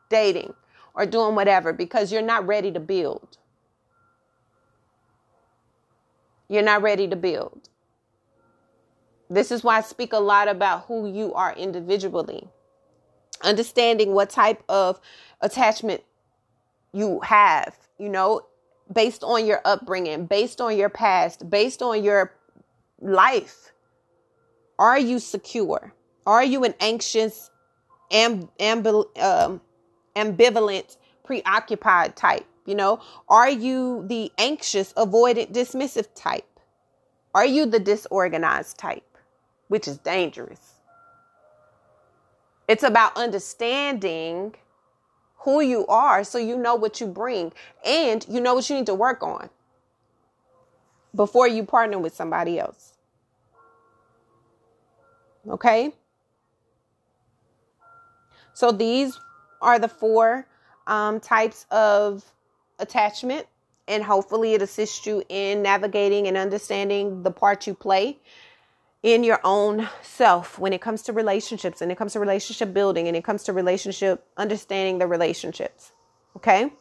dating 0.09 0.53
or 0.93 1.05
doing 1.05 1.35
whatever 1.35 1.73
because 1.73 2.11
you're 2.11 2.21
not 2.21 2.45
ready 2.45 2.71
to 2.71 2.79
build. 2.79 3.37
You're 6.47 6.63
not 6.63 6.81
ready 6.81 7.07
to 7.07 7.15
build. 7.15 7.69
This 9.29 9.51
is 9.51 9.63
why 9.63 9.77
I 9.77 9.81
speak 9.81 10.13
a 10.13 10.19
lot 10.19 10.47
about 10.47 10.85
who 10.85 11.09
you 11.09 11.33
are 11.33 11.55
individually 11.55 12.49
understanding 13.43 14.13
what 14.13 14.29
type 14.29 14.63
of 14.69 14.99
attachment 15.41 16.03
you 16.93 17.19
have, 17.21 17.75
you 17.97 18.09
know, 18.09 18.41
based 18.91 19.23
on 19.23 19.45
your 19.45 19.61
upbringing, 19.65 20.25
based 20.25 20.59
on 20.59 20.77
your 20.77 20.89
past, 20.89 21.49
based 21.49 21.81
on 21.81 22.03
your 22.03 22.33
life. 22.99 23.71
Are 24.77 24.99
you 24.99 25.19
secure? 25.19 25.93
Are 26.25 26.43
you 26.43 26.63
an 26.63 26.73
anxious 26.79 27.49
amb, 28.11 28.49
amb, 28.59 28.85
um, 29.21 29.61
ambivalent, 30.15 30.97
preoccupied 31.23 32.15
type? 32.15 32.45
You 32.65 32.75
know, 32.75 33.01
are 33.27 33.49
you 33.49 34.05
the 34.07 34.31
anxious, 34.37 34.93
avoidant, 34.93 35.51
dismissive 35.51 36.07
type? 36.13 36.45
Are 37.33 37.45
you 37.45 37.65
the 37.65 37.79
disorganized 37.79 38.77
type, 38.77 39.17
which 39.67 39.87
is 39.87 39.97
dangerous? 39.97 40.70
It's 42.71 42.83
about 42.83 43.17
understanding 43.17 44.55
who 45.39 45.59
you 45.59 45.85
are 45.87 46.23
so 46.23 46.37
you 46.37 46.57
know 46.57 46.73
what 46.75 47.01
you 47.01 47.07
bring 47.07 47.51
and 47.85 48.25
you 48.29 48.39
know 48.39 48.53
what 48.53 48.69
you 48.69 48.77
need 48.77 48.85
to 48.85 48.95
work 48.95 49.21
on 49.21 49.49
before 51.13 51.49
you 51.49 51.65
partner 51.65 51.99
with 51.99 52.15
somebody 52.15 52.59
else. 52.59 52.93
Okay? 55.49 55.91
So 58.53 58.71
these 58.71 59.19
are 59.61 59.77
the 59.77 59.89
four 59.89 60.47
um, 60.87 61.19
types 61.19 61.65
of 61.71 62.23
attachment, 62.79 63.47
and 63.89 64.01
hopefully 64.01 64.53
it 64.53 64.61
assists 64.61 65.05
you 65.05 65.25
in 65.27 65.61
navigating 65.61 66.25
and 66.25 66.37
understanding 66.37 67.21
the 67.23 67.31
part 67.31 67.67
you 67.67 67.73
play 67.73 68.17
in 69.03 69.23
your 69.23 69.39
own 69.43 69.89
self 70.01 70.59
when 70.59 70.73
it 70.73 70.81
comes 70.81 71.01
to 71.03 71.13
relationships 71.13 71.81
and 71.81 71.91
it 71.91 71.97
comes 71.97 72.13
to 72.13 72.19
relationship 72.19 72.73
building 72.73 73.07
and 73.07 73.17
it 73.17 73.23
comes 73.23 73.43
to 73.43 73.53
relationship 73.53 74.25
understanding 74.37 74.99
the 74.99 75.07
relationships. 75.07 75.91
Okay? 76.35 76.71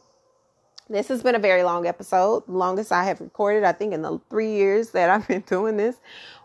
This 0.89 1.09
has 1.09 1.23
been 1.23 1.37
a 1.37 1.41
very 1.41 1.63
long 1.63 1.87
episode, 1.87 2.43
longest 2.49 2.91
I 2.91 3.05
have 3.05 3.21
recorded, 3.21 3.63
I 3.63 3.73
think, 3.73 3.95
in 3.95 4.03
the 4.03 4.21
three 4.29 4.53
years 4.53 4.91
that 4.91 5.09
I've 5.09 5.27
been 5.29 5.43
doing 5.43 5.77
this. 5.77 5.97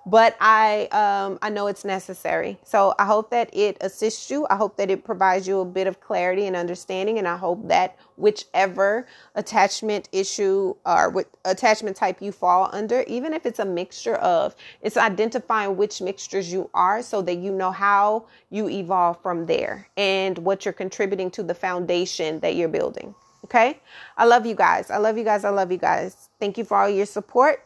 But 0.07 0.37
I, 0.39 0.85
um, 0.91 1.39
I 1.41 1.49
know 1.49 1.65
it's 1.65 1.83
necessary. 1.83 2.59
So 2.63 2.93
I 2.99 3.05
hope 3.05 3.31
that 3.31 3.49
it 3.51 3.77
assists 3.81 4.29
you. 4.29 4.45
I 4.51 4.55
hope 4.55 4.77
that 4.77 4.91
it 4.91 5.03
provides 5.03 5.47
you 5.47 5.61
a 5.61 5.65
bit 5.65 5.87
of 5.87 5.99
clarity 5.99 6.45
and 6.45 6.55
understanding. 6.55 7.17
And 7.17 7.27
I 7.27 7.37
hope 7.37 7.67
that 7.69 7.97
whichever 8.15 9.07
attachment 9.33 10.07
issue 10.11 10.75
or 10.85 11.25
attachment 11.43 11.97
type 11.97 12.21
you 12.21 12.31
fall 12.31 12.69
under, 12.71 13.01
even 13.07 13.33
if 13.33 13.47
it's 13.47 13.57
a 13.57 13.65
mixture 13.65 14.15
of, 14.17 14.55
it's 14.81 14.95
identifying 14.95 15.75
which 15.75 16.01
mixtures 16.01 16.53
you 16.53 16.69
are 16.75 17.01
so 17.01 17.23
that 17.23 17.37
you 17.37 17.51
know 17.51 17.71
how 17.71 18.25
you 18.51 18.69
evolve 18.69 19.19
from 19.23 19.47
there 19.47 19.87
and 19.97 20.37
what 20.37 20.65
you're 20.65 20.73
contributing 20.73 21.31
to 21.31 21.41
the 21.41 21.55
foundation 21.55 22.39
that 22.41 22.55
you're 22.55 22.69
building. 22.69 23.15
Okay. 23.43 23.79
I 24.17 24.25
love 24.25 24.45
you 24.45 24.55
guys. 24.55 24.91
I 24.91 24.97
love 24.97 25.17
you 25.17 25.23
guys. 25.23 25.43
I 25.45 25.49
love 25.49 25.71
you 25.71 25.77
guys. 25.79 26.29
Thank 26.39 26.59
you 26.59 26.63
for 26.63 26.77
all 26.77 26.89
your 26.89 27.05
support. 27.07 27.64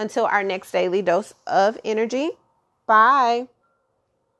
Until 0.00 0.24
our 0.24 0.42
next 0.42 0.72
daily 0.72 1.02
dose 1.02 1.34
of 1.46 1.78
energy. 1.84 2.30
Bye. 2.86 3.48